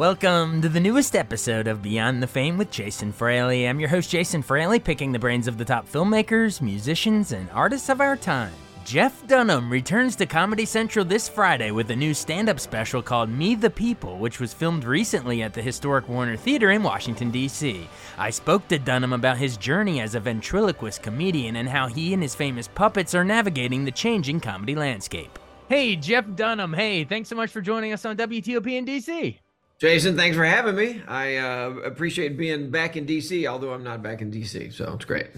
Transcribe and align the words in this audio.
Welcome 0.00 0.62
to 0.62 0.70
the 0.70 0.80
newest 0.80 1.14
episode 1.14 1.68
of 1.68 1.82
Beyond 1.82 2.22
the 2.22 2.26
Fame 2.26 2.56
with 2.56 2.70
Jason 2.70 3.12
Fraley. 3.12 3.68
I'm 3.68 3.78
your 3.78 3.90
host, 3.90 4.08
Jason 4.08 4.40
Fraley, 4.40 4.80
picking 4.80 5.12
the 5.12 5.18
brains 5.18 5.46
of 5.46 5.58
the 5.58 5.64
top 5.66 5.86
filmmakers, 5.86 6.62
musicians, 6.62 7.32
and 7.32 7.50
artists 7.50 7.90
of 7.90 8.00
our 8.00 8.16
time. 8.16 8.54
Jeff 8.86 9.26
Dunham 9.26 9.70
returns 9.70 10.16
to 10.16 10.24
Comedy 10.24 10.64
Central 10.64 11.04
this 11.04 11.28
Friday 11.28 11.70
with 11.70 11.90
a 11.90 11.96
new 11.96 12.14
stand 12.14 12.48
up 12.48 12.58
special 12.58 13.02
called 13.02 13.28
Me 13.28 13.54
the 13.54 13.68
People, 13.68 14.16
which 14.16 14.40
was 14.40 14.54
filmed 14.54 14.84
recently 14.84 15.42
at 15.42 15.52
the 15.52 15.60
historic 15.60 16.08
Warner 16.08 16.34
Theater 16.34 16.70
in 16.70 16.82
Washington, 16.82 17.30
D.C. 17.30 17.86
I 18.16 18.30
spoke 18.30 18.66
to 18.68 18.78
Dunham 18.78 19.12
about 19.12 19.36
his 19.36 19.58
journey 19.58 20.00
as 20.00 20.14
a 20.14 20.20
ventriloquist 20.20 21.02
comedian 21.02 21.56
and 21.56 21.68
how 21.68 21.88
he 21.88 22.14
and 22.14 22.22
his 22.22 22.34
famous 22.34 22.68
puppets 22.68 23.14
are 23.14 23.22
navigating 23.22 23.84
the 23.84 23.92
changing 23.92 24.40
comedy 24.40 24.74
landscape. 24.74 25.38
Hey, 25.68 25.94
Jeff 25.94 26.24
Dunham. 26.36 26.72
Hey, 26.72 27.04
thanks 27.04 27.28
so 27.28 27.36
much 27.36 27.50
for 27.50 27.60
joining 27.60 27.92
us 27.92 28.06
on 28.06 28.16
WTOP 28.16 28.66
in 28.66 28.86
DC. 28.86 29.36
Jason, 29.80 30.14
thanks 30.14 30.36
for 30.36 30.44
having 30.44 30.76
me. 30.76 31.00
I 31.08 31.36
uh, 31.36 31.70
appreciate 31.86 32.36
being 32.36 32.70
back 32.70 32.98
in 32.98 33.06
DC, 33.06 33.46
although 33.46 33.72
I'm 33.72 33.82
not 33.82 34.02
back 34.02 34.20
in 34.20 34.30
DC, 34.30 34.74
so 34.74 34.92
it's 34.92 35.06
great. 35.06 35.28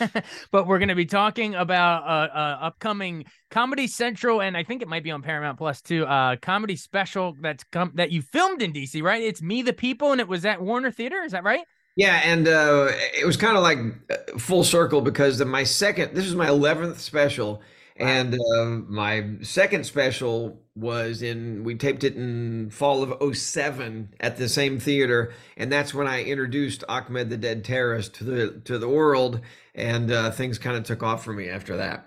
but 0.50 0.66
we're 0.66 0.78
going 0.78 0.90
to 0.90 0.94
be 0.94 1.06
talking 1.06 1.54
about 1.54 2.02
uh, 2.02 2.30
uh, 2.36 2.58
upcoming 2.60 3.24
Comedy 3.50 3.86
Central, 3.86 4.42
and 4.42 4.54
I 4.54 4.64
think 4.64 4.82
it 4.82 4.88
might 4.88 5.02
be 5.02 5.10
on 5.10 5.22
Paramount 5.22 5.56
Plus 5.56 5.80
too. 5.80 6.04
Uh, 6.04 6.36
comedy 6.36 6.76
special 6.76 7.38
that's 7.40 7.64
come 7.72 7.92
that 7.94 8.12
you 8.12 8.20
filmed 8.20 8.60
in 8.60 8.74
DC, 8.74 9.02
right? 9.02 9.22
It's 9.22 9.40
Me 9.40 9.62
the 9.62 9.72
People, 9.72 10.12
and 10.12 10.20
it 10.20 10.28
was 10.28 10.44
at 10.44 10.60
Warner 10.60 10.90
Theater. 10.90 11.22
Is 11.22 11.32
that 11.32 11.42
right? 11.42 11.64
Yeah, 11.96 12.20
and 12.22 12.46
uh, 12.46 12.88
it 13.18 13.24
was 13.24 13.38
kind 13.38 13.56
of 13.56 13.62
like 13.62 13.78
uh, 14.10 14.38
full 14.38 14.62
circle 14.62 15.00
because 15.00 15.42
my 15.42 15.64
second, 15.64 16.14
this 16.14 16.26
is 16.26 16.34
my 16.34 16.48
11th 16.48 16.98
special 16.98 17.62
and 17.98 18.34
uh, 18.34 18.64
my 18.64 19.24
second 19.42 19.84
special 19.84 20.60
was 20.74 21.22
in, 21.22 21.64
we 21.64 21.74
taped 21.74 22.04
it 22.04 22.14
in 22.14 22.68
fall 22.70 23.02
of 23.02 23.36
07 23.36 24.14
at 24.20 24.36
the 24.36 24.48
same 24.48 24.78
theater. 24.78 25.32
And 25.56 25.72
that's 25.72 25.94
when 25.94 26.06
I 26.06 26.22
introduced 26.22 26.84
Ahmed 26.88 27.30
the 27.30 27.38
Dead 27.38 27.64
Terrorist 27.64 28.14
to 28.16 28.24
the, 28.24 28.60
to 28.66 28.78
the 28.78 28.88
world. 28.88 29.40
And 29.74 30.10
uh, 30.10 30.30
things 30.30 30.58
kind 30.58 30.76
of 30.76 30.84
took 30.84 31.02
off 31.02 31.24
for 31.24 31.32
me 31.32 31.48
after 31.48 31.76
that. 31.78 32.06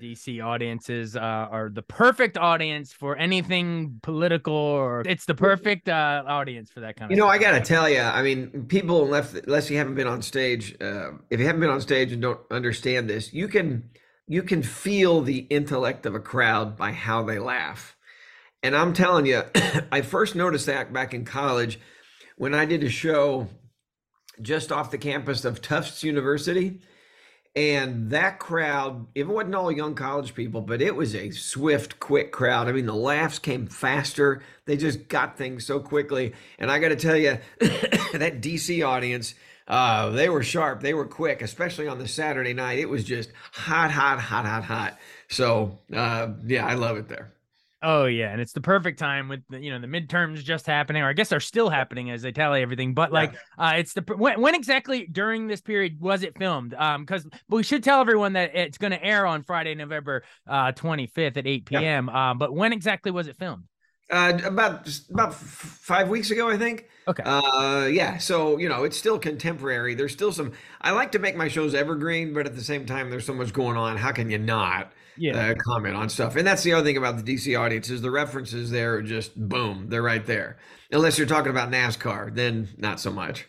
DC 0.00 0.42
audiences 0.42 1.16
uh, 1.16 1.20
are 1.20 1.68
the 1.68 1.82
perfect 1.82 2.38
audience 2.38 2.92
for 2.92 3.14
anything 3.16 3.98
political, 4.02 4.54
or 4.54 5.02
it's 5.04 5.26
the 5.26 5.34
perfect 5.34 5.86
uh, 5.86 6.22
audience 6.26 6.70
for 6.70 6.80
that 6.80 6.96
kind 6.96 7.10
of. 7.10 7.10
You 7.10 7.18
know, 7.18 7.28
stuff. 7.28 7.34
I 7.34 7.38
got 7.38 7.50
to 7.52 7.60
tell 7.60 7.90
you, 7.90 8.00
I 8.00 8.22
mean, 8.22 8.66
people 8.68 9.04
unless 9.04 9.34
unless 9.34 9.68
you 9.68 9.76
haven't 9.76 9.96
been 9.96 10.06
on 10.06 10.22
stage, 10.22 10.74
uh, 10.80 11.10
if 11.28 11.40
you 11.40 11.46
haven't 11.46 11.60
been 11.60 11.68
on 11.68 11.82
stage 11.82 12.10
and 12.12 12.22
don't 12.22 12.40
understand 12.50 13.10
this, 13.10 13.34
you 13.34 13.48
can 13.48 13.90
you 14.26 14.42
can 14.42 14.62
feel 14.62 15.20
the 15.20 15.38
intellect 15.38 16.06
of 16.06 16.14
a 16.14 16.20
crowd 16.20 16.76
by 16.76 16.92
how 16.92 17.22
they 17.22 17.38
laugh. 17.38 17.96
And 18.62 18.76
I'm 18.76 18.92
telling 18.92 19.26
you, 19.26 19.42
I 19.92 20.02
first 20.02 20.34
noticed 20.34 20.66
that 20.66 20.92
back 20.92 21.14
in 21.14 21.24
college 21.24 21.80
when 22.36 22.54
I 22.54 22.64
did 22.64 22.82
a 22.84 22.88
show 22.88 23.48
just 24.40 24.72
off 24.72 24.90
the 24.90 24.98
campus 24.98 25.44
of 25.44 25.60
Tufts 25.60 26.02
University. 26.02 26.80
And 27.54 28.10
that 28.10 28.38
crowd, 28.38 29.08
it 29.14 29.28
wasn't 29.28 29.54
all 29.54 29.70
young 29.70 29.94
college 29.94 30.34
people, 30.34 30.62
but 30.62 30.80
it 30.80 30.96
was 30.96 31.14
a 31.14 31.30
swift, 31.32 32.00
quick 32.00 32.32
crowd. 32.32 32.66
I 32.66 32.72
mean, 32.72 32.86
the 32.86 32.94
laughs 32.94 33.38
came 33.38 33.66
faster. 33.66 34.42
They 34.64 34.78
just 34.78 35.08
got 35.08 35.36
things 35.36 35.66
so 35.66 35.78
quickly. 35.78 36.32
And 36.58 36.70
I 36.70 36.78
got 36.78 36.88
to 36.88 36.96
tell 36.96 37.16
you, 37.16 37.38
that 37.60 38.40
DC 38.40 38.86
audience, 38.86 39.34
uh, 39.72 40.10
they 40.10 40.28
were 40.28 40.42
sharp. 40.42 40.82
They 40.82 40.92
were 40.92 41.06
quick, 41.06 41.40
especially 41.40 41.88
on 41.88 41.98
the 41.98 42.06
Saturday 42.06 42.52
night. 42.52 42.78
It 42.78 42.90
was 42.90 43.04
just 43.04 43.32
hot, 43.52 43.90
hot, 43.90 44.20
hot, 44.20 44.44
hot, 44.44 44.64
hot. 44.64 44.98
So 45.30 45.78
uh, 45.94 46.32
yeah, 46.44 46.66
I 46.66 46.74
love 46.74 46.98
it 46.98 47.08
there. 47.08 47.32
Oh 47.82 48.04
yeah, 48.04 48.30
and 48.30 48.40
it's 48.40 48.52
the 48.52 48.60
perfect 48.60 48.98
time 48.98 49.30
with 49.30 49.40
the, 49.48 49.58
you 49.58 49.70
know 49.70 49.80
the 49.80 49.86
midterms 49.86 50.44
just 50.44 50.66
happening, 50.66 51.02
or 51.02 51.08
I 51.08 51.14
guess 51.14 51.30
they're 51.30 51.40
still 51.40 51.70
happening 51.70 52.10
as 52.10 52.20
they 52.20 52.32
tally 52.32 52.60
everything. 52.60 52.92
But 52.92 53.12
like, 53.12 53.32
yeah. 53.32 53.70
uh, 53.70 53.72
it's 53.76 53.94
the 53.94 54.02
when, 54.14 54.42
when, 54.42 54.54
exactly 54.54 55.06
during 55.10 55.46
this 55.46 55.62
period 55.62 55.98
was 56.02 56.22
it 56.22 56.36
filmed? 56.36 56.74
Um, 56.74 57.06
because 57.06 57.26
we 57.48 57.62
should 57.62 57.82
tell 57.82 58.02
everyone 58.02 58.34
that 58.34 58.54
it's 58.54 58.76
going 58.76 58.92
to 58.92 59.02
air 59.02 59.26
on 59.26 59.42
Friday, 59.42 59.74
November 59.74 60.22
uh 60.46 60.72
25th 60.72 61.38
at 61.38 61.46
8 61.46 61.64
p.m. 61.64 62.10
Yeah. 62.12 62.30
Um, 62.30 62.38
but 62.38 62.52
when 62.54 62.74
exactly 62.74 63.10
was 63.10 63.26
it 63.26 63.38
filmed? 63.38 63.64
Uh, 64.12 64.38
about 64.44 64.88
about 65.10 65.34
five 65.34 66.08
weeks 66.08 66.30
ago, 66.30 66.48
I 66.48 66.58
think. 66.58 66.86
Okay. 67.08 67.22
Uh, 67.24 67.88
yeah. 67.90 68.18
So 68.18 68.58
you 68.58 68.68
know, 68.68 68.84
it's 68.84 68.96
still 68.96 69.18
contemporary. 69.18 69.94
There's 69.94 70.12
still 70.12 70.32
some. 70.32 70.52
I 70.82 70.90
like 70.90 71.12
to 71.12 71.18
make 71.18 71.34
my 71.34 71.48
shows 71.48 71.74
evergreen, 71.74 72.34
but 72.34 72.46
at 72.46 72.54
the 72.54 72.62
same 72.62 72.84
time, 72.84 73.10
there's 73.10 73.24
so 73.24 73.32
much 73.34 73.52
going 73.52 73.76
on. 73.76 73.96
How 73.96 74.12
can 74.12 74.30
you 74.30 74.38
not? 74.38 74.92
yeah. 75.16 75.50
Uh, 75.50 75.54
comment 75.54 75.94
on 75.96 76.08
stuff. 76.08 76.36
And 76.36 76.46
that's 76.46 76.62
the 76.62 76.72
other 76.72 76.84
thing 76.84 76.96
about 76.96 77.22
the 77.22 77.34
DC 77.34 77.58
audience 77.58 77.90
is 77.90 78.00
the 78.02 78.10
references 78.10 78.70
there 78.70 78.94
are 78.94 79.02
just 79.02 79.36
boom, 79.36 79.86
they're 79.88 80.02
right 80.02 80.24
there. 80.24 80.58
Unless 80.92 81.16
you're 81.16 81.26
talking 81.26 81.50
about 81.50 81.70
NASCAR, 81.70 82.34
then 82.34 82.68
not 82.76 83.00
so 83.00 83.10
much. 83.10 83.48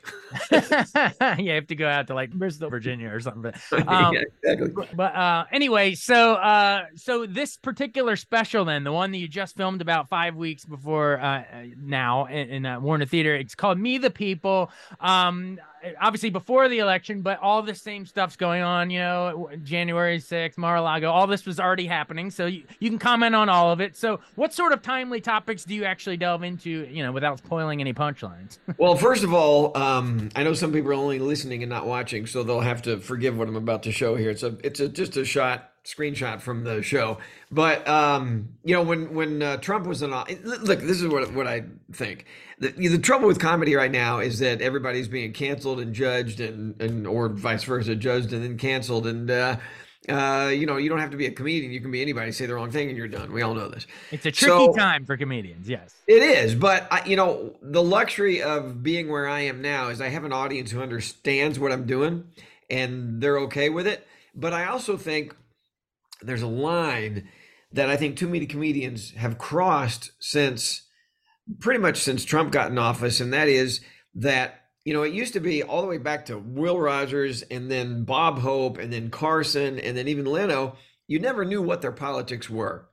yeah, 0.49 1.35
you 1.37 1.51
have 1.51 1.67
to 1.67 1.75
go 1.75 1.87
out 1.87 2.07
to 2.07 2.13
like 2.13 2.31
Bristol, 2.31 2.69
Virginia, 2.69 3.09
or 3.09 3.19
something. 3.19 3.51
But, 3.69 3.87
um, 3.87 4.13
yeah, 4.13 4.21
exactly. 4.43 4.87
But 4.95 5.13
uh, 5.13 5.45
anyway, 5.51 5.95
so 5.95 6.35
uh, 6.35 6.85
so 6.95 7.25
this 7.25 7.57
particular 7.57 8.15
special, 8.15 8.63
then 8.63 8.85
the 8.85 8.93
one 8.93 9.11
that 9.11 9.17
you 9.17 9.27
just 9.27 9.57
filmed 9.57 9.81
about 9.81 10.07
five 10.07 10.35
weeks 10.35 10.63
before 10.63 11.19
uh, 11.19 11.43
now 11.77 12.27
in, 12.27 12.49
in 12.49 12.65
uh, 12.65 12.79
Warner 12.79 13.05
Theater, 13.05 13.35
it's 13.35 13.55
called 13.55 13.77
Me 13.77 13.97
the 13.97 14.09
People. 14.09 14.71
Um, 15.01 15.59
obviously 15.99 16.29
before 16.29 16.69
the 16.69 16.79
election, 16.79 17.21
but 17.21 17.39
all 17.39 17.61
the 17.61 17.75
same 17.75 18.05
stuff's 18.05 18.35
going 18.35 18.61
on. 18.61 18.89
You 18.89 18.99
know, 18.99 19.49
January 19.63 20.19
6th, 20.19 20.57
Mar-a-Lago, 20.57 21.09
all 21.09 21.27
this 21.27 21.45
was 21.45 21.59
already 21.59 21.85
happening. 21.85 22.31
So 22.31 22.45
you, 22.45 22.63
you 22.79 22.89
can 22.89 22.99
comment 22.99 23.35
on 23.35 23.49
all 23.49 23.71
of 23.71 23.81
it. 23.81 23.97
So, 23.97 24.19
what 24.35 24.53
sort 24.53 24.71
of 24.71 24.81
timely 24.81 25.21
topics 25.21 25.63
do 25.63 25.75
you 25.75 25.85
actually 25.85 26.17
delve 26.17 26.43
into? 26.43 26.69
You 26.69 27.03
know, 27.03 27.11
without 27.11 27.32
spoiling 27.37 27.81
any 27.81 27.93
punchlines. 27.93 28.57
well, 28.77 28.95
first 28.95 29.23
of 29.23 29.33
all, 29.33 29.75
um, 29.77 30.29
I 30.35 30.43
know 30.43 30.53
some 30.53 30.71
people 30.71 30.91
are 30.91 30.95
only 30.95 31.19
listening 31.19 31.63
and 31.63 31.69
not 31.69 31.85
watching, 31.85 32.25
so 32.25 32.43
they'll 32.43 32.61
have 32.61 32.81
to 32.83 32.99
forgive 32.99 33.37
what 33.37 33.47
I'm 33.47 33.55
about 33.55 33.83
to 33.83 33.91
show 33.91 34.15
here. 34.15 34.29
It's 34.29 34.43
a 34.43 34.57
it's 34.63 34.79
a, 34.79 34.89
just 34.89 35.17
a 35.17 35.25
shot 35.25 35.71
screenshot 35.85 36.39
from 36.41 36.63
the 36.63 36.81
show. 36.81 37.17
But 37.51 37.87
um, 37.87 38.49
you 38.63 38.73
know, 38.73 38.83
when 38.83 39.13
when 39.13 39.41
uh, 39.41 39.57
Trump 39.57 39.85
was 39.85 40.01
in 40.01 40.11
look, 40.11 40.79
this 40.79 41.01
is 41.01 41.07
what 41.07 41.31
what 41.33 41.47
I 41.47 41.63
think. 41.91 42.25
The, 42.59 42.69
the 42.69 42.99
trouble 42.99 43.27
with 43.27 43.39
comedy 43.39 43.75
right 43.75 43.91
now 43.91 44.19
is 44.19 44.39
that 44.39 44.61
everybody's 44.61 45.07
being 45.07 45.33
canceled 45.33 45.79
and 45.79 45.93
judged, 45.93 46.39
and 46.39 46.79
and 46.81 47.05
or 47.07 47.29
vice 47.29 47.63
versa, 47.63 47.95
judged 47.95 48.33
and 48.33 48.43
then 48.43 48.57
canceled, 48.57 49.07
and. 49.07 49.29
Uh, 49.29 49.57
uh, 50.09 50.51
you 50.53 50.65
know, 50.65 50.77
you 50.77 50.89
don't 50.89 50.99
have 50.99 51.11
to 51.11 51.17
be 51.17 51.27
a 51.27 51.31
comedian. 51.31 51.71
You 51.71 51.79
can 51.79 51.91
be 51.91 52.01
anybody. 52.01 52.31
Say 52.31 52.45
the 52.45 52.55
wrong 52.55 52.71
thing 52.71 52.89
and 52.89 52.97
you're 52.97 53.07
done. 53.07 53.31
We 53.31 53.41
all 53.41 53.53
know 53.53 53.69
this. 53.69 53.87
It's 54.11 54.25
a 54.25 54.31
tricky 54.31 54.51
so, 54.51 54.73
time 54.73 55.05
for 55.05 55.15
comedians. 55.15 55.69
Yes, 55.69 55.95
it 56.07 56.21
is. 56.21 56.55
But 56.55 56.87
I, 56.91 57.05
you 57.05 57.15
know, 57.15 57.55
the 57.61 57.81
luxury 57.81 58.41
of 58.41 58.83
being 58.83 59.09
where 59.09 59.27
I 59.27 59.41
am 59.41 59.61
now 59.61 59.89
is 59.89 60.01
I 60.01 60.09
have 60.09 60.25
an 60.25 60.33
audience 60.33 60.71
who 60.71 60.81
understands 60.81 61.57
what 61.57 61.71
I'm 61.71 61.85
doing, 61.85 62.25
and 62.69 63.21
they're 63.21 63.39
okay 63.39 63.69
with 63.69 63.87
it. 63.87 64.05
But 64.35 64.53
I 64.53 64.65
also 64.65 64.97
think 64.97 65.35
there's 66.21 66.41
a 66.41 66.47
line 66.47 67.29
that 67.71 67.89
I 67.89 67.95
think 67.95 68.17
too 68.17 68.27
many 68.27 68.45
comedians 68.45 69.11
have 69.11 69.37
crossed 69.37 70.11
since 70.19 70.83
pretty 71.59 71.79
much 71.79 71.97
since 71.97 72.25
Trump 72.25 72.51
got 72.51 72.71
in 72.71 72.77
office, 72.77 73.19
and 73.19 73.31
that 73.33 73.47
is 73.47 73.81
that 74.15 74.62
you 74.85 74.93
know 74.93 75.03
it 75.03 75.13
used 75.13 75.33
to 75.33 75.39
be 75.39 75.63
all 75.63 75.81
the 75.81 75.87
way 75.87 75.97
back 75.97 76.25
to 76.25 76.37
Will 76.37 76.79
Rogers 76.79 77.41
and 77.43 77.69
then 77.69 78.03
Bob 78.03 78.39
Hope 78.39 78.77
and 78.77 78.91
then 78.91 79.09
Carson 79.09 79.79
and 79.79 79.97
then 79.97 80.07
even 80.07 80.25
Leno. 80.25 80.75
You 81.07 81.19
never 81.19 81.45
knew 81.45 81.61
what 81.61 81.81
their 81.81 81.91
politics 81.91 82.49
were. 82.49 82.87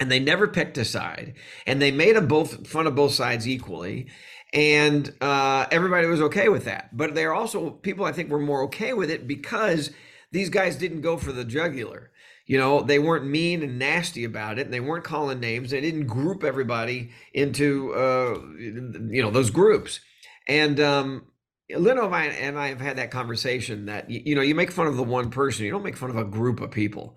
And 0.00 0.10
they 0.10 0.18
never 0.18 0.48
picked 0.48 0.76
a 0.76 0.84
side, 0.84 1.34
and 1.68 1.80
they 1.80 1.92
made 1.92 2.16
a 2.16 2.20
both 2.20 2.66
fun 2.66 2.88
of 2.88 2.96
both 2.96 3.12
sides 3.12 3.46
equally, 3.46 4.08
and 4.52 5.14
uh, 5.20 5.66
everybody 5.70 6.08
was 6.08 6.20
okay 6.20 6.48
with 6.48 6.64
that. 6.64 6.96
But 6.96 7.14
they're 7.14 7.32
also 7.32 7.70
people 7.70 8.04
I 8.04 8.10
think 8.10 8.28
were 8.28 8.40
more 8.40 8.64
okay 8.64 8.92
with 8.92 9.08
it 9.08 9.28
because 9.28 9.92
these 10.32 10.50
guys 10.50 10.74
didn't 10.74 11.02
go 11.02 11.16
for 11.16 11.30
the 11.30 11.44
jugular 11.44 12.10
you 12.46 12.58
know 12.58 12.82
they 12.82 12.98
weren't 12.98 13.26
mean 13.26 13.62
and 13.62 13.78
nasty 13.78 14.24
about 14.24 14.58
it 14.58 14.66
and 14.66 14.74
they 14.74 14.80
weren't 14.80 15.04
calling 15.04 15.40
names 15.40 15.70
they 15.70 15.80
didn't 15.80 16.06
group 16.06 16.44
everybody 16.44 17.10
into 17.32 17.92
uh, 17.94 18.38
you 18.58 19.22
know 19.22 19.30
those 19.30 19.50
groups 19.50 20.00
and 20.46 20.80
um, 20.80 21.26
Leno 21.70 22.06
and 22.06 22.14
I, 22.14 22.24
and 22.26 22.58
I 22.58 22.68
have 22.68 22.80
had 22.80 22.98
that 22.98 23.10
conversation 23.10 23.86
that 23.86 24.10
you, 24.10 24.22
you, 24.24 24.34
know 24.34 24.42
you 24.42 24.54
make 24.54 24.70
fun 24.70 24.86
of 24.86 24.96
the 24.96 25.02
one 25.02 25.30
person 25.30 25.64
you 25.64 25.70
don't 25.70 25.82
make 25.82 25.96
fun 25.96 26.10
of 26.10 26.16
a 26.16 26.24
group 26.24 26.60
of 26.60 26.70
people 26.70 27.16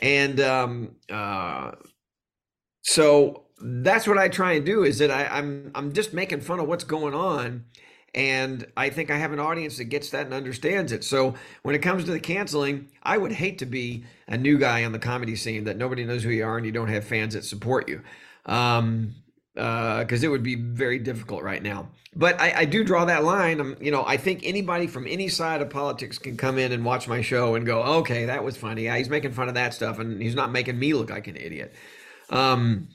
and 0.00 0.40
um, 0.40 0.96
uh, 1.10 1.72
so 2.82 3.44
that's 3.62 4.06
what 4.06 4.18
I 4.18 4.28
try 4.28 4.52
and 4.52 4.66
do 4.66 4.84
is 4.84 4.98
that 4.98 5.10
I, 5.10 5.26
I'm 5.26 5.70
I'm 5.74 5.92
just 5.92 6.12
making 6.12 6.40
fun 6.42 6.60
of 6.60 6.68
what's 6.68 6.84
going 6.84 7.14
on 7.14 7.64
and 8.16 8.66
I 8.76 8.88
think 8.88 9.10
I 9.10 9.18
have 9.18 9.32
an 9.32 9.40
audience 9.40 9.76
that 9.76 9.84
gets 9.84 10.10
that 10.10 10.24
and 10.24 10.34
understands 10.34 10.90
it. 10.90 11.04
So 11.04 11.34
when 11.62 11.74
it 11.74 11.80
comes 11.80 12.04
to 12.04 12.10
the 12.10 12.18
canceling, 12.18 12.88
I 13.02 13.18
would 13.18 13.32
hate 13.32 13.58
to 13.58 13.66
be 13.66 14.04
a 14.26 14.38
new 14.38 14.56
guy 14.58 14.84
on 14.84 14.92
the 14.92 14.98
comedy 14.98 15.36
scene 15.36 15.64
that 15.64 15.76
nobody 15.76 16.04
knows 16.04 16.22
who 16.22 16.30
you 16.30 16.46
are 16.46 16.56
and 16.56 16.64
you 16.64 16.72
don't 16.72 16.88
have 16.88 17.04
fans 17.04 17.34
that 17.34 17.44
support 17.44 17.90
you. 17.90 18.00
Um, 18.46 19.14
because 19.56 20.22
uh, 20.22 20.26
it 20.26 20.28
would 20.28 20.42
be 20.42 20.54
very 20.54 20.98
difficult 20.98 21.42
right 21.42 21.62
now. 21.62 21.88
But 22.14 22.38
I, 22.40 22.60
I 22.60 22.64
do 22.66 22.84
draw 22.84 23.06
that 23.06 23.24
line. 23.24 23.58
I'm, 23.58 23.76
you 23.80 23.90
know, 23.90 24.04
I 24.06 24.18
think 24.18 24.42
anybody 24.44 24.86
from 24.86 25.06
any 25.06 25.28
side 25.28 25.62
of 25.62 25.70
politics 25.70 26.18
can 26.18 26.36
come 26.36 26.58
in 26.58 26.72
and 26.72 26.84
watch 26.84 27.08
my 27.08 27.22
show 27.22 27.54
and 27.54 27.64
go, 27.64 27.82
okay, 27.98 28.26
that 28.26 28.44
was 28.44 28.56
funny. 28.56 28.84
Yeah, 28.84 28.96
he's 28.96 29.10
making 29.10 29.32
fun 29.32 29.48
of 29.48 29.54
that 29.54 29.74
stuff, 29.74 29.98
and 29.98 30.20
he's 30.20 30.34
not 30.34 30.52
making 30.52 30.78
me 30.78 30.92
look 30.92 31.10
like 31.10 31.26
an 31.26 31.36
idiot. 31.36 31.74
Um, 32.30 32.88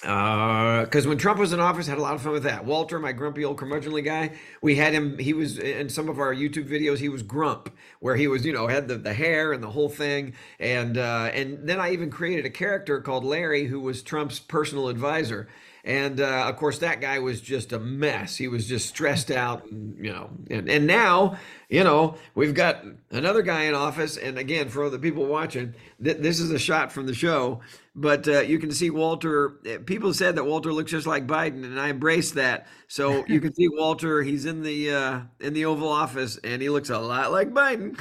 because 0.00 1.06
uh, 1.06 1.08
when 1.08 1.16
Trump 1.16 1.38
was 1.38 1.54
in 1.54 1.60
office, 1.60 1.88
I 1.88 1.92
had 1.92 1.98
a 1.98 2.02
lot 2.02 2.14
of 2.14 2.20
fun 2.20 2.32
with 2.32 2.42
that. 2.42 2.66
Walter, 2.66 2.98
my 2.98 3.12
grumpy 3.12 3.42
old 3.42 3.56
curmudgeonly 3.56 4.04
guy, 4.04 4.32
we 4.60 4.76
had 4.76 4.92
him. 4.92 5.16
He 5.16 5.32
was 5.32 5.58
in 5.58 5.88
some 5.88 6.10
of 6.10 6.18
our 6.18 6.34
YouTube 6.34 6.68
videos. 6.68 6.98
He 6.98 7.08
was 7.08 7.22
Grump, 7.22 7.70
where 8.00 8.14
he 8.14 8.28
was, 8.28 8.44
you 8.44 8.52
know, 8.52 8.66
had 8.66 8.86
the, 8.86 8.96
the 8.96 9.14
hair 9.14 9.54
and 9.54 9.62
the 9.62 9.70
whole 9.70 9.88
thing. 9.88 10.34
And 10.60 10.98
uh, 10.98 11.30
and 11.32 11.66
then 11.66 11.80
I 11.80 11.92
even 11.92 12.10
created 12.10 12.44
a 12.44 12.50
character 12.50 13.00
called 13.00 13.24
Larry, 13.24 13.64
who 13.64 13.80
was 13.80 14.02
Trump's 14.02 14.38
personal 14.38 14.88
advisor. 14.88 15.48
And 15.84 16.18
uh, 16.18 16.46
of 16.48 16.56
course, 16.56 16.78
that 16.78 17.02
guy 17.02 17.18
was 17.18 17.42
just 17.42 17.72
a 17.74 17.78
mess. 17.78 18.36
He 18.36 18.48
was 18.48 18.66
just 18.66 18.88
stressed 18.88 19.30
out, 19.30 19.66
and, 19.70 20.02
you 20.02 20.10
know. 20.10 20.30
And, 20.50 20.68
and 20.68 20.86
now, 20.86 21.36
you 21.68 21.84
know, 21.84 22.16
we've 22.34 22.54
got 22.54 22.84
another 23.10 23.42
guy 23.42 23.64
in 23.64 23.74
office. 23.74 24.16
And 24.16 24.38
again, 24.38 24.70
for 24.70 24.88
the 24.88 24.98
people 24.98 25.26
watching, 25.26 25.74
th- 26.02 26.16
this 26.18 26.40
is 26.40 26.50
a 26.50 26.58
shot 26.58 26.90
from 26.90 27.06
the 27.06 27.14
show 27.14 27.60
but 27.96 28.26
uh, 28.26 28.40
you 28.40 28.58
can 28.58 28.72
see 28.72 28.90
Walter. 28.90 29.58
Eh, 29.64 29.78
people 29.78 30.12
said 30.12 30.34
that 30.36 30.44
Walter 30.44 30.72
looks 30.72 30.90
just 30.90 31.06
like 31.06 31.26
Biden, 31.26 31.64
and 31.64 31.78
I 31.78 31.88
embrace 31.88 32.32
that. 32.32 32.66
So 32.88 33.24
you 33.28 33.40
can 33.40 33.54
see 33.54 33.68
Walter. 33.68 34.22
He's 34.22 34.46
in 34.46 34.62
the 34.62 34.90
uh, 34.90 35.20
in 35.40 35.54
the 35.54 35.64
Oval 35.64 35.88
Office, 35.88 36.38
and 36.42 36.60
he 36.60 36.68
looks 36.68 36.90
a 36.90 36.98
lot 36.98 37.30
like 37.30 37.50
Biden. 37.52 37.98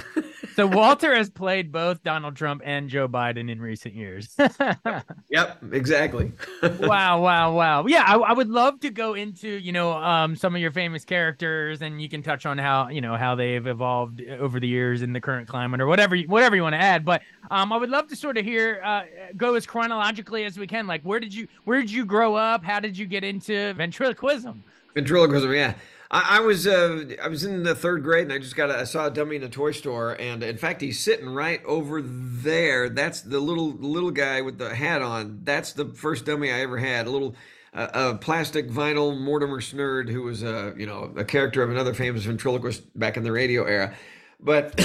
so 0.55 0.65
Walter 0.75 1.15
has 1.15 1.29
played 1.29 1.71
both 1.71 2.03
Donald 2.03 2.35
Trump 2.35 2.63
and 2.65 2.89
Joe 2.89 3.07
Biden 3.07 3.51
in 3.51 3.61
recent 3.61 3.93
years. 3.93 4.35
yep, 5.29 5.63
exactly. 5.71 6.31
wow, 6.79 7.21
wow, 7.21 7.53
wow. 7.53 7.85
Yeah, 7.85 8.03
I, 8.03 8.15
I, 8.15 8.33
would 8.33 8.49
love 8.49 8.79
to 8.79 8.89
go 8.89 9.13
into 9.13 9.47
you 9.47 9.71
know 9.71 9.93
um, 9.93 10.35
some 10.35 10.55
of 10.55 10.61
your 10.61 10.71
famous 10.71 11.05
characters, 11.05 11.83
and 11.83 12.01
you 12.01 12.09
can 12.09 12.23
touch 12.23 12.47
on 12.47 12.57
how 12.57 12.89
you 12.89 13.01
know 13.01 13.15
how 13.15 13.35
they've 13.35 13.65
evolved 13.65 14.21
over 14.21 14.59
the 14.59 14.67
years 14.67 15.03
in 15.03 15.13
the 15.13 15.21
current 15.21 15.47
climate, 15.47 15.81
or 15.81 15.85
whatever 15.85 16.17
whatever 16.17 16.55
you 16.55 16.63
want 16.63 16.73
to 16.73 16.81
add. 16.81 17.05
But 17.05 17.21
um, 17.51 17.71
I 17.71 17.77
would 17.77 17.91
love 17.91 18.07
to 18.07 18.15
sort 18.15 18.37
of 18.37 18.45
hear 18.45 18.81
uh, 18.83 19.03
go 19.37 19.53
as 19.53 19.67
chronologically 19.67 19.82
as 19.91 20.57
we 20.57 20.67
can. 20.67 20.87
Like, 20.87 21.01
where 21.03 21.19
did 21.19 21.33
you 21.33 21.47
where 21.65 21.79
did 21.79 21.91
you 21.91 22.05
grow 22.05 22.35
up? 22.35 22.63
How 22.63 22.79
did 22.79 22.97
you 22.97 23.05
get 23.05 23.23
into 23.23 23.73
ventriloquism? 23.73 24.63
Ventriloquism, 24.93 25.53
yeah. 25.53 25.73
I, 26.11 26.37
I 26.37 26.39
was 26.41 26.67
uh, 26.67 27.05
I 27.21 27.27
was 27.27 27.43
in 27.43 27.63
the 27.63 27.75
third 27.75 28.03
grade 28.03 28.23
and 28.23 28.33
I 28.33 28.37
just 28.37 28.55
got 28.55 28.69
a, 28.69 28.79
I 28.79 28.83
saw 28.83 29.07
a 29.07 29.11
dummy 29.11 29.35
in 29.35 29.43
a 29.43 29.49
toy 29.49 29.71
store 29.71 30.15
and 30.19 30.43
in 30.43 30.57
fact 30.57 30.81
he's 30.81 30.99
sitting 30.99 31.27
right 31.27 31.63
over 31.65 32.01
there. 32.01 32.89
That's 32.89 33.21
the 33.21 33.39
little 33.39 33.71
little 33.71 34.11
guy 34.11 34.41
with 34.41 34.59
the 34.59 34.73
hat 34.75 35.01
on. 35.01 35.41
That's 35.43 35.73
the 35.73 35.85
first 35.85 36.25
dummy 36.25 36.51
I 36.51 36.61
ever 36.61 36.77
had. 36.77 37.07
A 37.07 37.09
little 37.09 37.35
uh, 37.73 37.87
a 37.93 38.15
plastic 38.15 38.69
vinyl 38.69 39.19
Mortimer 39.19 39.59
Snerd, 39.59 40.09
who 40.09 40.21
was 40.21 40.43
a 40.43 40.73
you 40.77 40.85
know 40.85 41.11
a 41.17 41.25
character 41.25 41.63
of 41.63 41.71
another 41.71 41.93
famous 41.93 42.23
ventriloquist 42.23 42.97
back 42.97 43.17
in 43.17 43.23
the 43.23 43.31
radio 43.31 43.65
era. 43.65 43.95
But 44.43 44.77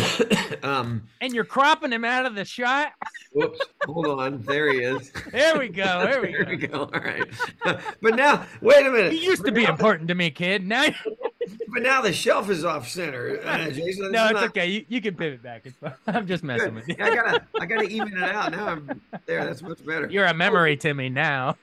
um 0.64 1.02
and 1.20 1.34
you're 1.34 1.44
cropping 1.44 1.92
him 1.92 2.04
out 2.04 2.26
of 2.26 2.34
the 2.34 2.44
shot. 2.44 2.92
whoops, 3.32 3.60
hold 3.84 4.06
on. 4.06 4.42
There 4.42 4.72
he 4.72 4.78
is. 4.78 5.12
There 5.32 5.58
we 5.58 5.68
go. 5.68 6.04
There 6.04 6.22
we 6.22 6.32
there 6.32 6.44
go. 6.44 6.50
we 6.50 6.56
go. 6.56 6.78
All 6.82 7.00
right. 7.00 7.24
but 8.00 8.14
now, 8.14 8.46
wait 8.60 8.86
a 8.86 8.90
minute. 8.90 9.12
He 9.12 9.24
used 9.24 9.44
to 9.44 9.52
be 9.52 9.64
important 9.64 10.08
to 10.08 10.14
me, 10.14 10.30
kid. 10.30 10.66
Now 10.66 10.86
but 11.72 11.82
now 11.82 12.00
the 12.00 12.12
shelf 12.12 12.48
is 12.50 12.64
off 12.64 12.88
center. 12.88 13.40
Uh, 13.44 13.70
Jason, 13.70 14.12
no, 14.12 14.26
it's 14.26 14.34
not... 14.34 14.44
okay. 14.50 14.66
You, 14.66 14.84
you 14.88 15.00
can 15.00 15.16
pivot 15.16 15.42
back. 15.42 15.66
I'm 16.06 16.26
just 16.26 16.44
messing 16.44 16.74
Good. 16.74 16.86
with 16.86 16.88
you. 16.88 16.96
I 17.00 17.14
gotta 17.14 17.42
I 17.60 17.66
gotta 17.66 17.88
even 17.88 18.16
it 18.16 18.22
out. 18.22 18.52
Now 18.52 18.68
I'm 18.68 19.00
there. 19.26 19.44
That's 19.44 19.62
much 19.62 19.84
better. 19.84 20.08
You're 20.08 20.26
a 20.26 20.34
memory 20.34 20.76
to 20.78 20.94
me 20.94 21.08
now. 21.08 21.56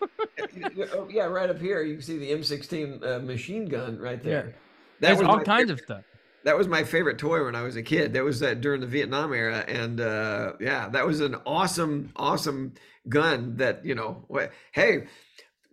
oh, 0.93 1.07
yeah, 1.09 1.23
right 1.23 1.49
up 1.49 1.61
here 1.61 1.81
you 1.81 1.93
can 1.93 2.03
see 2.03 2.17
the 2.17 2.31
M16 2.31 3.05
uh, 3.05 3.19
machine 3.19 3.67
gun 3.67 3.97
right 3.97 4.21
there. 4.21 4.47
Yeah. 4.47 4.51
That 4.99 5.17
There's 5.17 5.27
all 5.27 5.39
kinds 5.39 5.69
favorite. 5.69 5.71
of 5.71 5.79
stuff 5.81 6.03
that 6.45 6.55
was 6.55 6.67
my 6.67 6.83
favorite 6.83 7.17
toy 7.17 7.43
when 7.43 7.55
I 7.55 7.63
was 7.63 7.75
a 7.75 7.83
kid. 7.83 8.13
That 8.13 8.23
was 8.23 8.39
that 8.39 8.61
during 8.61 8.79
the 8.79 8.87
Vietnam 8.87 9.33
era, 9.33 9.65
and 9.67 9.99
uh, 9.99 10.53
yeah, 10.61 10.87
that 10.89 11.05
was 11.05 11.19
an 11.19 11.35
awesome, 11.45 12.11
awesome 12.15 12.73
gun. 13.09 13.57
That 13.57 13.83
you 13.83 13.95
know, 13.95 14.23
what, 14.27 14.51
hey, 14.71 15.07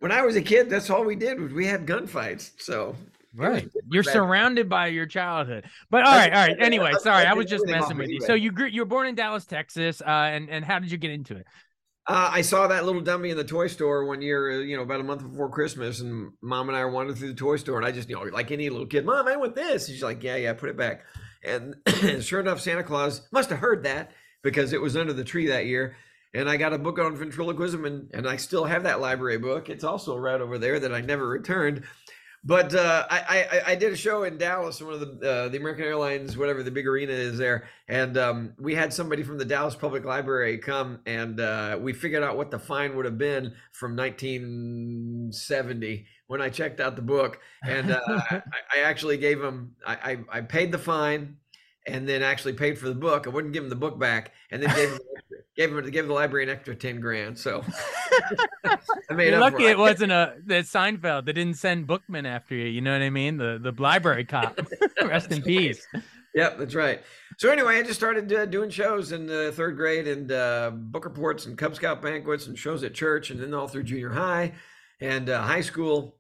when 0.01 0.11
I 0.11 0.23
was 0.23 0.35
a 0.35 0.43
kid, 0.43 0.71
that's 0.71 0.89
all 0.89 1.05
we 1.05 1.15
did 1.15 1.39
was 1.39 1.53
we 1.53 1.67
had 1.67 1.87
gunfights. 1.87 2.53
So 2.57 2.97
right, 3.35 3.69
you're 3.91 4.03
surrounded 4.03 4.71
by 4.71 4.87
your 4.87 5.05
childhood. 5.05 5.67
But 5.91 6.05
all 6.05 6.13
right, 6.13 6.33
all 6.33 6.47
right. 6.49 6.57
Anyway, 6.59 6.93
sorry, 7.01 7.27
I 7.27 7.35
was 7.35 7.47
just 7.47 7.67
messing 7.67 7.99
with 7.99 8.09
you. 8.09 8.23
So 8.23 8.33
you 8.33 8.51
grew, 8.51 8.67
you 8.67 8.81
were 8.81 8.87
born 8.87 9.07
in 9.07 9.15
Dallas, 9.15 9.45
Texas, 9.45 10.01
uh, 10.01 10.09
and 10.09 10.49
and 10.49 10.65
how 10.65 10.79
did 10.79 10.91
you 10.91 10.97
get 10.97 11.11
into 11.11 11.37
it? 11.37 11.47
Uh, 12.05 12.31
I 12.33 12.43
saw 12.43 12.67
that 12.67 12.85
little 12.85 13.01
dummy 13.01 13.31
in 13.31 13.37
the 13.37 13.45
toy 13.45 13.69
store 13.69 14.05
one 14.05 14.23
year, 14.23 14.51
uh, 14.51 14.59
you 14.59 14.77
know, 14.77 14.83
about 14.83 15.01
a 15.01 15.05
month 15.05 15.23
before 15.23 15.49
Christmas, 15.49 16.01
and 16.01 16.33
mom 16.41 16.69
and 16.69 16.77
I 16.77 16.85
were 16.85 16.91
wandering 16.91 17.17
through 17.17 17.29
the 17.29 17.35
toy 17.35 17.57
store, 17.57 17.77
and 17.77 17.87
I 17.87 17.93
just, 17.93 18.09
you 18.09 18.17
know, 18.17 18.23
like 18.23 18.51
any 18.51 18.69
little 18.71 18.87
kid, 18.89 19.07
mom, 19.07 19.29
I 19.29 19.37
want 19.37 19.55
this. 19.55 19.87
She's 19.87 20.03
like, 20.03 20.23
yeah, 20.23 20.35
yeah, 20.35 20.53
put 20.53 20.71
it 20.71 20.77
back. 20.77 21.05
And 21.45 21.75
sure 22.23 22.39
enough, 22.39 22.61
Santa 22.61 22.85
Claus 22.85 23.23
must 23.33 23.51
have 23.51 23.59
heard 23.59 23.83
that 23.83 24.13
because 24.43 24.73
it 24.73 24.81
was 24.81 24.97
under 24.97 25.13
the 25.13 25.25
tree 25.25 25.49
that 25.49 25.67
year. 25.67 25.97
And 26.33 26.49
I 26.49 26.57
got 26.57 26.73
a 26.73 26.79
book 26.79 27.01
on 27.01 27.17
ventriloquism, 27.17 27.85
and, 27.85 28.11
and 28.15 28.29
I 28.29 28.37
still 28.37 28.65
have 28.65 28.85
that 28.85 29.01
library 29.01 29.39
book. 29.39 29.69
It's 29.69 29.83
also 29.83 30.17
right 30.17 30.41
over 30.41 30.57
there 30.57 30.79
that 30.79 30.95
I 30.95 31.01
never 31.01 31.29
returned. 31.29 31.83
But 32.45 32.75
uh, 32.75 33.07
I, 33.09 33.19
I, 33.19 33.63
I 33.69 33.77
did 33.77 33.93
a 33.93 33.97
show 33.97 34.25
in 34.25 34.37
Dallas, 34.37 34.83
one 34.83 34.95
of 34.95 35.01
the 35.01 35.31
uh, 35.31 35.49
the 35.49 35.59
American 35.59 35.85
Airlines, 35.85 36.37
whatever 36.37 36.65
the 36.65 36.73
big 36.73 36.89
arena 36.89 37.13
is 37.13 37.39
there, 37.39 37.69
and 37.87 38.19
um, 38.19 38.55
we 38.59 38.75
had 38.75 38.93
somebody 38.93 39.23
from 39.23 39.39
the 39.39 39.45
Dallas 39.45 39.77
Public 39.77 40.05
Library 40.05 40.59
come, 40.59 40.99
and 41.07 41.39
uh, 41.39 41.79
we 41.81 41.93
figured 41.93 42.25
out 42.25 42.37
what 42.37 42.51
the 42.51 42.59
fine 42.59 42.97
would 42.97 43.05
have 43.05 43.17
been 43.17 43.55
from 43.71 43.95
1970 43.95 46.05
when 46.27 46.43
I 46.43 46.49
checked 46.49 46.81
out 46.81 46.97
the 46.97 47.03
book, 47.03 47.39
and 47.65 47.93
uh, 47.93 48.01
I, 48.09 48.43
I, 48.75 48.81
actually 48.81 49.19
gave 49.19 49.41
him 49.41 49.77
I, 49.87 49.95
I, 49.95 50.19
I 50.39 50.41
paid 50.41 50.73
the 50.73 50.79
fine, 50.79 51.37
and 51.87 52.09
then 52.09 52.25
actually 52.25 52.55
paid 52.55 52.77
for 52.77 52.89
the 52.89 52.95
book. 52.97 53.29
I 53.29 53.31
wouldn't 53.31 53.53
give 53.53 53.63
him 53.63 53.71
the 53.71 53.77
book 53.77 54.01
back, 54.01 54.33
and 54.51 54.61
then 54.61 54.75
gave 54.75 54.91
him 54.91 54.99
gave 55.57 55.71
him 55.71 55.91
gave 55.91 56.07
the 56.07 56.13
library 56.13 56.45
an 56.45 56.51
extra 56.51 56.75
ten 56.75 57.01
grand. 57.01 57.39
So 57.39 57.65
I 58.65 59.15
made 59.15 59.31
You're 59.31 59.41
lucky 59.41 59.65
it. 59.65 59.73
it 59.73 59.79
wasn't 59.79 60.13
a 60.13 60.35
the 60.45 60.55
Seinfeld. 60.57 61.27
They 61.27 61.33
didn't 61.33 61.57
send 61.57 61.87
Bookman 61.87 62.27
after 62.27 62.55
you. 62.55 62.67
You 62.67 62.81
know 62.81 62.93
what 62.93 63.03
I 63.03 63.11
mean? 63.11 63.37
The 63.37 63.59
the 63.63 63.73
library 63.81 64.25
cop. 64.25 64.59
Rest 65.03 65.31
in 65.33 65.43
peace. 65.43 65.87
Yep, 66.35 66.59
that's 66.59 66.75
right. 66.75 67.03
So 67.39 67.51
anyway, 67.51 67.79
I 67.79 67.83
just 67.83 67.99
started 67.99 68.33
uh, 68.33 68.47
doing 68.47 68.71
shows 68.71 69.13
in 69.13 69.27
the 69.27 69.53
third 69.53 69.77
grade 69.77 70.09
and 70.09 70.33
uh, 70.33 70.71
book 70.73 71.05
reports 71.05 71.45
and 71.47 71.59
Cub 71.59 71.75
Scout 71.75 72.01
banquets 72.01 72.47
and 72.47 72.59
shows 72.59 72.83
at 72.85 72.95
church, 72.95 73.31
and 73.31 73.41
then 73.41 73.53
all 73.53 73.69
through 73.69 73.83
junior 73.83 74.11
high 74.11 74.53
and 75.01 75.29
uh, 75.29 75.43
high 75.43 75.61
school. 75.61 76.17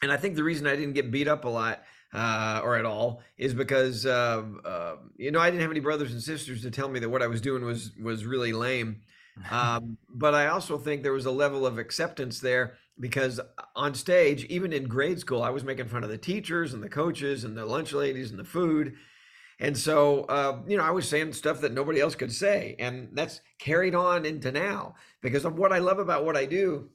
And 0.00 0.12
I 0.12 0.16
think 0.16 0.36
the 0.36 0.44
reason 0.44 0.66
I 0.66 0.76
didn't 0.76 0.94
get 0.94 1.10
beat 1.10 1.28
up 1.28 1.44
a 1.44 1.48
lot 1.48 1.82
uh, 2.12 2.60
or 2.62 2.76
at 2.76 2.84
all 2.84 3.22
is 3.38 3.54
because 3.54 4.04
uh, 4.06 4.42
uh, 4.64 4.96
you 5.16 5.30
know 5.30 5.40
I 5.40 5.50
didn't 5.50 5.62
have 5.62 5.70
any 5.70 5.80
brothers 5.80 6.12
and 6.12 6.22
sisters 6.22 6.62
to 6.62 6.70
tell 6.70 6.88
me 6.88 7.00
that 7.00 7.08
what 7.08 7.22
I 7.22 7.26
was 7.26 7.40
doing 7.40 7.64
was 7.64 7.92
was 8.00 8.24
really 8.24 8.52
lame. 8.52 9.02
Um, 9.50 9.96
but 10.10 10.34
I 10.34 10.48
also 10.48 10.76
think 10.76 11.02
there 11.02 11.14
was 11.14 11.24
a 11.24 11.30
level 11.30 11.64
of 11.64 11.78
acceptance 11.78 12.38
there 12.38 12.74
because 13.00 13.40
on 13.74 13.94
stage, 13.94 14.44
even 14.44 14.74
in 14.74 14.84
grade 14.84 15.18
school, 15.18 15.42
I 15.42 15.48
was 15.48 15.64
making 15.64 15.88
fun 15.88 16.04
of 16.04 16.10
the 16.10 16.18
teachers 16.18 16.74
and 16.74 16.82
the 16.82 16.88
coaches 16.90 17.44
and 17.44 17.56
the 17.56 17.64
lunch 17.64 17.94
ladies 17.94 18.30
and 18.30 18.38
the 18.38 18.44
food. 18.44 18.94
And 19.58 19.76
so, 19.76 20.24
uh, 20.24 20.60
you 20.66 20.76
know, 20.76 20.84
I 20.84 20.90
was 20.90 21.08
saying 21.08 21.32
stuff 21.32 21.60
that 21.62 21.72
nobody 21.72 22.00
else 22.00 22.14
could 22.14 22.32
say. 22.32 22.76
And 22.78 23.08
that's 23.12 23.40
carried 23.58 23.94
on 23.94 24.26
into 24.26 24.52
now 24.52 24.96
because 25.22 25.44
of 25.44 25.58
what 25.58 25.72
I 25.72 25.78
love 25.78 25.98
about 25.98 26.24
what 26.24 26.36
I 26.36 26.44
do 26.44 26.90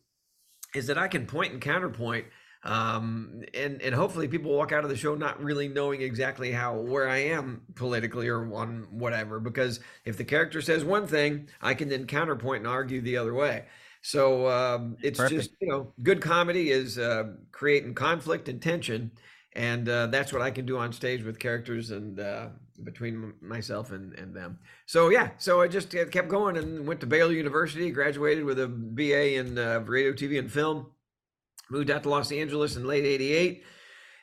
is 0.75 0.87
that 0.87 0.97
I 0.97 1.07
can 1.07 1.25
point 1.25 1.53
and 1.53 1.61
counterpoint 1.61 2.25
um, 2.63 3.43
and 3.53 3.81
and 3.81 3.93
hopefully 3.93 4.27
people 4.27 4.51
walk 4.51 4.71
out 4.71 4.83
of 4.83 4.89
the 4.89 4.97
show 4.97 5.15
not 5.15 5.41
really 5.41 5.67
knowing 5.67 6.01
exactly 6.01 6.51
how 6.51 6.75
where 6.75 7.07
I 7.07 7.17
am 7.17 7.61
politically 7.75 8.27
or 8.27 8.53
on 8.53 8.87
whatever. 8.91 9.39
Because 9.39 9.79
if 10.05 10.17
the 10.17 10.23
character 10.23 10.61
says 10.61 10.83
one 10.83 11.07
thing, 11.07 11.49
I 11.61 11.73
can 11.73 11.89
then 11.89 12.05
counterpoint 12.05 12.59
and 12.59 12.67
argue 12.67 13.01
the 13.01 13.17
other 13.17 13.33
way. 13.33 13.65
So 14.01 14.47
um, 14.47 14.97
it's 15.01 15.19
Perfect. 15.19 15.41
just 15.41 15.51
you 15.59 15.67
know, 15.67 15.93
good 16.03 16.21
comedy 16.21 16.71
is 16.71 16.97
uh, 16.97 17.33
creating 17.51 17.93
conflict 17.93 18.49
and 18.49 18.61
tension, 18.61 19.11
and 19.53 19.87
uh, 19.87 20.07
that's 20.07 20.31
what 20.33 20.41
I 20.41 20.51
can 20.51 20.65
do 20.65 20.77
on 20.77 20.93
stage 20.93 21.23
with 21.23 21.39
characters. 21.39 21.91
And 21.91 22.19
uh, 22.19 22.47
between 22.83 23.33
myself 23.41 23.91
and, 23.91 24.13
and 24.13 24.35
them. 24.35 24.59
So 24.85 25.09
yeah, 25.09 25.31
so 25.37 25.61
I 25.61 25.67
just 25.67 25.89
kept 25.89 26.27
going 26.27 26.57
and 26.57 26.87
went 26.87 26.99
to 27.01 27.07
Baylor 27.07 27.33
University, 27.33 27.91
graduated 27.91 28.43
with 28.43 28.59
a 28.59 28.67
BA 28.67 29.35
in 29.35 29.57
uh, 29.57 29.79
radio, 29.85 30.13
TV, 30.13 30.39
and 30.39 30.51
film. 30.51 30.87
Moved 31.69 31.91
out 31.91 32.03
to 32.03 32.09
Los 32.09 32.31
Angeles 32.31 32.75
in 32.75 32.85
late 32.85 33.05
'88 33.05 33.63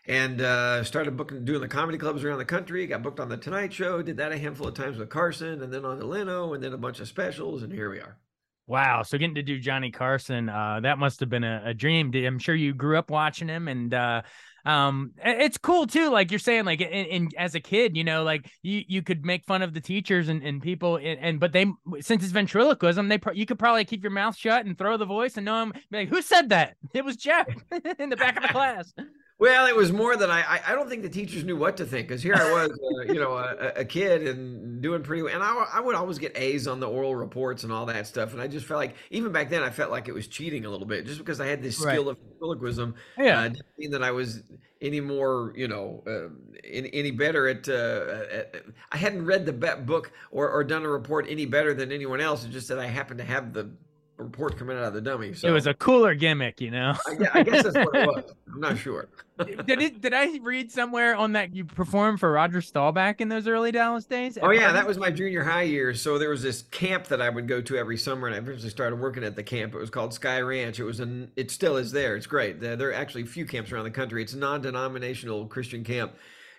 and 0.06 0.40
uh, 0.40 0.84
started 0.84 1.16
booking, 1.16 1.44
doing 1.44 1.60
the 1.60 1.68
comedy 1.68 1.98
clubs 1.98 2.24
around 2.24 2.38
the 2.38 2.44
country. 2.44 2.86
Got 2.86 3.02
booked 3.02 3.20
on 3.20 3.28
the 3.28 3.36
Tonight 3.36 3.72
Show. 3.72 4.02
Did 4.02 4.18
that 4.18 4.32
a 4.32 4.38
handful 4.38 4.68
of 4.68 4.74
times 4.74 4.98
with 4.98 5.08
Carson, 5.08 5.62
and 5.62 5.72
then 5.72 5.84
on 5.84 5.98
the 5.98 6.06
Leno, 6.06 6.54
and 6.54 6.62
then 6.62 6.72
a 6.72 6.78
bunch 6.78 7.00
of 7.00 7.08
specials, 7.08 7.62
and 7.62 7.72
here 7.72 7.90
we 7.90 7.98
are. 7.98 8.18
Wow. 8.66 9.02
So 9.02 9.18
getting 9.18 9.34
to 9.34 9.42
do 9.42 9.58
Johnny 9.58 9.90
Carson, 9.90 10.48
uh, 10.48 10.80
that 10.82 10.98
must 10.98 11.20
have 11.20 11.28
been 11.28 11.44
a, 11.44 11.62
a, 11.66 11.74
dream. 11.74 12.12
I'm 12.14 12.38
sure 12.38 12.54
you 12.54 12.72
grew 12.72 12.96
up 12.96 13.10
watching 13.10 13.46
him 13.46 13.68
and, 13.68 13.92
uh, 13.92 14.22
um, 14.64 15.12
it's 15.22 15.58
cool 15.58 15.86
too. 15.86 16.10
Like 16.10 16.30
you're 16.30 16.38
saying, 16.38 16.64
like 16.64 16.80
in, 16.80 17.06
in, 17.06 17.28
as 17.36 17.54
a 17.54 17.60
kid, 17.60 17.96
you 17.96 18.04
know, 18.04 18.22
like 18.22 18.50
you, 18.62 18.82
you 18.86 19.02
could 19.02 19.24
make 19.24 19.44
fun 19.44 19.62
of 19.62 19.74
the 19.74 19.80
teachers 19.80 20.28
and, 20.28 20.42
and 20.42 20.62
people 20.62 20.96
and, 20.96 21.18
and 21.20 21.40
but 21.40 21.52
they, 21.52 21.66
since 22.00 22.22
it's 22.22 22.32
ventriloquism, 22.32 23.08
they, 23.08 23.18
you 23.34 23.46
could 23.46 23.58
probably 23.58 23.84
keep 23.84 24.02
your 24.02 24.10
mouth 24.10 24.36
shut 24.36 24.64
and 24.64 24.78
throw 24.78 24.96
the 24.96 25.04
voice 25.04 25.36
and 25.36 25.44
know 25.44 25.62
him. 25.62 25.72
Like, 25.90 26.08
who 26.08 26.22
said 26.22 26.48
that? 26.48 26.76
It 26.94 27.04
was 27.04 27.16
Jeff 27.16 27.46
in 27.98 28.08
the 28.08 28.16
back 28.16 28.36
of 28.36 28.42
the 28.42 28.48
class. 28.52 28.92
Well, 29.38 29.66
it 29.66 29.74
was 29.74 29.92
more 29.92 30.16
that 30.16 30.30
I 30.30 30.60
I 30.66 30.74
don't 30.74 30.88
think 30.88 31.02
the 31.02 31.08
teachers 31.08 31.42
knew 31.42 31.56
what 31.56 31.76
to 31.78 31.84
think 31.84 32.06
because 32.06 32.22
here 32.22 32.36
I 32.36 32.52
was, 32.52 32.70
uh, 32.70 33.12
you 33.12 33.18
know, 33.18 33.32
a, 33.32 33.80
a, 33.80 33.84
kid 33.84 34.28
and 34.28 34.80
doing 34.80 35.02
pretty 35.02 35.22
well. 35.22 35.34
And 35.34 35.42
I, 35.42 35.66
I 35.74 35.80
would 35.80 35.96
always 35.96 36.18
get 36.18 36.38
A's 36.38 36.68
on 36.68 36.78
the 36.78 36.88
oral 36.88 37.16
reports 37.16 37.64
and 37.64 37.72
all 37.72 37.84
that 37.86 38.06
stuff. 38.06 38.32
And 38.32 38.40
I 38.40 38.46
just 38.46 38.64
felt 38.64 38.78
like 38.78 38.94
even 39.10 39.32
back 39.32 39.50
then 39.50 39.64
I 39.64 39.70
felt 39.70 39.90
like 39.90 40.06
it 40.06 40.14
was 40.14 40.28
cheating 40.28 40.66
a 40.66 40.70
little 40.70 40.86
bit 40.86 41.04
just 41.04 41.18
because 41.18 41.40
I 41.40 41.46
had 41.46 41.62
this 41.64 41.76
skill 41.76 42.04
right. 42.04 42.12
of 42.12 42.18
ventriloquism. 42.18 42.94
Yeah, 43.18 43.40
uh, 43.40 43.48
didn't 43.48 43.66
mean 43.76 43.90
that 43.90 44.04
I 44.04 44.12
was 44.12 44.44
any 44.80 45.00
more, 45.00 45.52
you 45.56 45.66
know, 45.66 46.04
uh, 46.06 46.28
any, 46.62 46.94
any 46.94 47.10
better 47.10 47.48
at, 47.48 47.68
uh, 47.68 48.24
at, 48.30 48.62
I 48.92 48.96
hadn't 48.96 49.24
read 49.24 49.46
the 49.46 49.52
book 49.52 50.12
or, 50.30 50.48
or 50.48 50.62
done 50.62 50.84
a 50.84 50.88
report 50.88 51.26
any 51.28 51.44
better 51.44 51.74
than 51.74 51.90
anyone 51.90 52.20
else. 52.20 52.44
It's 52.44 52.52
just 52.52 52.68
that 52.68 52.78
I 52.78 52.86
happened 52.86 53.18
to 53.18 53.24
have 53.24 53.52
the 53.52 53.68
report 54.16 54.56
coming 54.56 54.76
out 54.76 54.84
of 54.84 54.94
the 54.94 55.00
dummy. 55.00 55.32
So 55.34 55.48
it 55.48 55.50
was 55.50 55.66
a 55.66 55.74
cooler 55.74 56.14
gimmick, 56.14 56.60
you 56.60 56.70
know. 56.70 56.94
I, 57.06 57.40
I 57.40 57.42
guess 57.42 57.64
that's 57.64 57.76
what 57.76 57.94
it 57.94 58.06
was. 58.06 58.24
I'm 58.52 58.60
not 58.60 58.78
sure. 58.78 59.08
did 59.66 59.82
it? 59.82 60.00
Did 60.00 60.14
I 60.14 60.38
read 60.42 60.70
somewhere 60.70 61.16
on 61.16 61.32
that 61.32 61.54
you 61.54 61.64
performed 61.64 62.20
for 62.20 62.30
Roger 62.30 62.60
Staubach 62.60 63.20
in 63.20 63.28
those 63.28 63.48
early 63.48 63.72
Dallas 63.72 64.04
days? 64.04 64.38
Oh 64.40 64.50
yeah, 64.50 64.72
that 64.72 64.86
was 64.86 64.96
my 64.96 65.10
junior 65.10 65.42
high 65.42 65.62
years. 65.62 66.00
So 66.00 66.18
there 66.18 66.30
was 66.30 66.42
this 66.42 66.62
camp 66.62 67.06
that 67.06 67.20
I 67.20 67.28
would 67.28 67.48
go 67.48 67.60
to 67.62 67.76
every 67.76 67.96
summer, 67.96 68.28
and 68.28 68.36
I 68.36 68.38
eventually 68.38 68.70
started 68.70 69.00
working 69.00 69.24
at 69.24 69.34
the 69.34 69.42
camp. 69.42 69.74
It 69.74 69.78
was 69.78 69.90
called 69.90 70.14
Sky 70.14 70.40
Ranch. 70.40 70.78
It 70.78 70.84
was 70.84 71.00
an. 71.00 71.32
It 71.34 71.50
still 71.50 71.76
is 71.76 71.90
there. 71.90 72.14
It's 72.16 72.26
great. 72.26 72.60
There, 72.60 72.76
there 72.76 72.90
are 72.90 72.94
actually 72.94 73.22
a 73.22 73.26
few 73.26 73.44
camps 73.44 73.72
around 73.72 73.84
the 73.84 73.90
country. 73.90 74.22
It's 74.22 74.34
a 74.34 74.38
non-denominational 74.38 75.46
Christian 75.46 75.82
camp, 75.82 76.14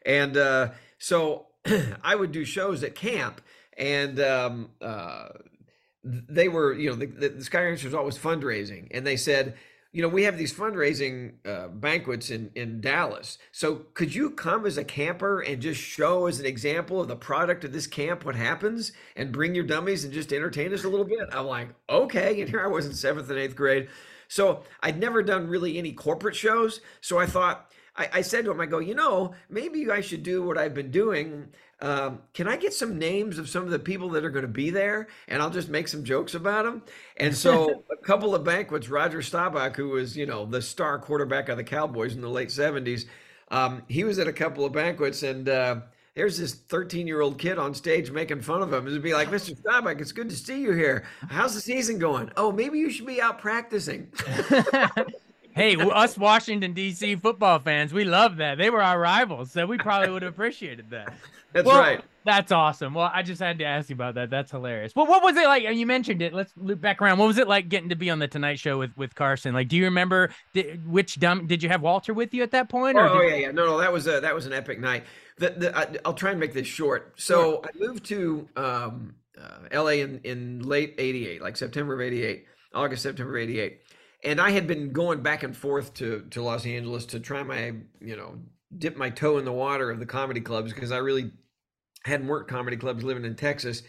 and 0.05 0.35
uh, 0.35 0.71
so 0.97 1.47
I 2.03 2.15
would 2.15 2.33
do 2.33 2.43
shows 2.43 2.83
at 2.83 2.95
camp 2.95 3.39
and 3.77 4.19
um, 4.19 4.69
uh, 4.81 5.29
they 6.05 6.47
were, 6.47 6.73
you 6.73 6.89
know, 6.89 6.95
the, 6.95 7.07
the 7.29 7.43
Sky 7.43 7.63
Ranch 7.63 7.83
was 7.83 7.95
always 7.95 8.17
fundraising, 8.17 8.87
and 8.91 9.05
they 9.05 9.17
said, 9.17 9.55
you 9.91 10.01
know, 10.01 10.07
we 10.07 10.23
have 10.23 10.37
these 10.37 10.53
fundraising 10.53 11.33
uh, 11.45 11.69
banquets 11.69 12.29
in 12.29 12.51
in 12.53 12.79
Dallas. 12.79 13.37
So 13.51 13.85
could 13.93 14.13
you 14.13 14.29
come 14.29 14.65
as 14.65 14.77
a 14.77 14.83
camper 14.83 15.39
and 15.39 15.61
just 15.61 15.81
show 15.81 16.27
as 16.27 16.39
an 16.39 16.45
example 16.45 17.01
of 17.01 17.07
the 17.07 17.15
product 17.15 17.63
of 17.63 17.73
this 17.73 17.87
camp 17.87 18.23
what 18.23 18.35
happens, 18.35 18.91
and 19.15 19.31
bring 19.31 19.55
your 19.55 19.63
dummies 19.63 20.03
and 20.03 20.13
just 20.13 20.31
entertain 20.31 20.73
us 20.73 20.83
a 20.83 20.89
little 20.89 21.05
bit? 21.05 21.29
I'm 21.31 21.47
like, 21.47 21.69
okay. 21.89 22.39
And 22.39 22.49
here 22.49 22.63
I 22.63 22.67
was 22.67 22.85
in 22.85 22.93
seventh 22.93 23.29
and 23.29 23.39
eighth 23.39 23.55
grade, 23.55 23.87
so 24.27 24.63
I'd 24.83 24.99
never 24.99 25.23
done 25.23 25.47
really 25.47 25.77
any 25.77 25.93
corporate 25.93 26.35
shows. 26.35 26.81
So 27.01 27.17
I 27.17 27.25
thought. 27.25 27.71
I, 27.97 28.09
I 28.15 28.21
said 28.23 28.43
to 28.43 28.51
him, 28.51 28.59
I 28.59 28.65
go, 28.65 28.79
you 28.79 28.93
know, 28.93 29.33
maybe 29.49 29.89
I 29.89 30.01
should 30.01 30.21
do 30.21 30.43
what 30.43 30.57
I've 30.57 30.73
been 30.73 30.91
doing 30.91 31.47
um, 31.81 32.19
can 32.33 32.47
I 32.47 32.55
get 32.55 32.73
some 32.73 32.97
names 32.97 33.37
of 33.37 33.49
some 33.49 33.63
of 33.63 33.69
the 33.69 33.79
people 33.79 34.09
that 34.09 34.23
are 34.23 34.29
going 34.29 34.45
to 34.45 34.47
be 34.47 34.69
there? 34.69 35.07
And 35.27 35.41
I'll 35.41 35.49
just 35.49 35.69
make 35.69 35.87
some 35.87 36.03
jokes 36.03 36.33
about 36.33 36.65
them. 36.65 36.83
And 37.17 37.35
so 37.35 37.83
a 37.91 37.97
couple 37.97 38.33
of 38.33 38.43
banquets, 38.43 38.89
Roger 38.89 39.21
Staubach, 39.21 39.75
who 39.75 39.89
was, 39.89 40.15
you 40.15 40.25
know, 40.25 40.45
the 40.45 40.61
star 40.61 40.97
quarterback 40.99 41.49
of 41.49 41.57
the 41.57 41.63
Cowboys 41.63 42.15
in 42.15 42.21
the 42.21 42.29
late 42.29 42.49
70s, 42.49 43.05
um, 43.49 43.83
he 43.87 44.03
was 44.03 44.19
at 44.19 44.27
a 44.27 44.33
couple 44.33 44.65
of 44.65 44.71
banquets 44.71 45.23
and 45.23 45.49
uh, 45.49 45.81
there's 46.15 46.37
this 46.37 46.53
13 46.53 47.07
year 47.07 47.21
old 47.21 47.37
kid 47.37 47.57
on 47.57 47.73
stage 47.73 48.09
making 48.09 48.41
fun 48.41 48.61
of 48.61 48.71
him. 48.71 48.87
It'd 48.87 49.03
be 49.03 49.13
like, 49.13 49.29
Mr. 49.29 49.55
Staubach, 49.57 49.99
it's 49.99 50.13
good 50.13 50.29
to 50.29 50.35
see 50.35 50.61
you 50.61 50.71
here. 50.71 51.05
How's 51.29 51.53
the 51.53 51.61
season 51.61 51.99
going? 51.99 52.31
Oh, 52.37 52.51
maybe 52.51 52.79
you 52.79 52.89
should 52.89 53.05
be 53.05 53.21
out 53.21 53.39
practicing. 53.39 54.07
hey, 55.51 55.75
us 55.75 56.17
Washington 56.17 56.73
D.C. 56.73 57.17
football 57.17 57.59
fans, 57.59 57.93
we 57.93 58.05
love 58.05 58.37
that. 58.37 58.57
They 58.57 58.69
were 58.69 58.81
our 58.81 58.99
rivals, 58.99 59.51
so 59.51 59.65
we 59.65 59.77
probably 59.77 60.09
would 60.09 60.21
have 60.21 60.33
appreciated 60.33 60.89
that. 60.91 61.13
That's 61.55 61.67
well, 61.67 61.79
right. 61.79 62.03
That's 62.25 62.51
awesome. 62.51 62.93
Well, 62.93 63.09
I 63.13 63.21
just 63.21 63.39
had 63.39 63.59
to 63.59 63.65
ask 63.65 63.89
you 63.89 63.93
about 63.93 64.15
that. 64.15 64.29
That's 64.29 64.51
hilarious. 64.51 64.93
Well, 64.93 65.05
what 65.05 65.23
was 65.23 65.37
it 65.37 65.45
like? 65.45 65.63
You 65.63 65.85
mentioned 65.85 66.21
it. 66.21 66.33
Let's 66.33 66.51
loop 66.57 66.81
back 66.81 67.01
around. 67.01 67.17
What 67.17 67.27
was 67.27 67.37
it 67.37 67.47
like 67.47 67.69
getting 67.69 67.89
to 67.89 67.95
be 67.95 68.09
on 68.09 68.19
the 68.19 68.27
Tonight 68.27 68.59
Show 68.59 68.77
with 68.77 68.91
with 68.97 69.15
Carson? 69.15 69.53
Like, 69.53 69.69
do 69.69 69.77
you 69.77 69.85
remember 69.85 70.31
did, 70.53 70.85
which 70.85 71.17
dumb? 71.17 71.47
Did 71.47 71.63
you 71.63 71.69
have 71.69 71.81
Walter 71.81 72.13
with 72.13 72.33
you 72.33 72.43
at 72.43 72.51
that 72.51 72.67
point? 72.67 72.97
oh, 72.97 73.21
did, 73.21 73.29
yeah, 73.29 73.35
yeah. 73.35 73.51
No, 73.51 73.65
no, 73.65 73.77
that 73.77 73.93
was 73.93 74.05
a 74.07 74.19
that 74.19 74.35
was 74.35 74.45
an 74.45 74.51
epic 74.51 74.81
night. 74.81 75.05
The, 75.37 75.51
the 75.51 75.77
I, 75.77 75.87
will 76.05 76.13
try 76.13 76.31
and 76.31 76.39
make 76.39 76.53
this 76.53 76.67
short. 76.67 77.13
So 77.15 77.35
sure. 77.35 77.61
I 77.63 77.69
moved 77.77 78.03
to 78.07 78.49
um, 78.57 79.15
uh, 79.41 79.59
L.A. 79.71 80.01
in 80.01 80.19
in 80.25 80.59
late 80.63 80.95
'88, 80.97 81.41
like 81.41 81.55
September 81.55 81.93
of 81.93 82.01
'88, 82.01 82.45
August 82.73 83.03
September 83.03 83.37
'88, 83.37 83.79
and 84.25 84.41
I 84.41 84.49
had 84.49 84.67
been 84.67 84.91
going 84.91 85.21
back 85.21 85.43
and 85.43 85.55
forth 85.55 85.93
to 85.95 86.25
to 86.31 86.41
Los 86.41 86.65
Angeles 86.65 87.05
to 87.05 87.21
try 87.21 87.43
my 87.43 87.75
you 88.01 88.17
know 88.17 88.39
dip 88.77 88.97
my 88.97 89.09
toe 89.09 89.37
in 89.37 89.45
the 89.45 89.53
water 89.53 89.89
of 89.89 89.99
the 89.99 90.05
comedy 90.05 90.41
clubs 90.41 90.73
because 90.73 90.91
I 90.91 90.97
really 90.97 91.31
hadn't 92.05 92.27
worked 92.27 92.49
comedy 92.49 92.77
clubs 92.77 93.03
living 93.03 93.25
in 93.25 93.35
Texas. 93.35 93.83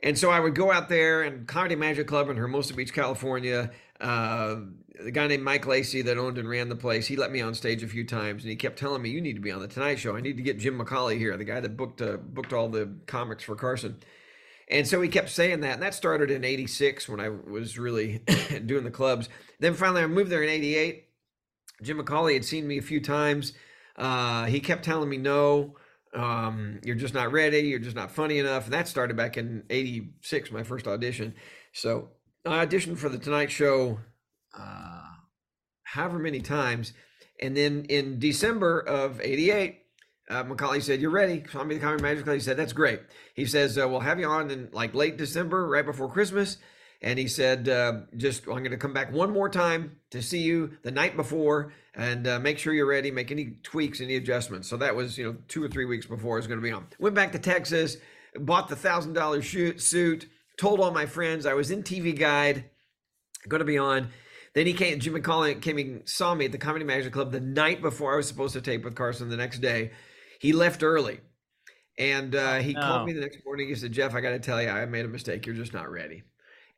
And 0.00 0.18
so 0.18 0.30
I 0.30 0.40
would 0.40 0.54
go 0.54 0.72
out 0.72 0.88
there 0.88 1.22
and 1.22 1.46
Comedy 1.46 1.76
Magic 1.76 2.08
Club 2.08 2.28
in 2.28 2.36
Hermosa 2.36 2.74
Beach, 2.74 2.92
California. 2.92 3.70
Uh, 4.00 4.56
the 5.02 5.12
guy 5.12 5.26
named 5.28 5.44
Mike 5.44 5.66
Lacey 5.66 6.02
that 6.02 6.18
owned 6.18 6.38
and 6.38 6.48
ran 6.48 6.68
the 6.68 6.76
place, 6.76 7.06
he 7.06 7.16
let 7.16 7.30
me 7.30 7.40
on 7.40 7.54
stage 7.54 7.82
a 7.82 7.88
few 7.88 8.04
times, 8.04 8.42
and 8.42 8.50
he 8.50 8.56
kept 8.56 8.78
telling 8.78 9.00
me, 9.00 9.10
"You 9.10 9.20
need 9.20 9.34
to 9.34 9.40
be 9.40 9.52
on 9.52 9.60
the 9.60 9.68
Tonight 9.68 9.98
Show. 9.98 10.16
I 10.16 10.20
need 10.20 10.36
to 10.36 10.42
get 10.42 10.58
Jim 10.58 10.78
McCawley 10.78 11.18
here, 11.18 11.36
the 11.36 11.44
guy 11.44 11.60
that 11.60 11.76
booked 11.76 12.02
uh, 12.02 12.16
booked 12.16 12.52
all 12.52 12.68
the 12.68 12.92
comics 13.06 13.44
for 13.44 13.54
Carson." 13.54 13.98
And 14.68 14.86
so 14.86 15.00
he 15.00 15.08
kept 15.08 15.28
saying 15.28 15.60
that, 15.60 15.74
and 15.74 15.82
that 15.82 15.94
started 15.94 16.30
in 16.30 16.44
'86 16.44 17.08
when 17.08 17.20
I 17.20 17.28
was 17.28 17.78
really 17.78 18.18
doing 18.66 18.84
the 18.84 18.90
clubs. 18.90 19.28
Then 19.60 19.74
finally, 19.74 20.02
I 20.02 20.06
moved 20.06 20.30
there 20.30 20.42
in 20.42 20.48
'88. 20.48 21.04
Jim 21.82 21.98
McCawley 21.98 22.34
had 22.34 22.44
seen 22.44 22.66
me 22.66 22.78
a 22.78 22.82
few 22.82 23.00
times. 23.00 23.52
Uh, 23.96 24.46
he 24.46 24.60
kept 24.60 24.84
telling 24.84 25.08
me 25.08 25.16
no 25.16 25.76
um, 26.14 26.80
you're 26.84 26.96
just 26.96 27.14
not 27.14 27.32
ready, 27.32 27.60
you're 27.60 27.78
just 27.78 27.96
not 27.96 28.10
funny 28.10 28.38
enough. 28.38 28.64
And 28.64 28.74
that 28.74 28.88
started 28.88 29.16
back 29.16 29.36
in 29.36 29.64
86, 29.70 30.50
my 30.50 30.62
first 30.62 30.86
audition. 30.86 31.34
So 31.72 32.10
I 32.44 32.64
auditioned 32.66 32.98
for 32.98 33.08
the 33.08 33.18
Tonight 33.18 33.50
Show 33.50 33.98
uh, 34.58 35.02
however 35.84 36.18
many 36.18 36.40
times. 36.40 36.92
And 37.40 37.56
then 37.56 37.86
in 37.88 38.18
December 38.18 38.80
of 38.80 39.20
88, 39.20 39.78
uh, 40.30 40.44
McCawley 40.44 40.82
said, 40.82 41.00
You're 41.00 41.10
ready. 41.10 41.44
Saw 41.50 41.64
me 41.64 41.74
the 41.74 41.80
Comedy 41.80 42.02
Magic. 42.02 42.28
He 42.28 42.40
said, 42.40 42.56
That's 42.56 42.72
great. 42.72 43.00
He 43.34 43.44
says, 43.44 43.78
uh, 43.78 43.88
We'll 43.88 44.00
have 44.00 44.20
you 44.20 44.26
on 44.28 44.50
in 44.50 44.68
like 44.72 44.94
late 44.94 45.16
December, 45.16 45.66
right 45.66 45.84
before 45.84 46.10
Christmas 46.10 46.58
and 47.02 47.18
he 47.18 47.28
said, 47.28 47.68
uh, 47.68 48.02
"Just 48.16 48.46
I'm 48.46 48.58
going 48.58 48.70
to 48.70 48.76
come 48.76 48.92
back 48.92 49.12
one 49.12 49.32
more 49.32 49.48
time 49.48 49.96
to 50.10 50.22
see 50.22 50.40
you 50.40 50.78
the 50.82 50.90
night 50.90 51.16
before, 51.16 51.72
and 51.94 52.26
uh, 52.26 52.38
make 52.38 52.58
sure 52.58 52.72
you're 52.72 52.86
ready. 52.86 53.10
Make 53.10 53.30
any 53.30 53.56
tweaks, 53.62 54.00
any 54.00 54.16
adjustments." 54.16 54.68
So 54.68 54.76
that 54.78 54.94
was 54.94 55.18
you 55.18 55.24
know 55.24 55.36
two 55.48 55.62
or 55.62 55.68
three 55.68 55.84
weeks 55.84 56.06
before 56.06 56.36
I 56.36 56.38
was 56.38 56.46
going 56.46 56.60
to 56.60 56.64
be 56.64 56.72
on. 56.72 56.86
Went 56.98 57.14
back 57.14 57.32
to 57.32 57.38
Texas, 57.38 57.96
bought 58.38 58.68
the 58.68 58.76
thousand 58.76 59.14
dollar 59.14 59.42
suit, 59.42 60.28
told 60.56 60.80
all 60.80 60.92
my 60.92 61.06
friends 61.06 61.44
I 61.44 61.54
was 61.54 61.70
in 61.70 61.82
TV 61.82 62.16
Guide, 62.16 62.64
going 63.48 63.60
to 63.60 63.64
be 63.64 63.78
on. 63.78 64.08
Then 64.54 64.66
he 64.66 64.74
came, 64.74 65.00
Jim 65.00 65.14
McCawley 65.14 65.60
came 65.60 65.78
and 65.78 66.06
saw 66.06 66.34
me 66.34 66.44
at 66.44 66.52
the 66.52 66.58
Comedy 66.58 66.84
Magic 66.84 67.12
Club 67.12 67.32
the 67.32 67.40
night 67.40 67.80
before 67.80 68.12
I 68.12 68.16
was 68.16 68.28
supposed 68.28 68.52
to 68.52 68.60
tape 68.60 68.84
with 68.84 68.94
Carson 68.94 69.30
the 69.30 69.36
next 69.36 69.60
day. 69.60 69.92
He 70.40 70.52
left 70.52 70.82
early. 70.82 71.20
And 71.98 72.34
uh, 72.34 72.58
he 72.58 72.74
called 72.74 73.06
me 73.06 73.12
the 73.12 73.20
next 73.20 73.38
morning. 73.44 73.68
He 73.68 73.74
said, 73.74 73.92
Jeff, 73.92 74.14
I 74.14 74.20
got 74.20 74.30
to 74.30 74.38
tell 74.38 74.60
you, 74.62 74.68
I 74.68 74.84
made 74.86 75.04
a 75.04 75.08
mistake. 75.08 75.46
You're 75.46 75.54
just 75.54 75.72
not 75.72 75.90
ready. 75.90 76.22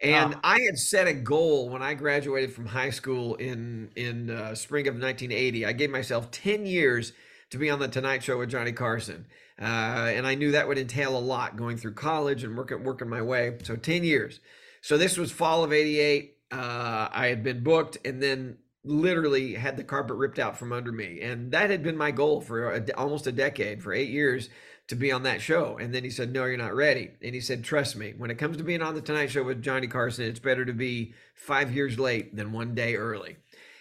And 0.01 0.35
oh. 0.35 0.41
I 0.43 0.61
had 0.61 0.79
set 0.79 1.07
a 1.07 1.15
goal 1.15 1.69
when 1.69 1.83
I 1.83 1.95
graduated 1.95 2.53
from 2.53 2.67
high 2.67 2.91
school 2.91 3.35
in 3.37 3.91
in 3.97 4.31
uh, 4.31 4.55
spring 4.55 4.89
of 4.89 4.95
1980. 4.95 5.65
I 5.65 5.73
gave 5.73 5.91
myself 5.91 6.31
10 6.31 6.67
years 6.67 7.13
to 7.51 7.59
be 7.59 7.71
on 7.71 7.79
the 7.79 7.89
Tonight 7.89 8.23
Show 8.23 8.39
with 8.39 8.51
Johnny 8.51 8.73
Carson, 8.73 9.27
uh, 9.61 9.65
and 9.65 10.27
I 10.27 10.35
knew 10.35 10.53
that 10.53 10.67
would 10.67 10.79
entail 10.79 11.17
a 11.17 11.21
lot 11.21 11.57
going 11.57 11.77
through 11.77 11.95
college 11.95 12.43
and 12.43 12.57
working 12.57 12.83
working 12.83 13.09
my 13.09 13.23
way. 13.23 13.57
So 13.63 13.77
10 13.77 14.05
years. 14.05 14.41
So 14.83 14.99
this 14.99 15.17
was 15.17 15.31
fall 15.31 15.65
of 15.65 15.73
'88. 15.73 16.37
Uh, 16.51 17.09
I 17.11 17.29
had 17.29 17.43
been 17.43 17.63
booked, 17.63 17.99
and 18.05 18.23
then 18.23 18.59
literally 18.85 19.55
had 19.55 19.77
the 19.77 19.85
carpet 19.85 20.17
ripped 20.17 20.39
out 20.39 20.59
from 20.59 20.73
under 20.73 20.93
me, 20.93 21.21
and 21.23 21.53
that 21.53 21.71
had 21.71 21.83
been 21.83 21.97
my 21.97 22.11
goal 22.11 22.41
for 22.41 22.75
a, 22.75 22.93
almost 22.97 23.27
a 23.27 23.33
decade, 23.33 23.83
for 23.83 23.95
eight 23.95 24.11
years 24.11 24.51
to 24.89 24.95
be 24.95 25.11
on 25.11 25.23
that 25.23 25.41
show. 25.41 25.79
And 25.79 25.95
then 25.95 26.05
he 26.05 26.11
said, 26.11 26.33
No, 26.33 26.45
you're 26.45 26.57
not 26.57 26.75
ready. 26.75 27.11
And 27.23 27.35
he 27.35 27.41
said, 27.41 27.65
Trust 27.65 27.97
me, 27.97 28.15
when 28.17 28.31
it 28.31 28.39
comes 28.39 28.57
to 28.59 28.65
being 28.65 28.83
on 28.83 28.95
the 28.95 29.01
Tonight 29.01 29.31
Show 29.31 29.43
with 29.43 29.63
Johnny 29.63 29.87
Carson, 29.87 30.27
it's 30.27 30.41
better 30.41 30.65
to 30.65 30.73
be 30.73 31.15
five 31.35 31.75
years 31.75 31.99
late 31.99 32.35
than 32.37 32.53
one 32.53 32.75
day 32.75 32.97
early. 32.97 33.37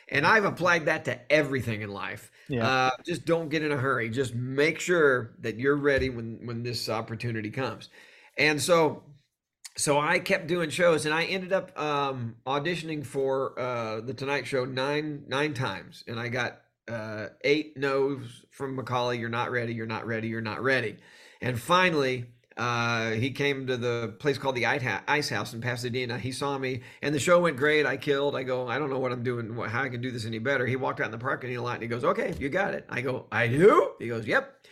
And 0.09 0.25
I've 0.25 0.45
applied 0.45 0.85
that 0.85 1.05
to 1.05 1.31
everything 1.31 1.81
in 1.81 1.91
life. 1.91 2.31
Yeah. 2.47 2.67
Uh, 2.67 2.91
just 3.05 3.25
don't 3.25 3.49
get 3.49 3.63
in 3.63 3.71
a 3.71 3.77
hurry. 3.77 4.09
Just 4.09 4.35
make 4.35 4.79
sure 4.79 5.33
that 5.39 5.57
you're 5.57 5.75
ready 5.75 6.09
when 6.09 6.45
when 6.45 6.63
this 6.63 6.89
opportunity 6.89 7.49
comes. 7.49 7.89
And 8.37 8.61
so 8.61 9.03
so 9.75 9.99
I 9.99 10.19
kept 10.19 10.47
doing 10.47 10.69
shows 10.69 11.05
and 11.05 11.15
I 11.15 11.23
ended 11.23 11.51
up 11.51 11.77
um, 11.79 12.35
auditioning 12.45 13.05
for 13.05 13.59
uh, 13.59 14.01
the 14.01 14.13
Tonight 14.13 14.45
Show 14.45 14.65
nine 14.65 15.23
nine 15.27 15.53
times 15.53 16.03
and 16.07 16.19
I 16.19 16.27
got 16.27 16.62
uh, 16.87 17.27
eight 17.41 17.77
no's 17.77 18.43
from 18.49 18.77
McCawley. 18.77 19.19
You're 19.19 19.29
not 19.29 19.51
ready. 19.51 19.73
You're 19.73 19.85
not 19.85 20.05
ready. 20.05 20.27
You're 20.27 20.41
not 20.41 20.61
ready. 20.61 20.97
And 21.41 21.59
finally, 21.59 22.25
uh, 22.55 23.11
he 23.11 23.31
came 23.31 23.65
to 23.67 23.77
the 23.77 24.15
place 24.19 24.37
called 24.37 24.55
the 24.55 24.65
Ice 24.65 25.29
House 25.29 25.53
in 25.53 25.61
Pasadena. 25.61 26.17
He 26.19 26.31
saw 26.31 26.57
me, 26.57 26.81
and 27.01 27.13
the 27.13 27.19
show 27.19 27.39
went 27.39 27.57
great. 27.57 27.85
I 27.85 27.97
killed. 27.97 28.35
I 28.35 28.43
go, 28.43 28.67
I 28.67 28.77
don't 28.77 28.89
know 28.89 28.99
what 28.99 29.11
I'm 29.11 29.23
doing, 29.23 29.55
how 29.55 29.83
I 29.83 29.89
can 29.89 30.01
do 30.01 30.11
this 30.11 30.25
any 30.25 30.39
better. 30.39 30.65
He 30.65 30.75
walked 30.75 30.99
out 30.99 31.07
in 31.07 31.11
the 31.11 31.17
parking 31.17 31.57
lot 31.57 31.75
and 31.75 31.81
he 31.81 31.87
goes, 31.87 32.03
"Okay, 32.03 32.33
you 32.39 32.49
got 32.49 32.73
it." 32.73 32.85
I 32.89 33.01
go, 33.01 33.25
"I 33.31 33.47
do." 33.47 33.93
He 33.99 34.07
goes, 34.07 34.27
"Yep." 34.27 34.67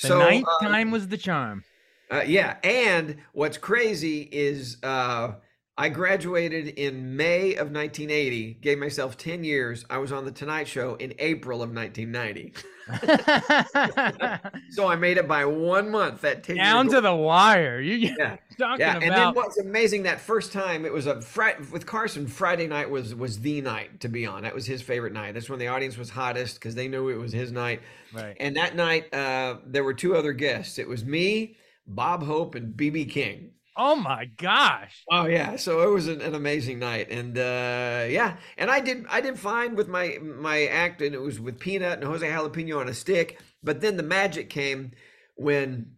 The 0.00 0.08
so, 0.08 0.18
ninth 0.18 0.46
uh, 0.48 0.68
time 0.68 0.90
was 0.90 1.08
the 1.08 1.18
charm. 1.18 1.64
Uh, 2.10 2.22
yeah, 2.26 2.56
and 2.62 3.16
what's 3.32 3.58
crazy 3.58 4.28
is 4.30 4.76
uh, 4.82 5.32
I 5.76 5.88
graduated 5.88 6.68
in 6.68 7.16
May 7.16 7.54
of 7.54 7.72
1980. 7.72 8.58
Gave 8.60 8.78
myself 8.78 9.16
10 9.18 9.42
years. 9.42 9.84
I 9.90 9.98
was 9.98 10.12
on 10.12 10.24
the 10.24 10.30
Tonight 10.30 10.68
Show 10.68 10.94
in 10.94 11.14
April 11.18 11.62
of 11.62 11.74
1990. 11.74 12.54
so 14.70 14.86
I 14.86 14.94
made 14.94 15.16
it 15.16 15.26
by 15.26 15.44
one 15.44 15.90
month. 15.90 16.20
That 16.20 16.44
10 16.44 16.56
down 16.56 16.88
to 16.90 17.00
the 17.00 17.14
wire. 17.14 17.80
You 17.80 17.96
yeah. 17.96 18.36
talking 18.58 18.80
yeah. 18.80 18.92
about? 18.92 19.02
And 19.02 19.12
then 19.12 19.34
what's 19.34 19.58
amazing 19.58 20.04
that 20.04 20.20
first 20.20 20.52
time 20.52 20.84
it 20.84 20.92
was 20.92 21.08
a 21.08 21.20
Friday 21.20 21.64
with 21.72 21.86
Carson. 21.86 22.28
Friday 22.28 22.68
night 22.68 22.88
was 22.88 23.12
was 23.16 23.40
the 23.40 23.60
night 23.60 23.98
to 24.00 24.08
be 24.08 24.26
on. 24.26 24.42
That 24.44 24.54
was 24.54 24.66
his 24.66 24.80
favorite 24.80 25.12
night. 25.12 25.34
That's 25.34 25.50
when 25.50 25.58
the 25.58 25.68
audience 25.68 25.98
was 25.98 26.08
hottest 26.08 26.54
because 26.54 26.76
they 26.76 26.86
knew 26.86 27.08
it 27.08 27.16
was 27.16 27.32
his 27.32 27.50
night. 27.50 27.80
Right. 28.12 28.36
And 28.38 28.54
that 28.56 28.76
night 28.76 29.12
uh, 29.12 29.56
there 29.66 29.82
were 29.82 29.94
two 29.94 30.14
other 30.14 30.32
guests. 30.32 30.78
It 30.78 30.86
was 30.86 31.04
me 31.04 31.56
Bob 31.84 32.22
Hope 32.22 32.54
and 32.54 32.76
BB 32.76 33.10
King. 33.10 33.50
Oh 33.76 33.96
my 33.96 34.26
gosh. 34.36 35.04
Oh 35.10 35.26
yeah. 35.26 35.56
So 35.56 35.82
it 35.82 35.92
was 35.92 36.06
an, 36.06 36.20
an 36.20 36.34
amazing 36.34 36.78
night. 36.78 37.10
And 37.10 37.36
uh 37.36 38.06
yeah. 38.08 38.36
And 38.56 38.70
I 38.70 38.80
did 38.80 39.04
I 39.08 39.20
did 39.20 39.38
fine 39.38 39.74
with 39.74 39.88
my 39.88 40.18
my 40.22 40.66
act 40.66 41.02
and 41.02 41.14
it 41.14 41.20
was 41.20 41.40
with 41.40 41.58
Peanut 41.58 41.94
and 41.98 42.04
Jose 42.04 42.26
Jalapeno 42.26 42.78
on 42.78 42.88
a 42.88 42.94
stick. 42.94 43.40
But 43.62 43.80
then 43.80 43.96
the 43.96 44.02
magic 44.04 44.48
came 44.48 44.92
when 45.34 45.92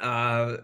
uh 0.00 0.58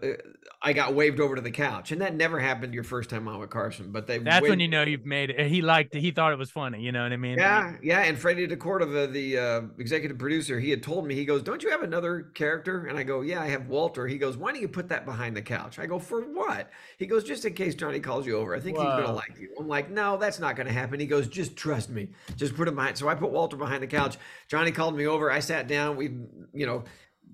I 0.67 0.73
got 0.73 0.93
waved 0.93 1.21
over 1.21 1.33
to 1.33 1.41
the 1.41 1.49
couch, 1.49 1.93
and 1.93 2.01
that 2.01 2.13
never 2.13 2.41
happened 2.41 2.73
your 2.73 2.83
first 2.83 3.09
time 3.09 3.25
on 3.29 3.39
with 3.39 3.49
Carson. 3.49 3.89
But 3.89 4.05
they 4.05 4.17
that's 4.17 4.41
waved- 4.41 4.49
when 4.49 4.59
you 4.59 4.67
know 4.67 4.83
you've 4.83 5.05
made 5.05 5.29
it. 5.29 5.47
He 5.47 5.61
liked 5.61 5.95
it. 5.95 6.01
He 6.01 6.11
thought 6.11 6.33
it 6.33 6.37
was 6.37 6.51
funny. 6.51 6.81
You 6.81 6.91
know 6.91 7.03
what 7.03 7.13
I 7.13 7.15
mean? 7.15 7.37
Yeah, 7.37 7.77
yeah. 7.81 8.01
And 8.01 8.19
Freddie 8.19 8.49
DeCordova, 8.49 9.09
the 9.09 9.37
uh, 9.37 9.61
executive 9.77 10.17
producer, 10.17 10.59
he 10.59 10.69
had 10.69 10.83
told 10.83 11.07
me 11.07 11.15
he 11.15 11.23
goes, 11.23 11.41
"Don't 11.41 11.63
you 11.63 11.69
have 11.69 11.83
another 11.83 12.23
character?" 12.33 12.87
And 12.87 12.97
I 12.97 13.03
go, 13.03 13.21
"Yeah, 13.21 13.41
I 13.41 13.47
have 13.47 13.67
Walter." 13.69 14.07
He 14.07 14.17
goes, 14.17 14.35
"Why 14.35 14.51
don't 14.51 14.59
you 14.61 14.67
put 14.67 14.89
that 14.89 15.05
behind 15.05 15.37
the 15.37 15.41
couch?" 15.41 15.79
I 15.79 15.85
go, 15.85 15.99
"For 15.99 16.19
what?" 16.19 16.69
He 16.97 17.05
goes, 17.05 17.23
"Just 17.23 17.45
in 17.45 17.53
case 17.53 17.73
Johnny 17.73 18.01
calls 18.01 18.27
you 18.27 18.35
over. 18.35 18.53
I 18.53 18.59
think 18.59 18.77
Whoa. 18.77 18.83
he's 18.83 19.05
gonna 19.05 19.15
like 19.15 19.39
you." 19.39 19.55
I'm 19.57 19.69
like, 19.69 19.89
"No, 19.89 20.17
that's 20.17 20.37
not 20.37 20.57
gonna 20.57 20.73
happen." 20.73 20.99
He 20.99 21.05
goes, 21.07 21.29
"Just 21.29 21.55
trust 21.55 21.89
me. 21.89 22.09
Just 22.35 22.57
put 22.57 22.67
him 22.67 22.75
behind." 22.75 22.97
So 22.97 23.07
I 23.07 23.15
put 23.15 23.31
Walter 23.31 23.55
behind 23.55 23.83
the 23.83 23.87
couch. 23.87 24.17
Johnny 24.49 24.71
called 24.73 24.97
me 24.97 25.07
over. 25.07 25.31
I 25.31 25.39
sat 25.39 25.69
down. 25.69 25.95
We, 25.95 26.11
you 26.53 26.65
know, 26.65 26.83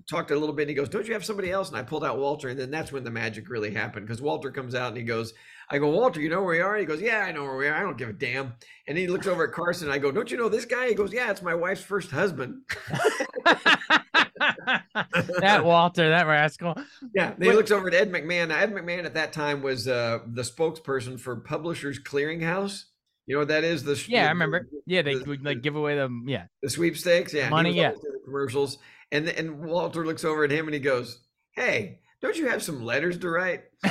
talked 0.08 0.30
a 0.30 0.36
little 0.36 0.54
bit 0.54 0.62
and 0.62 0.70
he 0.70 0.74
goes, 0.74 0.88
Don't 0.88 1.06
you 1.06 1.14
have 1.14 1.24
somebody 1.24 1.50
else? 1.50 1.68
And 1.68 1.76
I 1.76 1.82
pulled 1.82 2.04
out 2.04 2.18
Walter. 2.18 2.48
And 2.48 2.58
then 2.58 2.70
that's 2.70 2.92
when 2.92 3.04
the 3.04 3.10
magic 3.10 3.48
really 3.48 3.72
happened 3.72 4.06
because 4.06 4.22
Walter 4.22 4.50
comes 4.50 4.74
out 4.74 4.88
and 4.88 4.96
he 4.96 5.02
goes, 5.02 5.34
I 5.70 5.78
go, 5.78 5.88
Walter, 5.88 6.20
you 6.20 6.28
know 6.28 6.42
where 6.42 6.56
we 6.56 6.60
are? 6.60 6.76
He 6.76 6.84
goes, 6.84 7.00
Yeah, 7.00 7.20
I 7.20 7.32
know 7.32 7.42
where 7.44 7.56
we 7.56 7.68
are. 7.68 7.74
I 7.74 7.80
don't 7.80 7.96
give 7.96 8.10
a 8.10 8.12
damn. 8.12 8.54
And 8.86 8.98
he 8.98 9.06
looks 9.06 9.26
over 9.26 9.44
at 9.44 9.52
Carson. 9.52 9.90
I 9.90 9.98
go, 9.98 10.12
Don't 10.12 10.30
you 10.30 10.36
know 10.36 10.48
this 10.48 10.64
guy? 10.64 10.88
He 10.88 10.94
goes, 10.94 11.12
Yeah, 11.12 11.30
it's 11.30 11.42
my 11.42 11.54
wife's 11.54 11.82
first 11.82 12.10
husband. 12.10 12.62
that 15.40 15.62
Walter, 15.64 16.10
that 16.10 16.26
rascal. 16.26 16.74
Yeah. 17.14 17.34
He 17.38 17.52
looks 17.52 17.70
over 17.70 17.88
at 17.88 17.94
Ed 17.94 18.12
McMahon. 18.12 18.48
Now, 18.48 18.58
Ed 18.58 18.72
McMahon 18.72 19.04
at 19.04 19.14
that 19.14 19.32
time 19.32 19.62
was 19.62 19.88
uh, 19.88 20.18
the 20.26 20.42
spokesperson 20.42 21.18
for 21.18 21.36
Publishers 21.36 21.98
Clearinghouse. 21.98 22.84
You 23.26 23.36
know 23.36 23.40
what 23.40 23.48
that 23.48 23.64
is? 23.64 23.84
The 23.84 24.02
yeah, 24.06 24.24
the, 24.24 24.26
I 24.26 24.32
remember. 24.32 24.68
Yeah, 24.86 25.00
they 25.00 25.14
the, 25.14 25.24
would 25.24 25.44
like 25.44 25.62
give 25.62 25.76
away 25.76 25.96
the 25.96 26.10
yeah 26.26 26.44
the 26.62 26.68
sweepstakes. 26.68 27.32
Yeah, 27.32 27.48
money. 27.48 27.72
Yeah, 27.72 27.92
commercials. 28.26 28.76
And 29.14 29.28
and 29.28 29.60
Walter 29.60 30.04
looks 30.04 30.24
over 30.24 30.44
at 30.44 30.50
him 30.50 30.66
and 30.66 30.74
he 30.74 30.80
goes, 30.80 31.20
"Hey, 31.52 32.00
don't 32.20 32.36
you 32.36 32.48
have 32.48 32.62
some 32.62 32.84
letters 32.84 33.16
to 33.18 33.30
write?" 33.30 33.62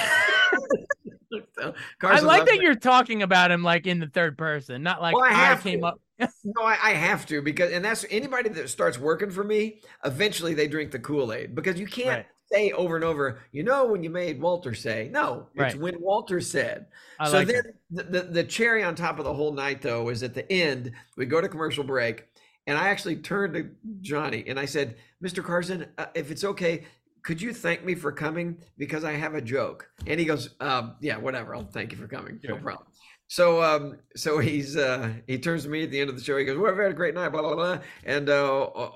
so, 1.56 1.74
I 2.02 2.20
like 2.20 2.46
that 2.46 2.60
you're 2.62 2.76
talking 2.76 3.24
about 3.24 3.50
him 3.50 3.64
like 3.64 3.88
in 3.88 4.00
the 4.00 4.08
third 4.08 4.38
person, 4.38 4.84
not 4.84 5.02
like 5.02 5.16
well, 5.16 5.24
I, 5.26 5.54
I 5.54 5.56
came 5.56 5.80
to. 5.80 5.88
up. 5.88 6.02
no, 6.20 6.64
I, 6.64 6.78
I, 6.84 6.92
have 6.92 7.26
to 7.28 7.42
because, 7.42 7.72
and 7.72 7.84
that's 7.84 8.06
anybody 8.10 8.50
that 8.50 8.70
starts 8.70 9.00
working 9.00 9.32
for 9.32 9.44
me. 9.44 9.82
Eventually, 10.06 10.54
they 10.54 10.68
drink 10.68 10.92
the 10.92 11.00
Kool 11.00 11.34
Aid 11.34 11.56
because 11.56 11.80
you 11.80 11.88
can't 11.88 12.08
right. 12.08 12.26
say 12.52 12.72
over 12.72 12.96
and 12.96 13.04
over. 13.04 13.40
You 13.52 13.64
know, 13.64 13.86
when 13.86 14.04
you 14.04 14.10
made 14.10 14.42
Walter 14.42 14.74
say, 14.74 15.10
no, 15.12 15.48
it's 15.56 15.74
right. 15.74 15.82
when 15.82 16.00
Walter 16.00 16.40
said. 16.40 16.88
I 17.20 17.30
so 17.30 17.38
like 17.38 17.48
then, 17.48 17.64
the, 17.92 18.04
the 18.04 18.22
the 18.24 18.44
cherry 18.44 18.84
on 18.84 18.94
top 18.94 19.20
of 19.20 19.26
the 19.26 19.34
whole 19.34 19.54
night, 19.54 19.82
though, 19.82 20.10
is 20.10 20.22
at 20.22 20.34
the 20.34 20.50
end 20.52 20.92
we 21.18 21.26
go 21.26 21.42
to 21.42 21.48
commercial 21.48 21.84
break 21.84 22.26
and 22.68 22.78
I 22.78 22.90
actually 22.90 23.18
turned 23.18 23.54
to 23.56 23.70
Johnny 24.02 24.44
and 24.48 24.60
I 24.60 24.66
said, 24.66 24.96
Mr. 25.24 25.44
Carson, 25.44 25.88
uh, 25.98 26.06
if 26.16 26.32
it's 26.32 26.44
okay, 26.44 26.86
could 27.24 27.42
you 27.42 27.54
thank 27.54 27.86
me 27.86 27.96
for 27.96 28.12
coming? 28.12 28.58
Because 28.78 29.04
I 29.04 29.14
have 29.14 29.34
a 29.34 29.42
joke. 29.42 29.90
And 30.08 30.20
he 30.20 30.26
goes, 30.26 30.50
um, 30.60 30.96
yeah, 31.00 31.18
whatever. 31.18 31.56
I'll 31.56 31.66
thank 31.66 31.92
you 31.92 31.98
for 31.98 32.08
coming. 32.08 32.40
No 32.44 32.58
problem. 32.58 32.88
So, 33.28 33.64
um, 33.64 33.98
so 34.16 34.40
he's, 34.40 34.76
uh, 34.76 35.14
he 35.26 35.40
turns 35.40 35.64
to 35.64 35.70
me 35.70 35.84
at 35.84 35.92
the 35.92 36.00
end 36.00 36.10
of 36.10 36.18
the 36.18 36.24
show. 36.24 36.38
He 36.38 36.46
goes, 36.46 36.58
well, 36.58 36.72
we've 36.72 36.82
had 36.82 36.92
a 36.92 36.96
great 36.96 37.16
night, 37.16 37.30
blah, 37.30 37.42
blah, 37.42 37.56
blah. 37.56 37.80
And, 38.06 38.30
uh, 38.30 38.64
uh 38.64 38.92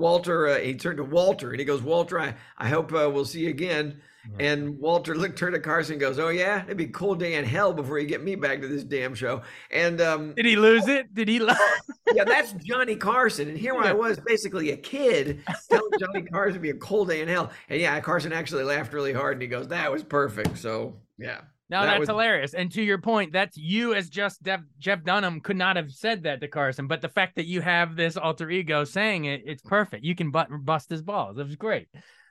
Walter, 0.00 0.48
uh, 0.48 0.58
he 0.58 0.74
turned 0.74 0.98
to 0.98 1.04
Walter 1.04 1.50
and 1.50 1.58
he 1.58 1.64
goes, 1.64 1.82
Walter, 1.82 2.20
I, 2.20 2.34
I 2.56 2.68
hope 2.68 2.92
uh, 2.92 3.10
we'll 3.10 3.24
see 3.24 3.40
you 3.40 3.50
again. 3.50 4.00
And 4.38 4.78
Walter 4.78 5.14
looked 5.14 5.38
turned 5.38 5.54
to 5.54 5.60
Carson 5.60 5.94
and 5.94 6.00
goes, 6.00 6.18
"Oh 6.18 6.28
yeah, 6.28 6.64
it'd 6.64 6.76
be 6.76 6.84
a 6.84 6.88
cold 6.88 7.18
day 7.18 7.34
in 7.34 7.44
hell 7.44 7.72
before 7.72 7.98
you 7.98 8.06
get 8.06 8.22
me 8.22 8.34
back 8.34 8.60
to 8.60 8.68
this 8.68 8.84
damn 8.84 9.14
show." 9.14 9.42
And 9.70 10.00
um, 10.00 10.34
did 10.34 10.46
he 10.46 10.56
lose 10.56 10.88
it? 10.88 11.14
Did 11.14 11.28
he? 11.28 11.38
Lo- 11.38 11.54
yeah, 12.14 12.24
that's 12.24 12.52
Johnny 12.52 12.96
Carson. 12.96 13.48
And 13.48 13.58
here 13.58 13.74
I 13.74 13.92
was, 13.92 14.20
basically 14.20 14.70
a 14.70 14.76
kid, 14.76 15.42
telling 15.70 15.90
Johnny 15.98 16.22
Carson 16.22 16.54
to 16.54 16.60
be 16.60 16.70
a 16.70 16.74
cold 16.74 17.08
day 17.08 17.22
in 17.22 17.28
hell. 17.28 17.50
And 17.68 17.80
yeah, 17.80 17.98
Carson 18.00 18.32
actually 18.32 18.64
laughed 18.64 18.92
really 18.92 19.12
hard, 19.12 19.34
and 19.34 19.42
he 19.42 19.48
goes, 19.48 19.68
"That 19.68 19.90
was 19.90 20.02
perfect." 20.02 20.58
So 20.58 20.96
yeah. 21.18 21.40
No, 21.70 21.82
that 21.82 21.86
that's 21.86 22.00
was... 22.00 22.08
hilarious. 22.08 22.52
And 22.52 22.70
to 22.72 22.82
your 22.82 22.98
point, 22.98 23.32
that's 23.32 23.56
you 23.56 23.94
as 23.94 24.10
just 24.10 24.40
Jeff 24.80 25.04
Dunham 25.04 25.40
could 25.40 25.56
not 25.56 25.76
have 25.76 25.92
said 25.92 26.24
that 26.24 26.40
to 26.40 26.48
Carson, 26.48 26.88
but 26.88 27.00
the 27.00 27.08
fact 27.08 27.36
that 27.36 27.46
you 27.46 27.60
have 27.60 27.94
this 27.94 28.16
alter 28.16 28.50
ego 28.50 28.82
saying 28.82 29.26
it, 29.26 29.42
it's 29.46 29.62
perfect. 29.62 30.04
You 30.04 30.16
can 30.16 30.32
but, 30.32 30.48
bust 30.64 30.90
his 30.90 31.00
balls. 31.00 31.38
It 31.38 31.46
was 31.46 31.54
great. 31.54 31.86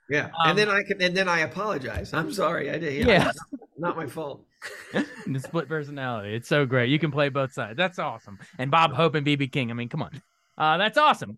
Yeah, 0.09 0.25
um, 0.25 0.49
and 0.49 0.57
then 0.57 0.69
I 0.69 0.83
can, 0.83 1.01
and 1.01 1.15
then 1.15 1.27
I 1.27 1.39
apologize. 1.39 2.13
I'm 2.13 2.33
sorry. 2.33 2.69
I 2.69 2.77
did. 2.77 2.93
Yeah, 2.93 3.07
yeah. 3.07 3.31
not 3.77 3.95
my 3.95 4.07
fault. 4.07 4.43
the 4.93 5.39
split 5.39 5.67
personality. 5.67 6.33
It's 6.35 6.47
so 6.47 6.65
great. 6.65 6.89
You 6.89 6.99
can 6.99 7.11
play 7.11 7.29
both 7.29 7.53
sides. 7.53 7.77
That's 7.77 7.99
awesome. 7.99 8.39
And 8.57 8.71
Bob 8.71 8.93
Hope 8.93 9.15
and 9.15 9.25
BB 9.25 9.51
King. 9.51 9.71
I 9.71 9.73
mean, 9.73 9.89
come 9.89 10.01
on. 10.01 10.21
Uh, 10.57 10.77
that's 10.77 10.97
awesome. 10.97 11.37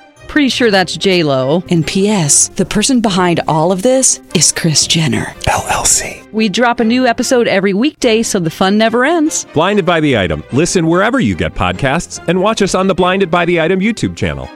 Pretty 0.31 0.47
sure 0.47 0.71
that's 0.71 0.95
J 0.95 1.23
Lo. 1.23 1.61
And 1.69 1.85
P.S. 1.85 2.47
The 2.47 2.65
person 2.65 3.01
behind 3.01 3.41
all 3.49 3.73
of 3.73 3.81
this 3.81 4.21
is 4.33 4.53
Kris 4.53 4.87
Jenner 4.87 5.25
LLC. 5.41 6.25
We 6.31 6.47
drop 6.47 6.79
a 6.79 6.85
new 6.85 7.05
episode 7.05 7.49
every 7.49 7.73
weekday, 7.73 8.23
so 8.23 8.39
the 8.39 8.49
fun 8.49 8.77
never 8.77 9.03
ends. 9.03 9.45
Blinded 9.53 9.85
by 9.85 9.99
the 9.99 10.17
item. 10.17 10.41
Listen 10.53 10.87
wherever 10.87 11.19
you 11.19 11.35
get 11.35 11.53
podcasts, 11.53 12.25
and 12.29 12.39
watch 12.39 12.61
us 12.61 12.73
on 12.75 12.87
the 12.87 12.95
Blinded 12.95 13.29
by 13.29 13.43
the 13.43 13.59
Item 13.59 13.81
YouTube 13.81 14.15
channel. 14.15 14.49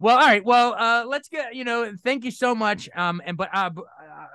Well, 0.00 0.16
all 0.16 0.26
right. 0.26 0.42
Well, 0.42 0.72
uh, 0.72 1.04
let's 1.06 1.28
get 1.28 1.54
you 1.54 1.64
know. 1.64 1.92
Thank 2.02 2.24
you 2.24 2.30
so 2.30 2.54
much. 2.54 2.88
Um, 2.96 3.20
and 3.26 3.36
but 3.36 3.50
uh, 3.52 3.68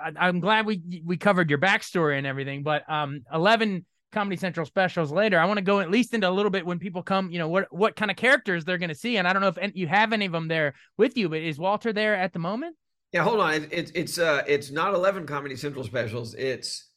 I, 0.05 0.11
I'm 0.19 0.39
glad 0.39 0.67
we 0.67 1.01
we 1.03 1.17
covered 1.17 1.49
your 1.49 1.57
backstory 1.57 2.19
and 2.19 2.27
everything. 2.27 2.61
But 2.61 2.87
um, 2.87 3.23
eleven 3.33 3.85
Comedy 4.13 4.37
Central 4.37 4.65
specials 4.65 5.11
later, 5.11 5.39
I 5.39 5.45
want 5.45 5.57
to 5.57 5.63
go 5.63 5.79
at 5.79 5.91
least 5.91 6.13
into 6.13 6.29
a 6.29 6.31
little 6.31 6.51
bit 6.51 6.65
when 6.65 6.79
people 6.79 7.03
come. 7.03 7.29
You 7.31 7.39
know 7.39 7.49
what 7.49 7.67
what 7.73 7.95
kind 7.95 8.09
of 8.09 8.17
characters 8.17 8.63
they're 8.63 8.77
going 8.77 8.89
to 8.89 8.95
see, 8.95 9.17
and 9.17 9.27
I 9.27 9.33
don't 9.33 9.41
know 9.41 9.49
if 9.49 9.57
any, 9.57 9.73
you 9.75 9.87
have 9.87 10.13
any 10.13 10.25
of 10.25 10.31
them 10.31 10.47
there 10.47 10.75
with 10.97 11.17
you. 11.17 11.29
But 11.29 11.41
is 11.41 11.59
Walter 11.59 11.91
there 11.91 12.15
at 12.15 12.31
the 12.31 12.39
moment? 12.39 12.75
Yeah, 13.11 13.23
hold 13.23 13.39
on. 13.39 13.53
It's 13.53 13.67
it's 13.71 13.91
it's 13.91 14.17
uh 14.17 14.43
it's 14.47 14.71
not 14.71 14.93
eleven 14.93 15.25
Comedy 15.25 15.55
Central 15.55 15.83
specials. 15.83 16.33
It's 16.35 16.89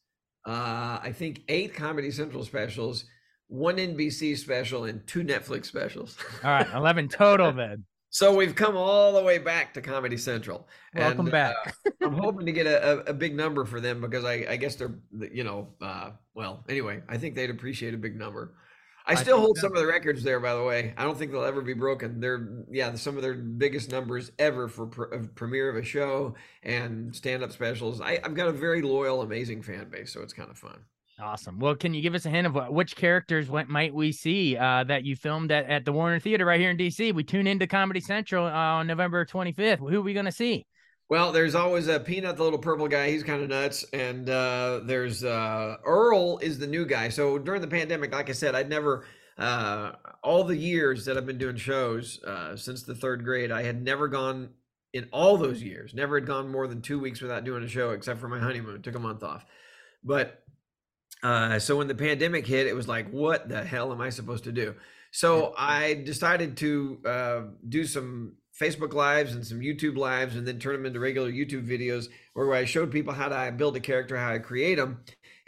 uh 0.46 0.98
I 1.02 1.12
think 1.12 1.42
eight 1.48 1.74
Comedy 1.74 2.10
Central 2.10 2.44
specials, 2.44 3.04
one 3.48 3.76
NBC 3.76 4.36
special, 4.38 4.84
and 4.84 5.06
two 5.06 5.24
Netflix 5.24 5.66
specials. 5.66 6.16
All 6.44 6.50
right, 6.50 6.66
eleven 6.74 7.08
total 7.08 7.52
then. 7.54 7.84
So 8.16 8.34
we've 8.34 8.54
come 8.54 8.78
all 8.78 9.12
the 9.12 9.22
way 9.22 9.36
back 9.36 9.74
to 9.74 9.82
Comedy 9.82 10.16
Central. 10.16 10.66
Welcome 10.94 11.26
And, 11.26 11.30
back. 11.30 11.54
uh, 11.84 11.90
I'm 12.02 12.14
hoping 12.14 12.46
to 12.46 12.52
get 12.52 12.66
a, 12.66 12.92
a, 12.92 13.10
a 13.10 13.12
big 13.12 13.36
number 13.36 13.66
for 13.66 13.78
them 13.78 14.00
because 14.00 14.24
I, 14.24 14.46
I 14.48 14.56
guess 14.56 14.74
they're, 14.74 14.94
you 15.30 15.44
know, 15.44 15.68
uh, 15.82 16.12
well, 16.32 16.64
anyway, 16.66 17.02
I 17.10 17.18
think 17.18 17.34
they'd 17.34 17.50
appreciate 17.50 17.92
a 17.92 17.98
big 17.98 18.16
number. 18.16 18.54
I 19.06 19.12
I 19.12 19.14
still 19.16 19.38
hold 19.38 19.58
some 19.58 19.70
of 19.72 19.78
the 19.78 19.86
records 19.86 20.22
there, 20.22 20.40
by 20.40 20.54
the 20.54 20.62
way. 20.62 20.94
I 20.96 21.04
don't 21.04 21.18
think 21.18 21.30
they'll 21.30 21.44
ever 21.44 21.60
be 21.60 21.74
broken. 21.74 22.18
They're, 22.18 22.64
yeah, 22.70 22.94
some 22.94 23.16
of 23.18 23.22
their 23.22 23.34
biggest 23.34 23.90
numbers 23.90 24.32
ever 24.38 24.66
for 24.66 24.86
pr- 24.86 25.16
premiere 25.34 25.68
of 25.68 25.76
a 25.76 25.84
show 25.84 26.36
and 26.62 27.14
stand 27.14 27.42
up 27.42 27.52
specials. 27.52 28.00
I, 28.00 28.18
I've 28.24 28.34
got 28.34 28.48
a 28.48 28.52
very 28.52 28.80
loyal, 28.80 29.20
amazing 29.20 29.60
fan 29.60 29.90
base, 29.90 30.10
so 30.10 30.22
it's 30.22 30.32
kind 30.32 30.50
of 30.50 30.56
fun. 30.56 30.78
Awesome. 31.18 31.58
Well, 31.58 31.74
can 31.74 31.94
you 31.94 32.02
give 32.02 32.14
us 32.14 32.26
a 32.26 32.30
hint 32.30 32.46
of 32.46 32.54
what, 32.54 32.72
which 32.74 32.94
characters 32.94 33.48
what 33.48 33.68
might 33.68 33.94
we 33.94 34.12
see 34.12 34.54
uh, 34.56 34.84
that 34.84 35.04
you 35.04 35.16
filmed 35.16 35.50
at, 35.50 35.64
at 35.70 35.86
the 35.86 35.92
Warner 35.92 36.20
Theater 36.20 36.44
right 36.44 36.60
here 36.60 36.70
in 36.70 36.76
DC? 36.76 37.14
We 37.14 37.24
tune 37.24 37.46
into 37.46 37.66
Comedy 37.66 38.00
Central 38.00 38.44
uh, 38.44 38.50
on 38.50 38.86
November 38.86 39.24
25th. 39.24 39.78
Who 39.78 40.00
are 40.00 40.02
we 40.02 40.12
going 40.12 40.26
to 40.26 40.32
see? 40.32 40.66
Well, 41.08 41.32
there's 41.32 41.54
always 41.54 41.88
a 41.88 41.98
Peanut, 41.98 42.36
the 42.36 42.42
little 42.42 42.58
purple 42.58 42.86
guy. 42.86 43.10
He's 43.10 43.22
kind 43.22 43.42
of 43.42 43.48
nuts. 43.48 43.84
And 43.94 44.28
uh, 44.28 44.80
there's 44.84 45.24
uh, 45.24 45.76
Earl 45.86 46.38
is 46.38 46.58
the 46.58 46.66
new 46.66 46.84
guy. 46.84 47.08
So 47.08 47.38
during 47.38 47.62
the 47.62 47.68
pandemic, 47.68 48.12
like 48.12 48.28
I 48.28 48.32
said, 48.32 48.54
I'd 48.54 48.68
never, 48.68 49.06
uh, 49.38 49.92
all 50.22 50.44
the 50.44 50.56
years 50.56 51.06
that 51.06 51.16
I've 51.16 51.26
been 51.26 51.38
doing 51.38 51.56
shows 51.56 52.22
uh, 52.24 52.56
since 52.56 52.82
the 52.82 52.94
third 52.94 53.24
grade, 53.24 53.50
I 53.50 53.62
had 53.62 53.82
never 53.82 54.06
gone 54.08 54.50
in 54.92 55.08
all 55.12 55.38
those 55.38 55.62
years, 55.62 55.94
never 55.94 56.16
had 56.16 56.26
gone 56.26 56.50
more 56.50 56.66
than 56.66 56.82
two 56.82 56.98
weeks 56.98 57.22
without 57.22 57.44
doing 57.44 57.62
a 57.62 57.68
show, 57.68 57.92
except 57.92 58.20
for 58.20 58.28
my 58.28 58.38
honeymoon. 58.38 58.82
Took 58.82 58.96
a 58.96 58.98
month 58.98 59.22
off. 59.22 59.46
But 60.04 60.42
uh, 61.22 61.58
so 61.58 61.76
when 61.76 61.88
the 61.88 61.94
pandemic 61.94 62.46
hit, 62.46 62.66
it 62.66 62.74
was 62.74 62.88
like, 62.88 63.10
what 63.10 63.48
the 63.48 63.64
hell 63.64 63.92
am 63.92 64.00
I 64.00 64.10
supposed 64.10 64.44
to 64.44 64.52
do? 64.52 64.74
So 65.10 65.54
I 65.56 65.94
decided 65.94 66.56
to 66.58 66.98
uh, 67.06 67.40
do 67.66 67.84
some 67.84 68.34
Facebook 68.60 68.94
lives 68.94 69.34
and 69.34 69.46
some 69.46 69.60
YouTube 69.60 69.96
lives, 69.96 70.36
and 70.36 70.46
then 70.46 70.58
turn 70.58 70.74
them 70.74 70.86
into 70.86 71.00
regular 71.00 71.30
YouTube 71.30 71.68
videos 71.68 72.08
where 72.34 72.52
I 72.54 72.64
showed 72.64 72.90
people 72.90 73.12
how 73.12 73.28
to 73.28 73.52
build 73.52 73.76
a 73.76 73.80
character, 73.80 74.16
how 74.16 74.32
I 74.32 74.38
create 74.38 74.76
them. 74.76 75.00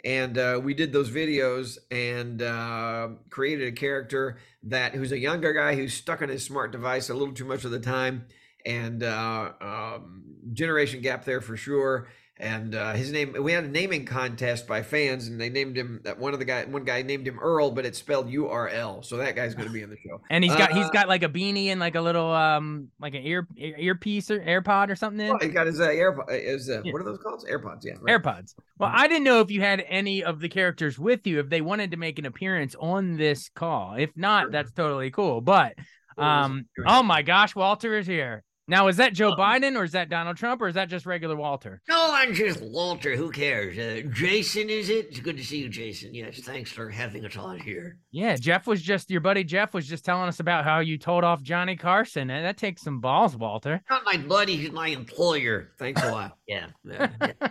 And 0.05 0.37
uh, 0.37 0.61
we 0.63 0.73
did 0.73 0.93
those 0.93 1.09
videos 1.09 1.77
and 1.91 2.41
uh, 2.41 3.09
created 3.29 3.67
a 3.67 3.71
character 3.71 4.37
that 4.63 4.93
who's 4.93 5.11
a 5.11 5.19
younger 5.19 5.53
guy 5.53 5.75
who's 5.75 5.93
stuck 5.93 6.21
on 6.21 6.29
his 6.29 6.43
smart 6.43 6.71
device 6.71 7.09
a 7.09 7.13
little 7.13 7.33
too 7.33 7.45
much 7.45 7.65
of 7.65 7.71
the 7.71 7.79
time, 7.79 8.25
and 8.65 9.03
uh, 9.03 9.51
um, 9.59 10.23
generation 10.53 11.01
gap 11.01 11.25
there 11.25 11.41
for 11.41 11.57
sure 11.57 12.07
and 12.41 12.73
uh, 12.73 12.93
his 12.93 13.11
name 13.11 13.35
we 13.41 13.51
had 13.51 13.65
a 13.65 13.67
naming 13.67 14.05
contest 14.05 14.65
by 14.65 14.81
fans 14.81 15.27
and 15.27 15.39
they 15.39 15.49
named 15.49 15.75
him 15.77 15.99
that 16.05 16.17
one 16.17 16.31
of 16.33 16.39
the 16.39 16.45
guy 16.45 16.63
one 16.65 16.85
guy 16.85 17.01
named 17.01 17.27
him 17.27 17.37
earl 17.39 17.69
but 17.71 17.85
it's 17.85 17.97
spelled 17.99 18.29
u-r-l 18.29 19.03
so 19.03 19.17
that 19.17 19.35
guy's 19.35 19.53
going 19.53 19.67
to 19.67 19.73
be 19.73 19.81
in 19.81 19.89
the 19.89 19.97
show 19.97 20.21
And 20.29 20.43
he's 20.43 20.55
got 20.55 20.71
he's 20.71 20.85
Uh, 20.85 20.89
got 20.91 21.07
like 21.09 21.23
a 21.23 21.27
beanie 21.29 21.67
and 21.67 21.79
like 21.79 21.95
a 21.95 22.01
little 22.01 22.31
um 22.31 22.87
like 22.99 23.13
an 23.13 23.23
ear 23.23 23.45
ear- 23.57 23.75
earpiece 23.77 24.31
or 24.31 24.39
AirPod 24.39 24.89
or 24.89 24.95
something. 24.95 25.19
In. 25.19 25.29
well, 25.31 25.39
he 25.39 25.49
got 25.49 25.67
his 25.67 25.79
uh, 25.81 25.87
airpod 25.89 26.29
his 26.41 26.69
uh, 26.69 26.81
Yeah. 26.85 26.93
what 26.93 27.01
are 27.01 27.05
those 27.05 27.17
called 27.19 27.45
airpods 27.49 27.83
yeah 27.83 27.93
right. 28.01 28.21
AirPods. 28.21 28.53
Well, 28.77 28.91
I 28.93 29.07
didn't 29.09 29.25
know 29.25 29.41
if 29.41 29.51
you 29.51 29.59
had 29.59 29.83
any 29.89 30.23
of 30.23 30.39
the 30.39 30.47
characters 30.47 30.97
with 30.97 31.27
you 31.27 31.39
if 31.39 31.49
they 31.49 31.59
wanted 31.59 31.91
to 31.91 31.97
make 31.97 32.17
an 32.19 32.25
appearance 32.25 32.73
on 32.79 33.17
this 33.17 33.49
call. 33.49 33.95
If 33.95 34.11
not, 34.15 34.51
that's 34.51 34.71
totally 34.71 35.11
cool. 35.11 35.41
But 35.41 35.73
um 36.17 36.65
oh 36.87 37.03
my 37.03 37.21
gosh, 37.21 37.55
Walter 37.55 37.97
is 37.97 38.07
here. 38.07 38.43
Now 38.69 38.87
is 38.87 38.97
that 38.97 39.13
Joe 39.13 39.33
Biden 39.35 39.75
or 39.75 39.83
is 39.83 39.93
that 39.93 40.09
Donald 40.09 40.37
Trump 40.37 40.61
or 40.61 40.67
is 40.67 40.75
that 40.75 40.89
just 40.89 41.07
regular 41.07 41.35
Walter? 41.35 41.81
No, 41.89 42.09
I'm 42.13 42.35
just 42.35 42.61
Walter. 42.61 43.15
Who 43.15 43.31
cares? 43.31 43.77
Uh, 43.77 44.07
Jason, 44.11 44.69
is 44.69 44.89
it? 44.89 45.07
It's 45.09 45.19
good 45.19 45.37
to 45.37 45.43
see 45.43 45.57
you, 45.57 45.69
Jason. 45.69 46.13
Yes, 46.13 46.39
thanks 46.41 46.71
for 46.71 46.87
having 46.87 47.25
us 47.25 47.35
on 47.35 47.59
here. 47.59 47.97
Yeah, 48.11 48.35
Jeff 48.35 48.67
was 48.67 48.83
just 48.83 49.09
your 49.09 49.21
buddy 49.21 49.43
Jeff 49.43 49.73
was 49.73 49.87
just 49.87 50.05
telling 50.05 50.27
us 50.27 50.39
about 50.39 50.65
how 50.65 50.79
you 50.79 50.99
told 50.99 51.23
off 51.23 51.41
Johnny 51.41 51.75
Carson. 51.75 52.29
And 52.29 52.45
that 52.45 52.57
takes 52.57 52.83
some 52.83 52.99
balls, 52.99 53.35
Walter. 53.35 53.81
Not 53.89 54.05
my 54.05 54.17
buddy, 54.17 54.55
he's 54.55 54.71
my 54.71 54.89
employer. 54.89 55.71
thanks 55.79 56.03
a 56.03 56.11
lot 56.11 56.37
Yeah, 56.47 56.67
yeah, 56.83 57.09
yeah. 57.21 57.47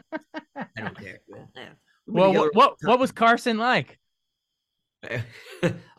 I 0.57 0.81
don't 0.81 0.97
care. 0.97 1.19
Yeah, 1.29 1.37
yeah. 1.57 1.69
We've 2.07 2.15
been 2.15 2.15
Well, 2.15 2.33
what 2.33 2.55
what, 2.55 2.75
what 2.83 2.99
was 3.01 3.11
Carson 3.11 3.59
like? 3.59 3.99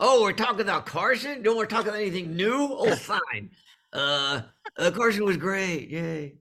Oh, 0.01 0.21
we're 0.21 0.31
talking 0.31 0.61
about 0.61 0.85
Carson? 0.85 1.43
Don't 1.43 1.57
want 1.57 1.69
to 1.69 1.75
talk 1.75 1.85
about 1.85 1.97
anything 1.99 2.37
new? 2.37 2.69
Oh, 2.71 2.95
fine. 2.95 3.49
Uh, 3.93 4.41
uh, 4.77 4.91
Carson 4.91 5.25
was 5.25 5.37
great. 5.37 5.89
Yay. 5.89 6.35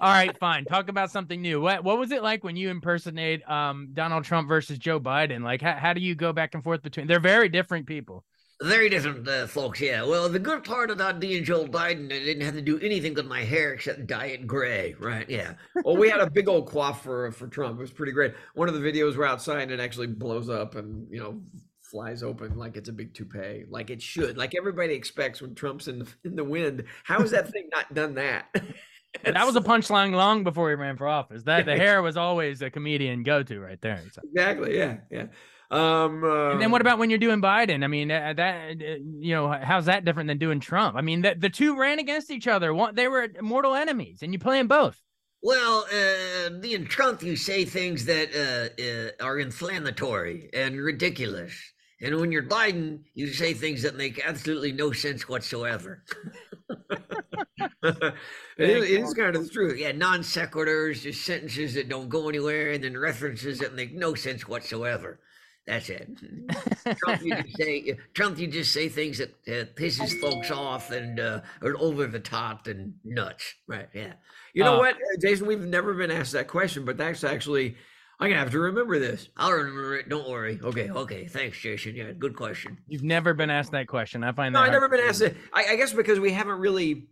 All 0.00 0.12
right, 0.12 0.36
fine. 0.38 0.64
Talk 0.64 0.88
about 0.88 1.10
something 1.10 1.40
new. 1.40 1.60
What 1.60 1.84
what 1.84 1.98
was 1.98 2.10
it 2.10 2.22
like 2.22 2.42
when 2.42 2.56
you 2.56 2.70
impersonate 2.70 3.48
um 3.48 3.90
Donald 3.94 4.24
Trump 4.24 4.48
versus 4.48 4.78
Joe 4.78 4.98
Biden? 4.98 5.42
Like 5.44 5.62
how, 5.62 5.74
how 5.74 5.92
do 5.92 6.00
you 6.00 6.14
go 6.14 6.32
back 6.32 6.54
and 6.54 6.64
forth 6.64 6.82
between 6.82 7.06
they're 7.06 7.20
very 7.20 7.48
different 7.48 7.86
people. 7.86 8.24
Very 8.62 8.88
different, 8.88 9.28
uh, 9.28 9.46
folks. 9.48 9.80
Yeah. 9.80 10.04
Well, 10.04 10.28
the 10.28 10.38
good 10.38 10.62
part 10.62 10.90
about 10.90 11.18
being 11.18 11.44
Joe 11.44 11.66
Biden, 11.66 12.06
I 12.06 12.18
didn't 12.24 12.44
have 12.44 12.54
to 12.54 12.62
do 12.62 12.78
anything 12.78 13.12
with 13.14 13.26
my 13.26 13.42
hair 13.42 13.72
except 13.72 14.06
dye 14.06 14.26
it 14.26 14.46
gray. 14.46 14.94
Right? 14.98 15.28
Yeah. 15.28 15.54
well 15.84 15.96
we 15.96 16.08
had 16.08 16.20
a 16.20 16.30
big 16.30 16.48
old 16.48 16.66
quaff 16.66 17.02
for 17.02 17.30
for 17.32 17.48
trump 17.48 17.78
it 17.78 17.80
was 17.80 17.90
pretty 17.90 18.12
great 18.12 18.34
one 18.54 18.68
of 18.68 18.74
the 18.74 18.80
videos 18.80 19.16
we're 19.16 19.26
outside 19.26 19.62
and 19.62 19.72
it 19.72 19.80
actually 19.80 20.06
blows 20.06 20.48
up 20.48 20.76
and 20.76 21.06
you 21.10 21.20
know 21.20 21.40
flies 21.94 22.24
open 22.24 22.58
like 22.58 22.76
it's 22.76 22.88
a 22.88 22.92
big 22.92 23.14
toupee 23.14 23.62
like 23.68 23.88
it 23.88 24.02
should 24.02 24.36
like 24.36 24.52
everybody 24.56 24.94
expects 24.94 25.40
when 25.40 25.54
trump's 25.54 25.86
in 25.86 26.00
the, 26.00 26.08
in 26.24 26.34
the 26.34 26.42
wind 26.42 26.82
how 27.04 27.20
has 27.20 27.30
that 27.30 27.48
thing 27.52 27.68
not 27.72 27.94
done 27.94 28.14
that 28.14 28.46
And 29.22 29.36
that 29.36 29.46
was 29.46 29.54
a 29.54 29.60
punchline 29.60 30.10
long 30.10 30.42
before 30.42 30.70
he 30.70 30.74
ran 30.74 30.96
for 30.96 31.06
office. 31.06 31.44
That 31.44 31.66
the 31.66 31.76
hair 31.76 32.02
was 32.02 32.16
always 32.16 32.62
a 32.62 32.68
comedian 32.68 33.22
go 33.22 33.44
to 33.44 33.60
right 33.60 33.80
there. 33.80 34.02
So. 34.12 34.22
exactly 34.24 34.76
yeah 34.76 34.96
yeah 35.08 35.26
um 35.70 36.24
uh, 36.24 36.50
And 36.50 36.60
then 36.60 36.72
what 36.72 36.80
about 36.80 36.98
when 36.98 37.10
you're 37.10 37.20
doing 37.20 37.40
Biden? 37.40 37.84
I 37.84 37.86
mean, 37.86 38.10
uh, 38.10 38.34
that 38.36 38.70
uh, 38.72 38.84
you 39.20 39.32
know, 39.36 39.52
how's 39.52 39.86
that 39.86 40.04
different 40.04 40.26
than 40.26 40.38
doing 40.38 40.58
Trump? 40.58 40.96
I 40.96 41.00
mean, 41.00 41.22
the, 41.22 41.36
the 41.38 41.48
two 41.48 41.78
ran 41.78 42.00
against 42.00 42.28
each 42.32 42.48
other. 42.48 42.74
One, 42.74 42.96
they 42.96 43.06
were 43.06 43.28
mortal 43.40 43.76
enemies, 43.76 44.18
and 44.22 44.32
you 44.32 44.40
play 44.40 44.58
them 44.58 44.66
both. 44.66 45.00
Well, 45.44 45.86
uh, 45.92 46.50
being 46.60 46.86
Trump, 46.86 47.22
you 47.22 47.36
say 47.36 47.66
things 47.66 48.06
that 48.06 48.34
uh, 48.34 48.82
uh, 48.82 49.26
are 49.26 49.38
inflammatory 49.38 50.48
and 50.54 50.80
ridiculous. 50.80 51.54
And 52.04 52.20
when 52.20 52.30
you're 52.32 52.42
Biden, 52.44 53.00
you 53.14 53.28
say 53.32 53.54
things 53.54 53.82
that 53.82 53.96
make 53.96 54.20
absolutely 54.24 54.72
no 54.72 54.92
sense 54.92 55.28
whatsoever. 55.28 56.04
it 57.82 58.14
is, 58.58 58.90
it 58.90 59.00
is 59.02 59.14
kind 59.14 59.36
of 59.36 59.50
true. 59.50 59.74
Yeah, 59.74 59.92
non 59.92 60.20
sequiturs, 60.20 61.02
just 61.02 61.24
sentences 61.24 61.74
that 61.74 61.88
don't 61.88 62.08
go 62.08 62.28
anywhere, 62.28 62.72
and 62.72 62.84
then 62.84 62.96
references 62.96 63.58
that 63.60 63.74
make 63.74 63.94
no 63.94 64.14
sense 64.14 64.46
whatsoever. 64.46 65.20
That's 65.66 65.88
it. 65.88 66.08
Trump, 67.04 67.22
you 67.22 67.34
just 67.36 67.56
say 67.56 67.96
Trump, 68.12 68.38
you 68.38 68.46
just 68.48 68.72
say 68.72 68.88
things 68.88 69.18
that 69.18 69.30
uh, 69.48 69.64
pisses 69.74 70.20
folks 70.20 70.50
off 70.50 70.90
and 70.90 71.18
uh, 71.18 71.40
are 71.62 71.76
over 71.78 72.06
the 72.06 72.20
top 72.20 72.66
and 72.66 72.94
nuts. 73.02 73.54
Right? 73.66 73.88
Yeah. 73.94 74.12
You 74.52 74.64
know 74.64 74.76
Uh, 74.76 74.78
what, 74.78 74.96
Jason? 75.22 75.46
We've 75.46 75.60
never 75.60 75.94
been 75.94 76.10
asked 76.10 76.32
that 76.32 76.48
question, 76.48 76.84
but 76.84 76.98
that's 76.98 77.24
actually 77.24 77.76
I'm 78.20 78.28
gonna 78.30 78.40
have 78.40 78.52
to 78.52 78.58
remember 78.60 78.98
this. 78.98 79.28
I'll 79.36 79.52
remember 79.52 79.96
it. 79.96 80.08
Don't 80.08 80.28
worry. 80.28 80.58
Okay. 80.62 80.88
Okay. 80.90 81.26
Thanks, 81.26 81.58
Jason. 81.58 81.96
Yeah. 81.96 82.12
Good 82.12 82.36
question. 82.36 82.78
You've 82.86 83.02
never 83.02 83.34
been 83.34 83.50
asked 83.50 83.72
that 83.72 83.88
question. 83.88 84.22
I 84.22 84.32
find 84.32 84.54
that 84.54 84.58
No, 84.60 84.62
that 84.62 84.68
I've 84.68 84.72
never 84.72 84.88
been 84.88 85.00
asked 85.00 85.22
it. 85.22 85.36
I, 85.52 85.64
I 85.70 85.76
guess 85.76 85.92
because 85.92 86.20
we 86.20 86.30
haven't 86.32 86.58
really 86.58 87.08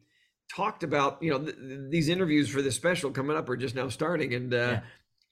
talked 0.54 0.82
about 0.82 1.22
you 1.22 1.30
know 1.30 1.38
th- 1.40 1.56
th- 1.56 1.80
these 1.90 2.08
interviews 2.08 2.48
for 2.48 2.62
this 2.62 2.76
special 2.76 3.10
coming 3.10 3.36
up 3.36 3.48
are 3.48 3.56
just 3.56 3.74
now 3.74 3.88
starting, 3.88 4.32
and 4.34 4.54
uh, 4.54 4.56
Yeah. 4.56 4.80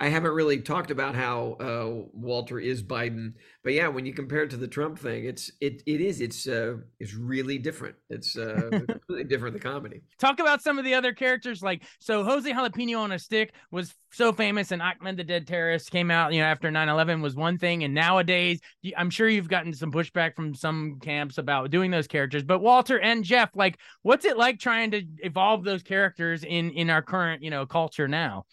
I 0.03 0.09
haven't 0.09 0.33
really 0.33 0.59
talked 0.63 0.91
about 0.91 1.15
how 1.15 1.57
uh, 1.61 2.09
Walter 2.15 2.59
is 2.59 2.83
Biden, 2.83 3.35
but 3.63 3.75
yeah, 3.75 3.87
when 3.87 4.07
you 4.07 4.15
compare 4.15 4.45
it 4.45 4.51
to 4.51 4.57
the 4.57 4.67
Trump 4.67 4.99
thing, 4.99 5.27
it's 5.27 5.53
it 5.61 5.83
it 5.85 6.01
is 6.01 6.23
it's 6.23 6.49
uh, 6.49 6.77
it's 6.99 7.13
really 7.13 7.59
different. 7.59 7.97
It's 8.09 8.35
uh, 8.35 8.71
completely 8.89 9.25
different 9.25 9.53
the 9.53 9.61
comedy. 9.61 10.01
Talk 10.19 10.41
about 10.41 10.63
some 10.63 10.79
of 10.79 10.87
the 10.87 10.95
other 10.95 11.13
characters, 11.13 11.63
like 11.63 11.83
so 11.99 12.25
Jose 12.25 12.51
Jalapeno 12.51 13.01
on 13.01 13.13
a 13.13 13.19
Stick 13.19 13.53
was 13.71 13.95
so 14.11 14.33
famous, 14.33 14.73
and 14.73 14.81
Ahmed 14.81 15.19
the 15.19 15.25
Dead 15.25 15.47
Terrorist 15.47 15.91
came 15.91 16.11
out, 16.11 16.33
you 16.33 16.41
know, 16.41 16.47
after 16.47 16.71
9-11 16.71 17.21
was 17.21 17.37
one 17.37 17.59
thing, 17.59 17.85
and 17.85 17.93
nowadays 17.93 18.59
I'm 18.97 19.11
sure 19.11 19.29
you've 19.29 19.51
gotten 19.51 19.75
some 19.75 19.93
pushback 19.93 20.35
from 20.35 20.55
some 20.55 20.99
camps 21.03 21.37
about 21.37 21.71
doing 21.71 21.91
those 21.91 22.07
characters. 22.07 22.43
But 22.43 22.61
Walter 22.61 22.99
and 22.99 23.23
Jeff, 23.23 23.51
like, 23.55 23.79
what's 24.01 24.25
it 24.25 24.39
like 24.39 24.61
trying 24.61 24.93
to 24.93 25.03
evolve 25.19 25.63
those 25.63 25.83
characters 25.83 26.43
in 26.43 26.71
in 26.71 26.89
our 26.89 27.03
current 27.03 27.43
you 27.43 27.51
know 27.51 27.67
culture 27.67 28.09
now? 28.09 28.47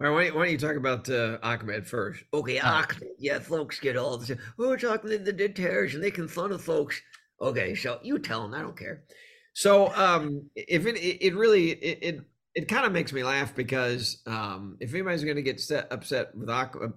All 0.00 0.10
right, 0.10 0.12
why, 0.12 0.24
don't, 0.24 0.34
why 0.34 0.42
don't 0.44 0.52
you 0.52 0.58
talk 0.58 0.76
about 0.76 1.08
uh, 1.08 1.38
Ahmed 1.42 1.86
first? 1.86 2.24
Okay, 2.34 2.58
Ahmed. 2.58 3.04
Yeah, 3.18 3.38
folks 3.38 3.78
get 3.78 3.96
all 3.96 4.18
this. 4.18 4.36
We're 4.56 4.76
talking 4.76 5.10
to 5.10 5.18
the 5.18 5.32
dead 5.32 5.56
and 5.58 6.02
they 6.02 6.10
can 6.10 6.26
fun 6.26 6.50
of 6.50 6.62
folks. 6.62 7.00
Okay, 7.40 7.76
so 7.76 8.00
you 8.02 8.18
tell 8.18 8.42
them. 8.42 8.54
I 8.54 8.62
don't 8.62 8.76
care. 8.76 9.04
So, 9.52 9.94
um, 9.94 10.50
if 10.56 10.86
it, 10.86 10.96
it, 10.96 11.26
it 11.26 11.36
really, 11.36 11.70
it, 11.70 11.98
it, 12.02 12.20
it 12.56 12.68
kind 12.68 12.86
of 12.86 12.92
makes 12.92 13.12
me 13.12 13.22
laugh 13.22 13.54
because 13.54 14.20
um, 14.26 14.76
if 14.80 14.92
anybody's 14.92 15.22
going 15.22 15.36
to 15.36 15.42
get 15.42 15.60
set, 15.60 15.86
upset 15.92 16.34
with 16.34 16.50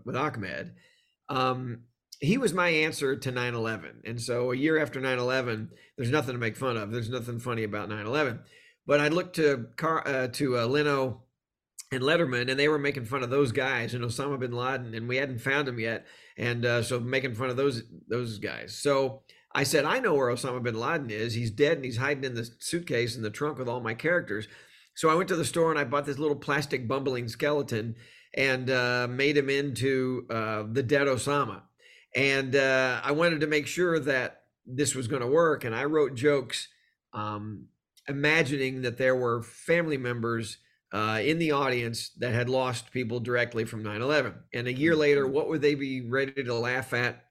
with 0.04 0.16
Ahmed, 0.16 0.74
um, 1.30 1.82
he 2.20 2.40
was 2.40 2.54
my 2.54 2.70
answer 2.70 3.16
to 3.16 3.32
9/11, 3.32 4.06
and 4.06 4.20
so 4.20 4.52
a 4.52 4.56
year 4.56 4.82
after 4.82 5.00
9/11, 5.00 5.70
there's 5.98 6.10
nothing 6.10 6.34
to 6.34 6.40
make 6.40 6.58
fun 6.58 6.78
of. 6.78 6.92
There's 6.92 7.10
nothing 7.10 7.40
funny 7.40 7.64
about 7.64 7.90
9/11. 7.90 8.40
But 8.88 9.02
I 9.02 9.10
looked 9.10 9.36
to 9.36 9.68
Car 9.76 10.08
uh, 10.08 10.28
to 10.30 10.60
uh, 10.60 10.66
Leno 10.66 11.24
and 11.91 12.04
Letterman, 12.04 12.50
and 12.50 12.60
they 12.60 12.67
were 12.67 12.80
making 12.80 13.06
fun 13.06 13.23
of 13.23 13.30
those 13.30 13.52
guys 13.52 13.93
and 13.93 14.04
Osama 14.04 14.39
bin 14.39 14.52
Laden, 14.52 14.93
and 14.93 15.08
we 15.08 15.17
hadn't 15.17 15.39
found 15.39 15.67
him 15.67 15.80
yet, 15.80 16.06
and 16.38 16.65
uh, 16.65 16.84
so 16.84 17.00
making 17.00 17.36
fun 17.36 17.50
of 17.50 17.56
those 17.56 17.84
those 18.08 18.39
guys. 18.39 18.78
So 18.78 19.21
I 19.54 19.63
said, 19.63 19.86
I 19.86 20.00
know 20.00 20.13
where 20.13 20.28
Osama 20.28 20.62
bin 20.62 20.80
Laden 20.80 21.10
is. 21.10 21.34
He's 21.34 21.52
dead, 21.52 21.78
and 21.78 21.86
he's 21.86 21.97
hiding 21.97 22.26
in 22.26 22.36
the 22.36 22.50
suitcase 22.60 23.15
in 23.15 23.21
the 23.21 23.30
trunk 23.30 23.58
with 23.58 23.69
all 23.69 23.80
my 23.80 23.93
characters. 23.93 24.47
So 24.95 25.10
I 25.10 25.15
went 25.15 25.30
to 25.30 25.36
the 25.36 25.45
store 25.45 25.69
and 25.69 25.80
I 25.80 25.84
bought 25.84 26.08
this 26.08 26.17
little 26.17 26.36
plastic 26.36 26.88
bumbling 26.88 27.28
skeleton 27.28 27.95
and 28.34 28.69
uh, 28.69 29.08
made 29.08 29.38
him 29.38 29.47
into 29.47 30.26
uh, 30.30 30.63
the 30.71 30.82
dead 30.82 31.06
Osama. 31.06 31.62
And 32.15 32.56
uh, 32.56 33.00
I 33.04 33.12
wanted 33.12 33.41
to 33.41 33.47
make 33.47 33.67
sure 33.67 34.00
that 34.00 34.41
this 34.65 34.95
was 34.95 35.08
going 35.08 35.21
to 35.21 35.28
work, 35.28 35.63
and 35.63 35.73
I 35.73 35.86
wrote 35.86 36.15
jokes, 36.15 36.67
um, 37.13 37.67
imagining 38.08 38.82
that 38.82 38.97
there 38.97 39.15
were 39.15 39.43
family 39.43 39.97
members 39.97 40.58
uh, 40.93 41.19
in 41.23 41.39
the 41.39 41.52
audience 41.52 42.10
that 42.17 42.34
had 42.34 42.50
lost 42.50 42.91
people 42.91 43.19
directly 43.19 43.65
from 43.65 43.84
9 43.84 44.02
11. 44.02 44.34
And 44.54 44.67
a 44.67 44.73
year 44.73 44.95
later, 44.95 45.26
mm-hmm. 45.26 45.34
what 45.34 45.50
would 45.50 45.62
they 45.62 45.76
be 45.76 46.02
ready 46.02 46.43
to 46.43 46.54
laugh 46.54 46.93
at? 46.93 47.26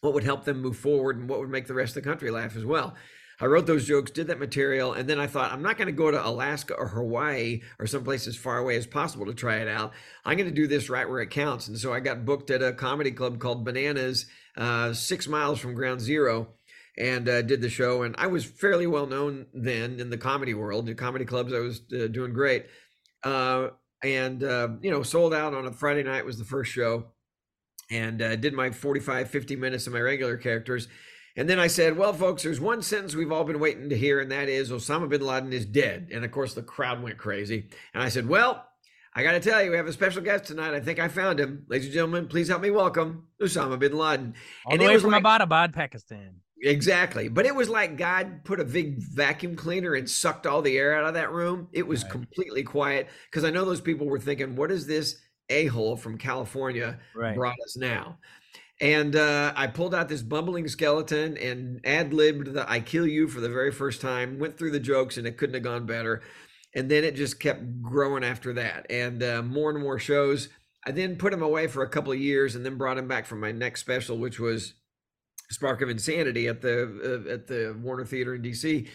What 0.00 0.14
would 0.14 0.24
help 0.24 0.44
them 0.44 0.60
move 0.60 0.76
forward? 0.76 1.18
And 1.18 1.28
what 1.28 1.40
would 1.40 1.50
make 1.50 1.66
the 1.66 1.74
rest 1.74 1.96
of 1.96 2.02
the 2.02 2.08
country 2.08 2.30
laugh 2.30 2.56
as 2.56 2.64
well? 2.64 2.94
I 3.40 3.46
wrote 3.46 3.66
those 3.66 3.86
jokes, 3.86 4.12
did 4.12 4.28
that 4.28 4.38
material, 4.38 4.92
and 4.92 5.08
then 5.08 5.18
I 5.18 5.26
thought, 5.26 5.52
I'm 5.52 5.62
not 5.62 5.76
going 5.76 5.86
to 5.86 5.92
go 5.92 6.10
to 6.10 6.24
Alaska 6.24 6.74
or 6.74 6.86
Hawaii 6.86 7.62
or 7.80 7.86
someplace 7.86 8.28
as 8.28 8.36
far 8.36 8.58
away 8.58 8.76
as 8.76 8.86
possible 8.86 9.26
to 9.26 9.34
try 9.34 9.56
it 9.56 9.66
out. 9.66 9.92
I'm 10.24 10.36
going 10.36 10.48
to 10.48 10.54
do 10.54 10.68
this 10.68 10.88
right 10.88 11.08
where 11.08 11.20
it 11.20 11.30
counts. 11.30 11.66
And 11.66 11.76
so 11.76 11.92
I 11.92 11.98
got 11.98 12.24
booked 12.24 12.50
at 12.50 12.62
a 12.62 12.72
comedy 12.72 13.10
club 13.10 13.40
called 13.40 13.64
Bananas, 13.64 14.26
uh, 14.56 14.92
six 14.92 15.26
miles 15.26 15.58
from 15.58 15.74
Ground 15.74 16.00
Zero 16.00 16.48
and 16.96 17.28
uh, 17.28 17.42
did 17.42 17.60
the 17.60 17.68
show. 17.68 18.02
And 18.02 18.14
I 18.18 18.28
was 18.28 18.44
fairly 18.44 18.86
well 18.86 19.06
known 19.06 19.46
then 19.52 19.98
in 19.98 20.10
the 20.10 20.18
comedy 20.18 20.54
world. 20.54 20.86
The 20.86 20.94
comedy 20.94 21.24
clubs, 21.24 21.52
I 21.52 21.58
was 21.58 21.80
uh, 21.92 22.06
doing 22.06 22.32
great 22.32 22.66
uh, 23.24 23.68
and 24.02 24.44
uh, 24.44 24.68
you 24.82 24.90
know 24.90 25.02
sold 25.02 25.34
out 25.34 25.54
on 25.54 25.66
a 25.66 25.72
friday 25.72 26.02
night 26.02 26.24
was 26.24 26.38
the 26.38 26.44
first 26.44 26.70
show 26.70 27.04
and 27.90 28.22
uh, 28.22 28.36
did 28.36 28.54
my 28.54 28.70
45 28.70 29.30
50 29.30 29.56
minutes 29.56 29.86
of 29.86 29.92
my 29.92 30.00
regular 30.00 30.36
characters. 30.36 30.88
And 31.36 31.48
then 31.48 31.58
i 31.58 31.66
said 31.66 31.96
well 31.96 32.12
folks 32.12 32.42
there's 32.42 32.60
one 32.60 32.82
sentence 32.82 33.14
we've 33.14 33.32
all 33.32 33.44
been 33.44 33.60
waiting 33.60 33.88
to 33.88 33.96
hear 33.96 34.20
and 34.20 34.30
that 34.30 34.48
is 34.48 34.70
osama 34.70 35.08
bin 35.08 35.20
laden 35.20 35.52
is 35.52 35.66
dead. 35.66 36.10
And 36.12 36.24
of 36.24 36.30
course 36.30 36.54
the 36.54 36.62
crowd 36.62 37.02
went 37.02 37.18
crazy. 37.18 37.68
And 37.92 38.02
i 38.02 38.08
said 38.08 38.28
well 38.28 38.66
I 39.16 39.22
got 39.22 39.32
to 39.32 39.40
tell 39.40 39.62
you, 39.62 39.70
we 39.70 39.76
have 39.76 39.86
a 39.86 39.92
special 39.92 40.22
guest 40.22 40.46
tonight. 40.46 40.74
I 40.74 40.80
think 40.80 40.98
I 40.98 41.06
found 41.06 41.38
him. 41.38 41.64
Ladies 41.68 41.86
and 41.86 41.94
gentlemen, 41.94 42.26
please 42.26 42.48
help 42.48 42.60
me 42.60 42.70
welcome 42.70 43.28
Osama 43.40 43.78
bin 43.78 43.96
Laden. 43.96 44.34
All 44.66 44.72
and 44.72 44.80
the 44.80 44.86
way 44.86 44.98
from 44.98 45.12
like, 45.12 45.22
Abbottabad, 45.22 45.72
Pakistan. 45.72 46.40
Exactly. 46.60 47.28
But 47.28 47.46
it 47.46 47.54
was 47.54 47.68
like 47.68 47.96
God 47.96 48.42
put 48.44 48.58
a 48.58 48.64
big 48.64 48.98
vacuum 48.98 49.54
cleaner 49.54 49.94
and 49.94 50.10
sucked 50.10 50.46
all 50.46 50.62
the 50.62 50.76
air 50.76 50.98
out 50.98 51.04
of 51.04 51.14
that 51.14 51.30
room. 51.30 51.68
It 51.72 51.86
was 51.86 52.02
right. 52.02 52.10
completely 52.10 52.64
quiet 52.64 53.08
because 53.30 53.44
I 53.44 53.50
know 53.50 53.64
those 53.64 53.80
people 53.80 54.08
were 54.08 54.18
thinking, 54.18 54.56
what 54.56 54.72
is 54.72 54.84
this 54.84 55.20
a 55.48 55.66
hole 55.66 55.96
from 55.96 56.18
California 56.18 56.98
right. 57.14 57.36
brought 57.36 57.56
us 57.64 57.76
now? 57.76 58.18
And 58.80 59.14
uh, 59.14 59.52
I 59.54 59.68
pulled 59.68 59.94
out 59.94 60.08
this 60.08 60.22
bumbling 60.22 60.66
skeleton 60.66 61.36
and 61.36 61.80
ad 61.84 62.12
libbed 62.12 62.54
the 62.54 62.68
I 62.68 62.80
kill 62.80 63.06
you 63.06 63.28
for 63.28 63.40
the 63.40 63.48
very 63.48 63.70
first 63.70 64.00
time, 64.00 64.40
went 64.40 64.58
through 64.58 64.72
the 64.72 64.80
jokes, 64.80 65.16
and 65.16 65.26
it 65.26 65.36
couldn't 65.36 65.54
have 65.54 65.62
gone 65.62 65.86
better. 65.86 66.22
And 66.74 66.90
then 66.90 67.04
it 67.04 67.14
just 67.14 67.38
kept 67.38 67.82
growing 67.82 68.24
after 68.24 68.52
that. 68.54 68.86
And 68.90 69.22
uh, 69.22 69.42
more 69.42 69.70
and 69.70 69.80
more 69.80 69.98
shows. 69.98 70.48
I 70.86 70.90
then 70.90 71.16
put 71.16 71.32
him 71.32 71.42
away 71.42 71.66
for 71.66 71.82
a 71.82 71.88
couple 71.88 72.12
of 72.12 72.18
years 72.18 72.54
and 72.54 72.64
then 72.64 72.76
brought 72.76 72.98
him 72.98 73.08
back 73.08 73.26
for 73.26 73.36
my 73.36 73.52
next 73.52 73.80
special, 73.80 74.18
which 74.18 74.38
was 74.38 74.74
Spark 75.50 75.80
of 75.80 75.88
Insanity 75.88 76.46
at 76.46 76.60
the 76.60 77.24
uh, 77.28 77.32
at 77.32 77.46
the 77.46 77.76
Warner 77.80 78.04
Theater 78.04 78.34
in 78.34 78.42
DC, 78.42 78.88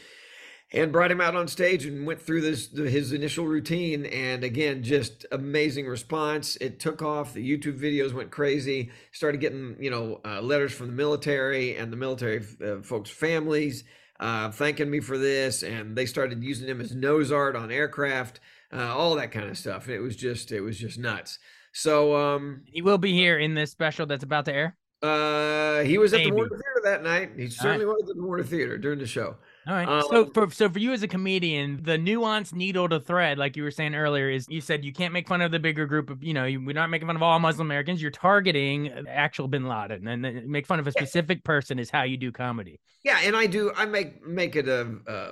and 0.72 0.92
brought 0.92 1.12
him 1.12 1.22
out 1.22 1.36
on 1.36 1.48
stage 1.48 1.86
and 1.86 2.06
went 2.06 2.22
through 2.22 2.42
this 2.42 2.70
his 2.76 3.12
initial 3.12 3.46
routine. 3.46 4.06
And 4.06 4.44
again, 4.44 4.84
just 4.84 5.26
amazing 5.32 5.88
response. 5.88 6.58
It 6.58 6.80
took 6.80 7.02
off. 7.02 7.34
The 7.34 7.58
YouTube 7.58 7.80
videos 7.80 8.14
went 8.14 8.30
crazy. 8.30 8.92
Started 9.12 9.42
getting 9.42 9.78
you 9.80 9.90
know 9.90 10.22
uh, 10.26 10.42
letters 10.42 10.74
from 10.74 10.88
the 10.88 10.94
military 10.94 11.76
and 11.76 11.92
the 11.92 11.98
military 11.98 12.46
uh, 12.64 12.82
folks' 12.82 13.10
families 13.10 13.84
uh, 14.20 14.52
thanking 14.52 14.90
me 14.90 15.00
for 15.00 15.18
this, 15.18 15.64
and 15.64 15.96
they 15.96 16.06
started 16.06 16.44
using 16.44 16.68
him 16.68 16.82
as 16.82 16.94
nose 16.94 17.32
art 17.32 17.56
on 17.56 17.72
aircraft. 17.72 18.40
Uh, 18.72 18.96
all 18.96 19.16
that 19.16 19.32
kind 19.32 19.50
of 19.50 19.58
stuff. 19.58 19.90
It 19.90 20.00
was 20.00 20.16
just 20.16 20.52
it 20.52 20.62
was 20.62 20.78
just 20.78 21.00
nuts. 21.00 21.40
So 21.72 22.16
um, 22.16 22.62
he 22.66 22.82
will 22.82 22.98
be 22.98 23.14
here 23.14 23.38
in 23.38 23.54
this 23.54 23.72
special 23.72 24.06
that's 24.06 24.24
about 24.24 24.46
to 24.46 24.54
air. 24.54 24.78
Uh, 25.02 25.80
he 25.84 25.98
was 25.98 26.12
Maybe. 26.12 26.26
at 26.26 26.30
the 26.30 26.36
Warner 26.36 26.50
Theater 26.50 26.82
that 26.84 27.04
night. 27.04 27.32
He 27.38 27.50
certainly 27.50 27.86
right. 27.86 27.94
was 27.94 28.10
at 28.10 28.18
the 28.18 28.22
Warner 28.22 28.44
Theater 28.44 28.78
during 28.78 29.00
the 29.00 29.08
show. 29.08 29.38
All 29.66 29.74
right. 29.74 29.88
Um, 29.88 30.04
so 30.10 30.26
for 30.26 30.52
so 30.52 30.70
for 30.70 30.80
you 30.80 30.92
as 30.92 31.04
a 31.04 31.08
comedian, 31.08 31.80
the 31.84 31.98
nuance 31.98 32.54
needle 32.54 32.90
to 32.90 33.00
thread, 33.00 33.38
like 33.38 33.56
you 33.56 33.64
were 33.64 33.72
saying 33.72 33.96
earlier, 33.96 34.30
is 34.30 34.46
you 34.50 34.60
said 34.60 34.84
you 34.84 34.92
can't 34.92 35.14
make 35.14 35.28
fun 35.28 35.42
of 35.42 35.52
the 35.52 35.60
bigger 35.60 35.86
group 35.86 36.10
of 36.10 36.22
you 36.22 36.34
know 36.34 36.44
we're 36.44 36.74
not 36.74 36.90
making 36.90 37.08
fun 37.08 37.16
of 37.16 37.24
all 37.24 37.40
Muslim 37.40 37.68
Americans. 37.68 38.02
You're 38.02 38.12
targeting 38.12 38.92
actual 39.08 39.48
Bin 39.48 39.68
Laden, 39.68 40.06
and 40.08 40.48
make 40.48 40.68
fun 40.68 40.80
of 40.80 40.88
a 40.88 40.92
specific 40.92 41.46
person 41.46 41.80
is 41.80 41.90
how 41.90 42.04
you 42.04 42.18
do 42.18 42.32
comedy. 42.32 42.82
Yeah, 43.04 43.20
and 43.24 43.38
I 43.38 43.46
do. 43.46 43.72
I 43.78 43.86
make 43.86 44.26
make 44.26 44.58
it 44.58 44.68
a. 44.68 44.98
Uh, 45.08 45.32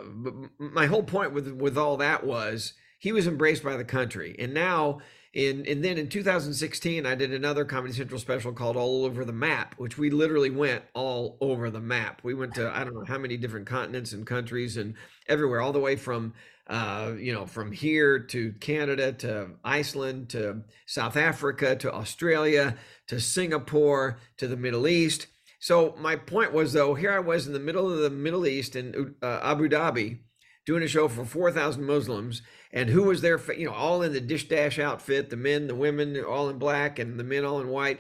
my 0.60 0.86
whole 0.86 1.04
point 1.04 1.34
with 1.34 1.52
with 1.52 1.78
all 1.78 1.98
that 1.98 2.26
was 2.26 2.74
he 3.00 3.12
was 3.12 3.28
embraced 3.28 3.64
by 3.64 3.76
the 3.76 3.86
country, 3.86 4.36
and 4.40 4.54
now 4.54 5.00
and 5.38 5.84
then 5.84 5.98
in 5.98 6.10
2016 6.10 7.06
i 7.06 7.14
did 7.14 7.32
another 7.32 7.64
comedy 7.64 7.94
central 7.94 8.20
special 8.20 8.52
called 8.52 8.76
all 8.76 9.06
over 9.06 9.24
the 9.24 9.32
map 9.32 9.76
which 9.78 9.98
we 9.98 10.10
literally 10.10 10.50
went 10.50 10.84
all 10.94 11.38
over 11.42 11.70
the 11.70 11.80
map. 11.80 12.22
We 12.24 12.34
went 12.34 12.56
to 12.56 12.76
i 12.76 12.84
don't 12.84 12.94
know 12.96 13.06
how 13.06 13.18
many 13.18 13.38
different 13.38 13.68
continents 13.68 14.14
and 14.14 14.26
countries 14.26 14.78
and 14.78 14.96
everywhere 15.28 15.62
all 15.62 15.72
the 15.72 15.80
way 15.80 15.96
from 15.96 16.34
uh, 16.68 17.14
you 17.18 17.34
know 17.34 17.46
from 17.46 17.72
here 17.72 18.20
to 18.20 18.52
canada 18.54 19.14
to 19.14 19.52
iceland 19.64 20.30
to 20.30 20.64
south 20.86 21.16
africa 21.16 21.76
to 21.78 21.94
australia 21.94 22.76
to 23.08 23.22
singapore 23.22 24.20
to 24.38 24.48
the 24.48 24.58
middle 24.58 24.88
east. 24.88 25.28
So 25.60 25.96
my 25.98 26.16
point 26.16 26.52
was 26.52 26.74
though 26.74 26.94
here 26.96 27.12
i 27.12 27.20
was 27.20 27.48
in 27.48 27.54
the 27.54 27.60
middle 27.60 27.92
of 27.92 28.00
the 28.00 28.10
middle 28.10 28.46
east 28.46 28.76
in 28.76 29.16
uh, 29.22 29.40
abu 29.44 29.70
dhabi 29.70 30.20
doing 30.68 30.84
a 30.84 30.88
show 30.88 31.08
for 31.08 31.26
4000 31.26 31.84
muslims 31.84 32.42
and 32.74 32.90
who 32.90 33.04
was 33.04 33.22
there, 33.22 33.40
you 33.58 33.66
know, 33.66 33.74
all 33.74 34.04
in 34.04 34.12
the 34.12 34.20
dish 34.20 34.50
dash 34.50 34.78
outfit, 34.78 35.30
the 35.30 35.38
men, 35.38 35.66
the 35.66 35.74
women, 35.74 36.22
all 36.24 36.50
in 36.50 36.60
black, 36.60 37.00
and 37.00 37.18
the 37.18 37.24
men 37.24 37.46
all 37.46 37.62
in 37.62 37.70
white. 37.70 38.00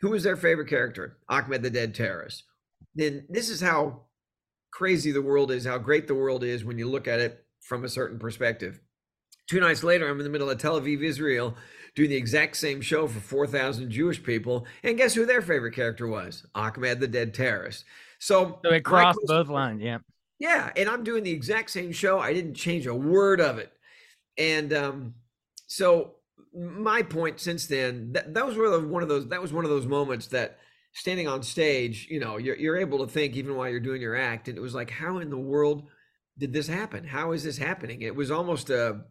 Who 0.00 0.10
was 0.10 0.24
their 0.24 0.36
favorite 0.36 0.68
character? 0.68 1.18
Ahmed 1.28 1.62
the 1.62 1.70
Dead 1.70 1.94
Terrorist. 1.94 2.44
Then 2.94 3.26
this 3.28 3.50
is 3.50 3.60
how 3.60 4.06
crazy 4.72 5.12
the 5.12 5.22
world 5.22 5.52
is, 5.52 5.66
how 5.66 5.78
great 5.78 6.08
the 6.08 6.14
world 6.14 6.42
is 6.42 6.64
when 6.64 6.78
you 6.78 6.88
look 6.88 7.06
at 7.06 7.20
it 7.20 7.44
from 7.60 7.84
a 7.84 7.88
certain 7.88 8.18
perspective. 8.18 8.80
Two 9.48 9.60
nights 9.60 9.84
later, 9.84 10.08
I'm 10.08 10.18
in 10.18 10.24
the 10.24 10.30
middle 10.30 10.48
of 10.48 10.58
Tel 10.58 10.80
Aviv, 10.80 11.02
Israel, 11.02 11.54
doing 11.94 12.08
the 12.08 12.16
exact 12.16 12.56
same 12.56 12.80
show 12.80 13.06
for 13.06 13.20
4,000 13.20 13.90
Jewish 13.90 14.22
people. 14.22 14.66
And 14.82 14.96
guess 14.96 15.12
who 15.12 15.26
their 15.26 15.42
favorite 15.42 15.74
character 15.74 16.06
was? 16.06 16.46
Ahmed 16.54 17.00
the 17.00 17.06
Dead 17.06 17.34
Terrorist. 17.34 17.84
So, 18.18 18.60
so 18.64 18.70
it 18.72 18.84
crossed 18.84 19.18
both 19.26 19.48
lines. 19.48 19.82
Yeah. 19.82 19.98
Yeah. 20.42 20.72
And 20.76 20.88
I'm 20.88 21.04
doing 21.04 21.22
the 21.22 21.30
exact 21.30 21.70
same 21.70 21.92
show. 21.92 22.18
I 22.18 22.32
didn't 22.32 22.54
change 22.54 22.88
a 22.88 22.94
word 22.96 23.40
of 23.40 23.58
it. 23.58 23.72
And 24.36 24.72
um, 24.72 25.14
so 25.68 26.16
my 26.52 27.02
point 27.02 27.38
since 27.38 27.68
then, 27.68 28.10
that, 28.14 28.34
that 28.34 28.44
was 28.44 28.56
really 28.56 28.84
one 28.84 29.04
of 29.04 29.08
those, 29.08 29.28
that 29.28 29.40
was 29.40 29.52
one 29.52 29.64
of 29.64 29.70
those 29.70 29.86
moments 29.86 30.26
that 30.28 30.58
standing 30.94 31.28
on 31.28 31.44
stage, 31.44 32.08
you 32.10 32.18
know, 32.18 32.38
you're, 32.38 32.56
you're 32.56 32.76
able 32.76 33.06
to 33.06 33.12
think 33.12 33.36
even 33.36 33.54
while 33.54 33.68
you're 33.68 33.78
doing 33.78 34.02
your 34.02 34.16
act. 34.16 34.48
And 34.48 34.58
it 34.58 34.60
was 34.60 34.74
like, 34.74 34.90
how 34.90 35.18
in 35.18 35.30
the 35.30 35.38
world 35.38 35.84
did 36.36 36.52
this 36.52 36.66
happen? 36.66 37.04
How 37.04 37.30
is 37.30 37.44
this 37.44 37.58
happening? 37.58 38.02
It 38.02 38.16
was 38.16 38.32
almost 38.32 38.68
a, 38.68 39.02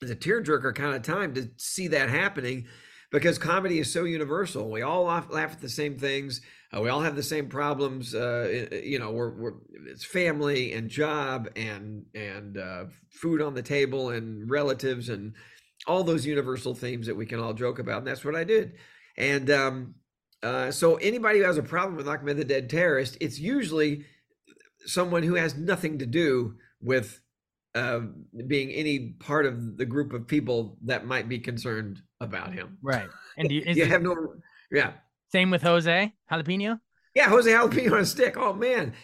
a 0.00 0.06
tearjerker 0.06 0.74
kind 0.74 0.96
of 0.96 1.02
time 1.02 1.34
to 1.34 1.50
see 1.58 1.88
that 1.88 2.08
happening 2.08 2.64
because 3.12 3.36
comedy 3.36 3.80
is 3.80 3.92
so 3.92 4.04
universal. 4.04 4.70
We 4.70 4.80
all 4.80 5.04
laugh, 5.04 5.26
laugh 5.30 5.52
at 5.52 5.60
the 5.60 5.68
same 5.68 5.98
things. 5.98 6.40
Uh, 6.74 6.80
we 6.80 6.88
all 6.88 7.00
have 7.00 7.16
the 7.16 7.22
same 7.22 7.48
problems. 7.48 8.14
Uh, 8.14 8.66
you 8.82 8.98
know, 8.98 9.10
we're, 9.10 9.30
we're 9.30 9.52
it's 9.86 10.04
family 10.04 10.72
and 10.72 10.88
job 10.88 11.48
and 11.56 12.04
and 12.14 12.58
uh, 12.58 12.84
food 13.10 13.40
on 13.40 13.54
the 13.54 13.62
table 13.62 14.10
and 14.10 14.50
relatives 14.50 15.08
and 15.08 15.34
all 15.86 16.02
those 16.02 16.26
universal 16.26 16.74
themes 16.74 17.06
that 17.06 17.14
we 17.14 17.26
can 17.26 17.38
all 17.38 17.52
joke 17.52 17.78
about. 17.78 17.98
And 17.98 18.06
that's 18.06 18.24
what 18.24 18.34
I 18.34 18.44
did. 18.44 18.74
And 19.16 19.50
um, 19.50 19.94
uh, 20.42 20.70
so 20.70 20.96
anybody 20.96 21.38
who 21.38 21.44
has 21.44 21.58
a 21.58 21.62
problem 21.62 21.96
with 21.96 22.08
Ahmed 22.08 22.36
the 22.36 22.44
Dead 22.44 22.70
Terrorist, 22.70 23.16
it's 23.20 23.38
usually 23.38 24.06
someone 24.86 25.22
who 25.22 25.34
has 25.34 25.56
nothing 25.56 25.98
to 25.98 26.06
do 26.06 26.56
with 26.80 27.20
uh, 27.74 28.00
being 28.46 28.70
any 28.70 29.14
part 29.20 29.46
of 29.46 29.76
the 29.76 29.86
group 29.86 30.12
of 30.12 30.26
people 30.26 30.78
that 30.84 31.06
might 31.06 31.28
be 31.28 31.38
concerned 31.38 32.00
about 32.20 32.52
him. 32.52 32.78
Right. 32.82 33.08
And 33.36 33.50
you, 33.50 33.62
you 33.66 33.86
have 33.86 34.02
no, 34.02 34.34
yeah. 34.70 34.92
Same 35.30 35.50
with 35.50 35.62
Jose 35.62 36.14
Jalapeno. 36.30 36.80
Yeah, 37.14 37.28
Jose 37.28 37.50
Jalapeno 37.50 37.92
on 37.92 38.00
a 38.00 38.06
stick. 38.06 38.36
Oh 38.36 38.52
man, 38.52 38.94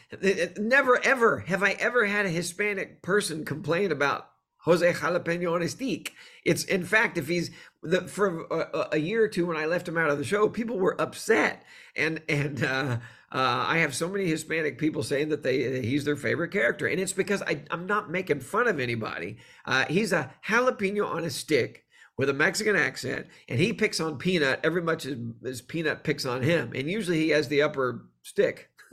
never 0.58 1.04
ever 1.04 1.40
have 1.40 1.62
I 1.62 1.72
ever 1.72 2.06
had 2.06 2.26
a 2.26 2.30
Hispanic 2.30 3.02
person 3.02 3.44
complain 3.44 3.92
about 3.92 4.30
Jose 4.64 4.92
Jalapeno 4.92 5.54
on 5.54 5.62
a 5.62 5.68
stick. 5.68 6.12
It's 6.44 6.64
in 6.64 6.84
fact, 6.84 7.16
if 7.16 7.28
he's 7.28 7.50
the 7.82 8.02
for 8.02 8.46
a, 8.50 8.88
a, 8.92 8.98
year 8.98 9.24
or 9.24 9.28
two 9.28 9.46
when 9.46 9.56
I 9.56 9.66
left 9.66 9.88
him 9.88 9.96
out 9.96 10.10
of 10.10 10.18
the 10.18 10.24
show, 10.24 10.48
people 10.48 10.78
were 10.78 11.00
upset, 11.00 11.62
and 11.96 12.20
and 12.28 12.62
uh, 12.62 12.98
uh, 13.32 13.64
I 13.68 13.78
have 13.78 13.94
so 13.94 14.08
many 14.08 14.26
Hispanic 14.26 14.76
people 14.76 15.02
saying 15.02 15.28
that 15.30 15.42
they 15.42 15.80
he's 15.80 16.04
their 16.04 16.16
favorite 16.16 16.50
character, 16.50 16.86
and 16.86 17.00
it's 17.00 17.12
because 17.12 17.42
I, 17.42 17.62
I'm 17.70 17.86
not 17.86 18.10
making 18.10 18.40
fun 18.40 18.66
of 18.66 18.80
anybody. 18.80 19.38
Uh, 19.64 19.86
he's 19.86 20.12
a 20.12 20.32
jalapeno 20.46 21.06
on 21.06 21.24
a 21.24 21.30
stick 21.30 21.84
with 22.20 22.28
a 22.28 22.34
Mexican 22.34 22.76
accent, 22.76 23.26
and 23.48 23.58
he 23.58 23.72
picks 23.72 23.98
on 23.98 24.18
Peanut 24.18 24.60
every 24.62 24.82
much 24.82 25.06
as, 25.06 25.16
as 25.42 25.62
Peanut 25.62 26.04
picks 26.04 26.26
on 26.26 26.42
him, 26.42 26.70
and 26.74 26.86
usually 26.86 27.16
he 27.16 27.30
has 27.30 27.48
the 27.48 27.62
upper 27.62 28.04
stick. 28.22 28.68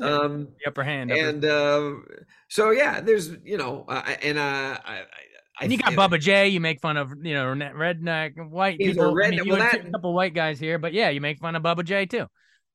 um, 0.00 0.48
the 0.58 0.66
upper 0.66 0.82
hand, 0.82 1.12
upper 1.12 1.20
and 1.20 1.44
uh, 1.44 1.92
so 2.48 2.70
yeah, 2.70 3.00
there's 3.00 3.36
you 3.44 3.56
know, 3.56 3.84
uh, 3.86 4.02
and 4.20 4.36
uh, 4.36 4.78
I, 4.84 5.02
and 5.60 5.70
you 5.70 5.78
got 5.78 5.92
Bubba 5.92 6.18
J. 6.18 6.48
You 6.48 6.58
make 6.58 6.80
fun 6.80 6.96
of 6.96 7.12
you 7.22 7.34
know 7.34 7.44
redneck 7.44 8.50
white 8.50 8.78
people. 8.78 9.14
Redneck, 9.14 9.26
I 9.26 9.30
mean, 9.30 9.44
you 9.44 9.52
well, 9.52 9.60
that, 9.60 9.86
a 9.86 9.90
couple 9.92 10.12
white 10.12 10.34
guys 10.34 10.58
here, 10.58 10.80
but 10.80 10.92
yeah, 10.92 11.10
you 11.10 11.20
make 11.20 11.38
fun 11.38 11.54
of 11.54 11.62
Bubba 11.62 11.84
J. 11.84 12.06
too. 12.06 12.26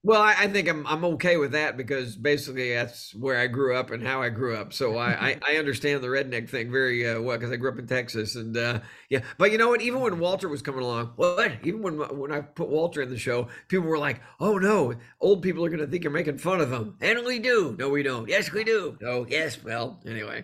Well, 0.04 0.22
I, 0.22 0.36
I, 0.38 0.48
think 0.48 0.70
I'm 0.70 0.86
I'm 0.88 1.04
okay 1.06 1.38
with 1.38 1.52
that 1.52 1.76
because 1.76 2.16
basically 2.16 2.74
that's 2.74 3.14
where 3.16 3.38
I 3.38 3.48
grew 3.48 3.76
up 3.76 3.92
and 3.92 4.02
how 4.06 4.22
I 4.22 4.30
grew 4.30 4.56
up. 4.56 4.72
So 4.72 4.96
I 4.98 5.30
I, 5.30 5.40
I 5.48 5.58
understand 5.58 6.04
the 6.04 6.08
redneck 6.08 6.50
thing 6.50 6.72
very 6.72 7.08
uh, 7.10 7.20
well 7.20 7.38
because 7.38 7.52
I 7.52 7.56
grew 7.56 7.72
up 7.72 7.80
in 7.80 7.88
Texas 7.88 8.36
and 8.36 8.56
uh, 8.56 8.80
yeah. 9.10 9.22
But 9.38 9.52
you 9.52 9.58
know 9.58 9.70
what? 9.70 9.82
Even 9.82 10.00
when 10.00 10.20
Walter 10.20 10.48
was 10.48 10.62
coming 10.62 10.84
along, 10.84 11.14
what? 11.16 11.52
Even 11.64 11.82
when 11.82 11.98
when 11.98 12.32
I 12.32 12.42
put 12.42 12.70
Walter 12.70 13.02
in 13.02 13.10
the 13.10 13.18
show, 13.18 13.48
people 13.68 13.88
were 13.88 13.98
like, 13.98 14.22
"Oh 14.40 14.58
no, 14.58 14.94
old 15.20 15.42
people 15.42 15.66
are 15.66 15.70
going 15.70 15.82
to 15.82 15.88
think 15.88 16.04
you're 16.04 16.12
making 16.12 16.38
fun 16.38 16.62
of 16.62 16.70
them," 16.70 16.96
and 17.02 17.26
we 17.26 17.40
do. 17.40 17.76
No, 17.78 17.90
we 17.90 18.04
don't. 18.04 18.30
Yes, 18.30 18.52
we 18.52 18.64
do. 18.64 18.98
No, 19.02 19.26
yes. 19.28 19.62
Well, 19.64 20.00
anyway. 20.06 20.44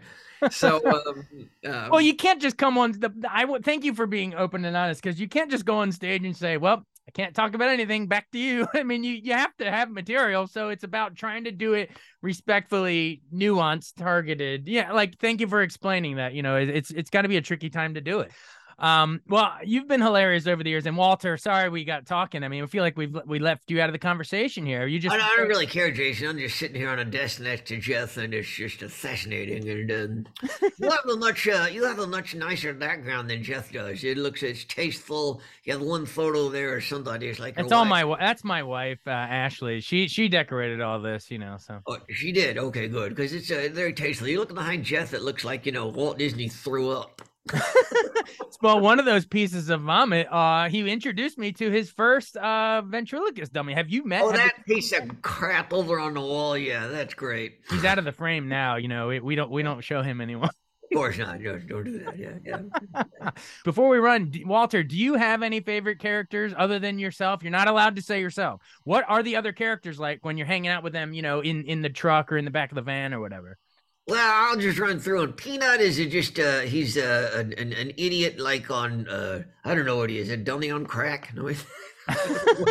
So, 0.52 0.82
um, 0.86 1.26
um, 1.66 1.90
well, 1.90 2.02
you 2.02 2.16
can't 2.16 2.42
just 2.42 2.58
come 2.58 2.78
on 2.78 2.94
the. 2.94 3.12
I 3.30 3.46
would 3.46 3.64
thank 3.64 3.86
you 3.86 3.94
for 3.94 4.08
being 4.08 4.34
open 4.34 4.66
and 4.66 4.76
honest 4.76 5.02
because 5.02 5.20
you 5.20 5.30
can't 5.30 5.50
just 5.50 5.64
go 5.64 5.78
on 5.78 5.92
stage 5.92 6.26
and 6.26 6.36
say, 6.36 6.58
"Well, 6.58 6.84
I 7.08 7.12
can't 7.12 7.36
talk 7.36 7.54
about 7.54 7.70
anything. 7.70 8.08
Back 8.08 8.32
to 8.32 8.40
you. 8.40 8.68
I 8.74 8.84
mean, 8.84 9.04
you 9.04 9.14
you 9.14 9.34
have 9.34 9.56
to 9.58 9.70
have 9.70 9.90
material, 9.90 10.48
so 10.48 10.70
it's 10.70 10.84
about 10.84 11.16
trying 11.16 11.44
to 11.46 11.52
do 11.52 11.74
it 11.74 11.92
respectfully, 12.22 13.22
nuanced, 13.34 13.96
targeted. 13.98 14.68
Yeah, 14.68 14.94
like 14.94 15.18
thank 15.20 15.42
you 15.42 15.48
for 15.48 15.62
explaining 15.62 16.16
that. 16.16 16.34
You 16.34 16.44
know, 16.44 16.56
it's 16.56 16.92
it's 16.92 17.10
got 17.10 17.24
to 17.24 17.28
be 17.28 17.38
a 17.38 17.42
tricky 17.42 17.70
time 17.70 17.96
to 17.96 18.02
do 18.02 18.20
it. 18.22 18.32
Um, 18.80 19.22
well, 19.28 19.54
you've 19.64 19.88
been 19.88 20.02
hilarious 20.02 20.48
over 20.48 20.64
the 20.64 20.70
years, 20.70 20.86
and 20.86 20.98
Walter, 20.98 21.38
sorry 21.38 21.70
we 21.70 21.84
got 21.84 22.06
talking. 22.06 22.44
I 22.44 22.48
mean, 22.48 22.64
I 22.64 22.68
feel 22.68 22.84
like 22.84 22.98
we've 22.98 23.16
we 23.26 23.40
left 23.40 23.70
you 23.70 23.82
out 23.82 23.90
of 23.90 23.94
the 23.94 24.00
conversation 24.00 24.66
here. 24.66 24.88
You 24.88 25.00
just 25.00 25.16
I, 25.16 25.20
I 25.20 25.36
don't 25.38 25.48
really 25.48 25.68
care, 25.68 25.92
Jason. 25.92 26.28
I'm 26.28 26.38
just 26.38 26.58
sitting 26.58 26.76
here 26.76 26.90
on 26.90 27.00
a 27.00 27.06
desk 27.06 27.40
next 27.40 27.68
to 27.68 27.78
Jeff, 27.78 28.18
and 28.18 28.34
it's 28.34 28.48
just 28.48 28.82
fascinating. 28.82 29.70
And 29.70 29.92
um, 29.92 30.26
you 30.80 30.90
have 30.90 31.08
a 31.10 31.16
much 31.16 31.48
uh, 31.48 31.68
you 31.72 31.84
have 31.84 32.00
a 32.00 32.08
much 32.08 32.36
nicer 32.36 32.74
background 32.74 33.30
than 33.30 33.44
Jeff 33.44 33.72
does. 33.72 34.04
It 34.04 34.18
looks 34.18 34.44
it's 34.44 34.66
tasteful. 34.66 35.42
You 35.64 35.74
have 35.74 35.82
one 35.82 36.06
photo 36.06 36.50
there 36.50 36.74
or 36.74 36.82
something. 36.82 37.22
It's 37.22 37.40
like 37.40 37.56
that's 37.56 37.72
all 37.72 37.86
my 37.86 38.04
that's 38.20 38.44
my 38.44 38.64
wife 38.64 39.00
uh, 39.08 39.12
Ashley. 39.12 39.82
She 39.82 40.08
she 40.08 40.28
decorated 40.28 40.82
all 40.82 41.00
this, 41.00 41.30
you 41.32 41.38
know. 41.38 41.58
So 41.60 41.80
oh, 41.88 41.98
she 42.10 42.32
did. 42.32 42.58
Okay, 42.58 42.88
good 42.88 43.16
because 43.16 43.34
it's 43.34 43.52
uh, 43.52 43.70
very 43.72 43.94
tasteful. 43.94 44.28
You 44.28 44.40
look 44.40 44.54
behind 44.54 44.84
Jeff, 44.84 45.14
it 45.14 45.22
looks 45.22 45.44
like 45.44 45.66
you 45.66 45.72
know 45.72 45.88
Walt 45.88 46.18
Disney 46.18 46.50
threw 46.50 46.92
up. 46.92 47.22
well, 48.62 48.80
one 48.80 49.00
of 49.00 49.06
those 49.06 49.26
pieces 49.26 49.70
of 49.70 49.82
vomit, 49.82 50.28
uh, 50.32 50.70
he 50.70 50.90
introduced 50.90 51.38
me 51.38 51.52
to 51.52 51.70
his 51.70 51.90
first 51.92 52.38
uh 52.38 52.82
ventriloquist 52.86 53.52
dummy. 53.52 53.74
Have 53.74 53.90
you 53.90 54.06
met? 54.06 54.22
Oh, 54.24 54.32
that 54.32 54.54
you... 54.66 54.76
piece 54.76 54.94
of 54.94 55.22
crap 55.22 55.74
over 55.74 56.00
on 56.00 56.14
the 56.14 56.22
wall. 56.22 56.58
Yeah, 56.58 56.88
that's 56.88 57.14
great. 57.14 57.60
He's 57.70 57.84
out 57.84 58.00
of 58.00 58.06
the 58.06 58.12
frame 58.12 58.48
now. 58.48 58.78
You 58.78 58.88
know, 58.88 59.08
we 59.08 59.36
don't 59.36 59.52
we 59.52 59.64
don't 59.64 59.82
show 59.82 60.02
him 60.02 60.22
anymore. 60.22 60.50
Of 60.92 60.98
course 60.98 61.18
not. 61.18 61.42
Don't, 61.42 61.68
don't 61.68 61.84
do 61.86 62.00
that. 62.04 62.20
Yeah, 62.20 62.38
yeah. 62.46 63.32
Before 63.64 63.90
we 63.90 63.98
run, 63.98 64.32
Walter, 64.46 64.84
do 64.84 64.96
you 64.96 65.16
have 65.16 65.42
any 65.42 65.60
favorite 65.60 65.98
characters 65.98 66.54
other 66.56 66.78
than 66.78 67.00
yourself? 67.00 67.42
You're 67.42 67.52
not 67.52 67.68
allowed 67.68 67.96
to 67.96 68.04
say 68.04 68.20
yourself. 68.20 68.62
What 68.84 69.04
are 69.08 69.24
the 69.24 69.36
other 69.36 69.54
characters 69.54 70.00
like 70.00 70.24
when 70.24 70.38
you're 70.38 70.46
hanging 70.46 70.70
out 70.70 70.84
with 70.84 70.94
them? 70.94 71.14
You 71.14 71.24
know, 71.24 71.40
in 71.40 71.64
in 71.64 71.82
the 71.82 71.90
truck 71.90 72.32
or 72.32 72.38
in 72.38 72.46
the 72.46 72.52
back 72.52 72.72
of 72.72 72.76
the 72.76 72.84
van 72.84 73.12
or 73.12 73.20
whatever. 73.20 73.58
Well, 74.08 74.20
I'll 74.34 74.58
just 74.58 74.80
run 74.80 75.00
through. 75.00 75.22
And 75.22 75.38
Peanut 75.38 75.80
is 75.80 75.98
just 76.12 76.38
uh, 76.38 76.62
he's 76.62 76.98
uh, 76.98 77.32
an, 77.36 77.54
an 77.74 77.92
idiot 77.98 78.40
like 78.40 78.70
on 78.70 79.08
uh, 79.08 79.44
I 79.64 79.76
don't 79.76 79.86
know 79.86 79.98
what 79.98 80.10
he 80.10 80.20
is. 80.20 80.30
A 80.30 80.38
dummy 80.38 80.72
on 80.72 80.86
crack? 80.86 81.34
No, 81.36 81.50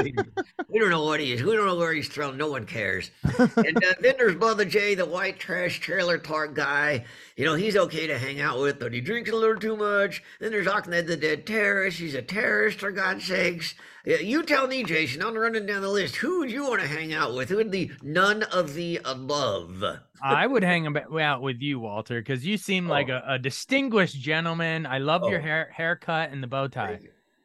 we 0.69 0.79
don't 0.79 0.91
know 0.91 1.05
what 1.05 1.21
he 1.21 1.33
is. 1.33 1.43
We 1.43 1.55
don't 1.57 1.67
know 1.67 1.77
where 1.77 1.93
he's 1.93 2.09
from. 2.09 2.37
No 2.37 2.51
one 2.51 2.67
cares. 2.67 3.11
And 3.23 3.77
uh, 3.85 3.95
then 4.01 4.15
there's 4.19 4.37
Bubba 4.37 4.69
J, 4.69 4.95
the 4.95 5.07
white 5.07 5.39
trash 5.39 5.81
trailer 5.81 6.19
park 6.19 6.55
guy. 6.55 7.05
You 7.37 7.47
know, 7.47 7.55
he's 7.55 7.77
okay 7.77 8.07
to 8.07 8.19
hang 8.19 8.41
out 8.41 8.61
with, 8.61 8.79
but 8.79 8.93
he 8.93 9.01
drinks 9.01 9.31
a 9.31 9.37
little 9.37 9.57
too 9.57 9.77
much. 9.77 10.23
Then 10.41 10.53
there's 10.53 10.67
Achmed 10.67 11.07
the 11.07 11.17
dead 11.17 11.47
terrorist. 11.47 11.99
He's 11.99 12.15
a 12.15 12.23
terrorist, 12.23 12.81
for 12.81 12.93
God's 12.93 13.25
sakes. 13.25 13.75
You 14.05 14.43
tell 14.43 14.67
me, 14.67 14.83
Jason, 14.83 15.23
I'm 15.23 15.37
running 15.37 15.65
down 15.65 15.83
the 15.83 15.89
list. 15.89 16.17
Who 16.17 16.41
would 16.41 16.51
you 16.51 16.69
want 16.69 16.81
to 16.81 16.89
hang 16.89 17.15
out 17.15 17.35
with? 17.35 17.49
Who 17.49 17.57
would 17.57 17.71
be 17.71 17.93
none 18.03 18.43
of 18.43 18.75
the 18.75 19.01
above? 19.05 19.85
I 20.21 20.47
would 20.47 20.65
hang 20.65 20.97
out 21.21 21.43
with 21.43 21.61
you, 21.61 21.79
Walter, 21.79 22.21
because 22.21 22.45
you 22.45 22.57
seem 22.57 22.89
oh. 22.89 22.91
like 22.91 23.09
a, 23.09 23.23
a, 23.27 23.39
distinguished 23.39 24.17
gentleman. 24.21 24.87
I 24.87 24.99
love 24.99 25.23
oh. 25.23 25.29
your 25.31 25.41
hair, 25.41 25.71
haircut 25.73 26.31
and 26.31 26.43
the 26.43 26.49
bow 26.49 26.67
tie. 26.67 26.99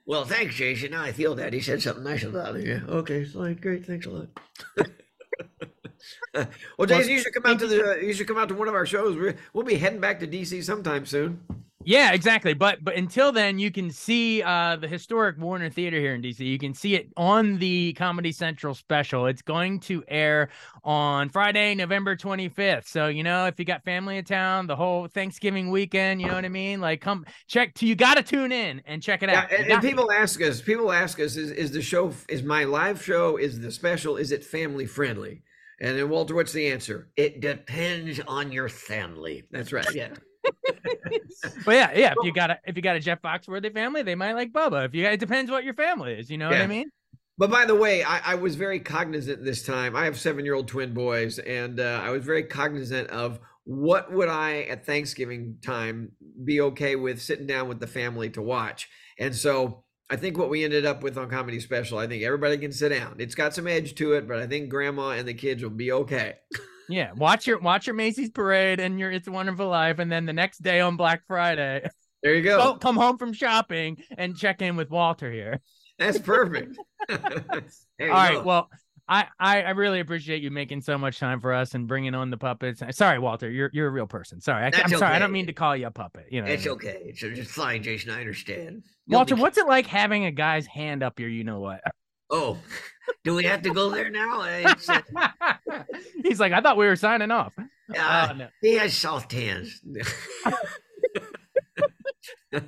Well, 0.08 0.24
thanks, 0.24 0.56
Jason. 0.56 0.92
Now 0.92 1.04
I 1.04 1.12
feel 1.12 1.36
that 1.36 1.52
he 1.52 1.60
said 1.60 1.82
something 1.82 2.06
nice 2.06 2.24
about 2.24 2.56
it. 2.56 2.66
Yeah. 2.66 2.80
Okay, 2.88 3.26
fine, 3.26 3.56
great. 3.56 3.86
Thanks 3.86 4.06
a 4.06 4.10
lot. 4.10 4.28
well, 6.78 6.88
Jason, 6.88 7.12
you 7.12 7.20
should 7.20 7.34
come 7.34 7.46
out 7.46 7.60
to 7.60 7.68
the. 7.68 7.92
Uh, 7.92 7.96
you 7.96 8.14
should 8.14 8.26
come 8.26 8.38
out 8.38 8.48
to 8.48 8.56
one 8.56 8.70
of 8.70 8.74
our 8.74 8.86
shows. 8.86 9.18
we 9.18 9.34
we'll 9.52 9.66
be 9.66 9.76
heading 9.76 10.00
back 10.00 10.22
to 10.22 10.28
DC 10.28 10.64
sometime 10.64 11.06
soon. 11.06 11.42
Yeah, 11.88 12.12
exactly. 12.12 12.54
But 12.54 12.84
but 12.84 12.98
until 12.98 13.32
then, 13.32 13.60
you 13.60 13.72
can 13.72 13.92
see 13.92 14.44
uh, 14.44 14.76
the 14.76 14.90
historic 14.90 15.38
Warner 15.38 15.70
Theater 15.70 15.98
here 16.02 16.16
in 16.16 16.22
DC. 16.22 16.42
You 16.42 16.60
can 16.60 16.74
see 16.74 16.96
it 16.96 17.08
on 17.16 17.60
the 17.60 17.94
Comedy 17.94 18.34
Central 18.34 18.76
special. 18.76 19.26
It's 19.26 19.42
going 19.42 19.80
to 19.82 20.04
air 20.10 20.50
on 20.84 21.30
Friday, 21.30 21.76
November 21.76 22.18
25th. 22.18 22.90
So 22.90 23.08
you 23.08 23.24
know, 23.24 23.46
if 23.46 23.58
you 23.58 23.64
got 23.64 23.86
family 23.86 24.18
in 24.18 24.26
town, 24.26 24.68
the 24.68 24.76
whole 24.76 25.08
Thanksgiving 25.08 25.72
weekend, 25.72 26.20
you 26.20 26.28
know 26.28 26.34
what 26.34 26.44
I 26.44 26.50
mean. 26.50 26.82
Like, 26.82 27.00
come 27.00 27.26
check. 27.48 27.74
To, 27.76 27.86
you 27.86 27.96
got 27.96 28.16
to 28.16 28.22
tune 28.22 28.52
in 28.52 28.82
and 28.86 29.02
check 29.02 29.24
it 29.24 29.30
out. 29.30 29.50
Yeah, 29.50 29.58
and, 29.58 29.72
and 29.72 29.82
people 29.82 30.12
ask 30.12 30.42
us. 30.42 30.62
People 30.62 30.92
ask 30.92 31.22
us: 31.22 31.38
Is 31.38 31.52
is 31.52 31.72
the 31.72 31.82
show? 31.82 32.12
Is 32.28 32.44
my 32.44 32.66
live 32.66 33.02
show? 33.02 33.38
Is 33.38 33.62
the 33.62 33.72
special? 33.72 34.18
Is 34.18 34.34
it 34.34 34.44
family 34.44 34.88
friendly? 34.88 35.42
And 35.80 35.98
then 35.98 36.10
Walter, 36.10 36.36
what's 36.36 36.52
the 36.52 36.68
answer? 36.70 37.08
It 37.16 37.40
depends 37.40 38.20
on 38.28 38.52
your 38.52 38.68
family. 38.68 39.44
That's 39.52 39.72
right. 39.72 39.88
Yeah. 39.96 40.10
but 41.66 41.76
yeah, 41.76 41.92
yeah. 41.96 42.14
If 42.18 42.26
you 42.26 42.34
got 42.34 42.52
a 42.52 42.60
if 42.66 42.76
you 42.76 42.82
got 42.82 42.96
a 42.96 43.00
Jeff 43.00 43.22
Foxworthy 43.22 43.74
family, 43.74 44.04
they 44.04 44.16
might 44.16 44.34
like 44.34 44.52
Bubba. 44.52 44.86
If 44.86 44.96
you 44.96 45.06
it 45.06 45.20
depends 45.20 45.52
what 45.52 45.64
your 45.64 45.74
family 45.74 46.14
is. 46.14 46.30
You 46.30 46.38
know 46.38 46.50
yeah. 46.50 46.58
what 46.58 46.64
I 46.64 46.68
mean? 46.68 46.90
But 47.38 47.52
by 47.52 47.66
the 47.66 47.76
way, 47.76 48.04
I, 48.04 48.32
I, 48.32 48.36
was 48.36 48.56
very 48.56 48.80
cognizant 48.80 49.46
this 49.46 49.64
time. 49.64 49.96
I 49.96 50.06
have 50.06 50.20
seven 50.20 50.44
year 50.44 50.56
old 50.56 50.68
twin 50.68 50.96
boys, 50.96 51.38
and 51.38 51.80
uh, 51.80 52.02
I 52.04 52.10
was 52.10 52.26
very 52.26 52.44
cognizant 52.44 53.12
of 53.12 53.40
what 53.64 54.12
would 54.12 54.28
I 54.28 54.62
at 54.62 54.86
Thanksgiving 54.86 55.58
time 55.64 56.14
be 56.44 56.62
okay 56.62 56.96
with 56.96 57.22
sitting 57.22 57.46
down 57.46 57.68
with 57.68 57.80
the 57.80 57.86
family 57.86 58.30
to 58.32 58.42
watch. 58.42 58.90
And 59.20 59.36
so 59.36 59.84
I 60.10 60.16
think 60.16 60.38
what 60.38 60.50
we 60.50 60.64
ended 60.64 60.86
up 60.86 61.04
with 61.04 61.18
on 61.18 61.30
Comedy 61.30 61.60
Special, 61.60 62.00
I 62.00 62.08
think 62.08 62.24
everybody 62.24 62.58
can 62.58 62.72
sit 62.72 62.90
down. 62.90 63.18
It's 63.20 63.36
got 63.36 63.54
some 63.54 63.68
edge 63.68 63.94
to 63.96 64.14
it, 64.14 64.28
but 64.28 64.40
I 64.40 64.48
think 64.48 64.70
Grandma 64.70 65.12
and 65.12 65.28
the 65.28 65.34
kids 65.34 65.62
will 65.62 65.70
be 65.70 65.92
okay. 65.92 66.36
Yeah, 66.90 67.12
watch 67.14 67.48
your 67.48 67.60
watch 67.60 67.88
your 67.88 67.96
Macy's 67.96 68.30
parade 68.30 68.80
and 68.80 69.00
your 69.00 69.12
It's 69.12 69.28
a 69.28 69.32
Wonderful 69.32 69.68
Life, 69.68 70.00
and 70.00 70.12
then 70.12 70.26
the 70.26 70.34
next 70.34 70.60
day 70.60 70.80
on 70.80 70.96
Black 70.96 71.24
Friday, 71.28 71.88
there 72.24 72.36
you 72.36 72.42
go. 72.42 72.76
come 72.76 72.96
home 72.96 73.18
from 73.18 73.34
shopping 73.34 73.98
and 74.18 74.38
check 74.38 74.62
in 74.62 74.76
with 74.76 74.90
Walter 74.90 75.32
here. 75.32 75.60
That's 76.00 76.20
perfect. 76.20 76.78
All 77.10 77.18
right, 78.00 78.34
go. 78.34 78.42
well. 78.44 78.70
I, 79.10 79.28
I 79.40 79.62
I 79.62 79.70
really 79.70 80.02
appreciate 80.02 80.44
you 80.44 80.52
making 80.52 80.82
so 80.82 80.98
much 80.98 81.18
time 81.18 81.40
for 81.40 81.54
us 81.54 81.74
and 81.76 81.88
bringing 81.88 82.14
on 82.14 82.30
the 82.30 82.36
puppets. 82.36 82.84
Sorry, 82.92 83.20
Walter, 83.20 83.50
you're 83.50 83.70
you're 83.72 83.88
a 83.88 83.90
real 83.90 84.06
person. 84.06 84.42
Sorry, 84.42 84.64
I, 84.64 84.66
am 84.66 84.72
That's 84.72 85.00
sorry. 85.00 85.16
I 85.16 85.20
don't 85.20 85.32
mean 85.32 85.48
to 85.48 85.54
call 85.54 85.78
you 85.78 85.88
a 85.88 85.92
puppet. 85.92 86.26
You 86.30 86.42
know, 86.42 86.48
It's 86.52 86.68
okay. 86.68 87.04
It's 87.06 87.22
just 87.22 87.52
fine, 87.52 87.84
Jason. 87.84 88.12
I 88.12 88.20
understand. 88.20 88.84
You'll 89.06 89.20
Walter, 89.20 89.36
be- 89.36 89.42
what's 89.42 89.58
it 89.58 89.66
like 89.66 89.88
having 89.88 90.26
a 90.26 90.32
guy's 90.32 90.68
hand 90.68 91.04
up 91.04 91.22
your? 91.22 91.30
You 91.30 91.46
know 91.46 91.62
what? 91.62 91.80
Oh, 92.30 92.58
do 93.24 93.36
we 93.36 93.44
have 93.46 93.62
to 93.64 93.74
go 93.74 93.90
there 93.90 94.10
now? 94.10 94.42
Uh, 94.42 94.74
It's, 94.78 94.90
uh, 94.90 95.02
He's 96.24 96.40
like, 96.40 96.54
I 96.54 96.62
thought 96.62 96.78
we 96.78 96.86
were 96.88 96.96
signing 96.96 97.32
off. 97.32 97.54
uh, 97.60 98.28
Oh, 98.30 98.34
no. 98.36 98.48
He 98.62 98.76
has 98.76 98.94
soft 98.96 99.32
hands. 99.32 99.82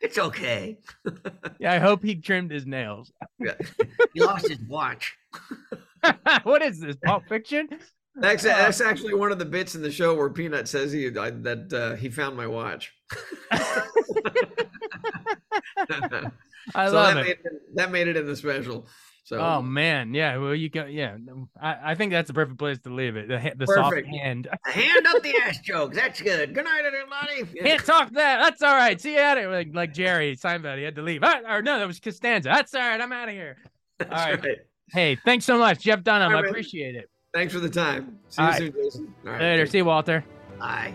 it's 0.00 0.18
okay. 0.18 0.78
Yeah, 1.58 1.72
I 1.72 1.78
hope 1.78 2.02
he 2.02 2.16
trimmed 2.16 2.50
his 2.50 2.66
nails. 2.66 3.10
He 4.12 4.20
lost 4.20 4.46
his 4.48 4.58
watch. 4.68 5.16
what 6.42 6.60
is 6.60 6.78
this? 6.80 6.96
Pulp 7.02 7.26
Fiction? 7.28 7.68
That's 8.14 8.42
that's 8.42 8.80
actually 8.82 9.14
one 9.14 9.32
of 9.32 9.38
the 9.38 9.46
bits 9.46 9.74
in 9.74 9.80
the 9.82 9.90
show 9.90 10.14
where 10.14 10.28
Peanut 10.28 10.68
says 10.68 10.92
he 10.92 11.06
I, 11.18 11.30
that 11.30 11.72
uh, 11.72 11.94
he 11.96 12.10
found 12.10 12.36
my 12.36 12.46
watch. 12.46 12.92
I 16.74 16.88
so 16.88 16.92
love 16.94 17.14
that 17.14 17.16
it. 17.16 17.24
Made, 17.24 17.28
it- 17.30 17.76
that 17.76 17.90
made 17.90 18.08
it 18.08 18.16
in 18.16 18.26
the 18.26 18.36
special. 18.36 18.86
So 19.26 19.40
Oh 19.40 19.60
man, 19.60 20.14
yeah. 20.14 20.36
Well, 20.36 20.54
you 20.54 20.70
go. 20.70 20.84
Yeah, 20.84 21.16
I, 21.60 21.78
I 21.82 21.94
think 21.96 22.12
that's 22.12 22.28
the 22.28 22.34
perfect 22.34 22.60
place 22.60 22.78
to 22.84 22.94
leave 22.94 23.16
it. 23.16 23.26
The, 23.26 23.54
the 23.56 23.66
soft 23.66 23.96
hand. 24.06 24.48
Hand 24.66 25.06
up 25.08 25.20
the 25.20 25.34
ass 25.42 25.58
joke. 25.64 25.94
That's 25.94 26.22
good. 26.22 26.54
Good 26.54 26.64
night, 26.64 26.84
everybody. 26.86 27.58
Can't 27.60 27.84
talk 27.84 28.12
that. 28.12 28.38
That's 28.40 28.62
all 28.62 28.76
right. 28.76 29.00
See 29.00 29.14
you 29.14 29.18
at 29.18 29.36
it. 29.36 29.48
Like, 29.48 29.70
like 29.74 29.92
Jerry 29.92 30.36
Seinfeld, 30.36 30.78
he 30.78 30.84
had 30.84 30.94
to 30.94 31.02
leave. 31.02 31.22
Ah, 31.24 31.40
or 31.48 31.60
no, 31.60 31.80
that 31.80 31.88
was 31.88 31.98
Costanza. 31.98 32.50
That's 32.50 32.72
all 32.72 32.82
right. 32.82 33.00
I'm 33.00 33.10
out 33.10 33.28
of 33.28 33.34
here. 33.34 33.56
All 34.00 34.06
right. 34.10 34.40
right. 34.44 34.58
Hey, 34.92 35.16
thanks 35.24 35.46
so 35.46 35.58
much, 35.58 35.80
Jeff 35.80 36.04
Dunham. 36.04 36.30
All 36.30 36.44
I 36.44 36.46
appreciate 36.46 36.94
it. 36.94 37.10
Thanks 37.34 37.52
for 37.52 37.60
the 37.60 37.70
time. 37.70 38.18
See 38.28 38.42
All 38.42 38.46
you 38.46 38.52
right. 38.52 38.58
soon, 38.58 38.72
Jason. 38.72 39.14
All 39.24 39.32
right. 39.32 39.40
Later. 39.40 39.66
See 39.66 39.78
you, 39.78 39.86
Walter. 39.86 40.22
Bye. 40.58 40.94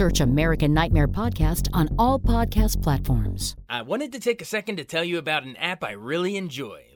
Search 0.00 0.20
American 0.20 0.72
Nightmare 0.72 1.08
Podcast 1.08 1.68
on 1.74 1.94
all 1.98 2.18
podcast 2.18 2.82
platforms. 2.82 3.54
I 3.68 3.82
wanted 3.82 4.12
to 4.12 4.18
take 4.18 4.40
a 4.40 4.46
second 4.46 4.76
to 4.76 4.84
tell 4.84 5.04
you 5.04 5.18
about 5.18 5.44
an 5.44 5.56
app 5.56 5.84
I 5.84 5.90
really 5.90 6.38
enjoy. 6.38 6.89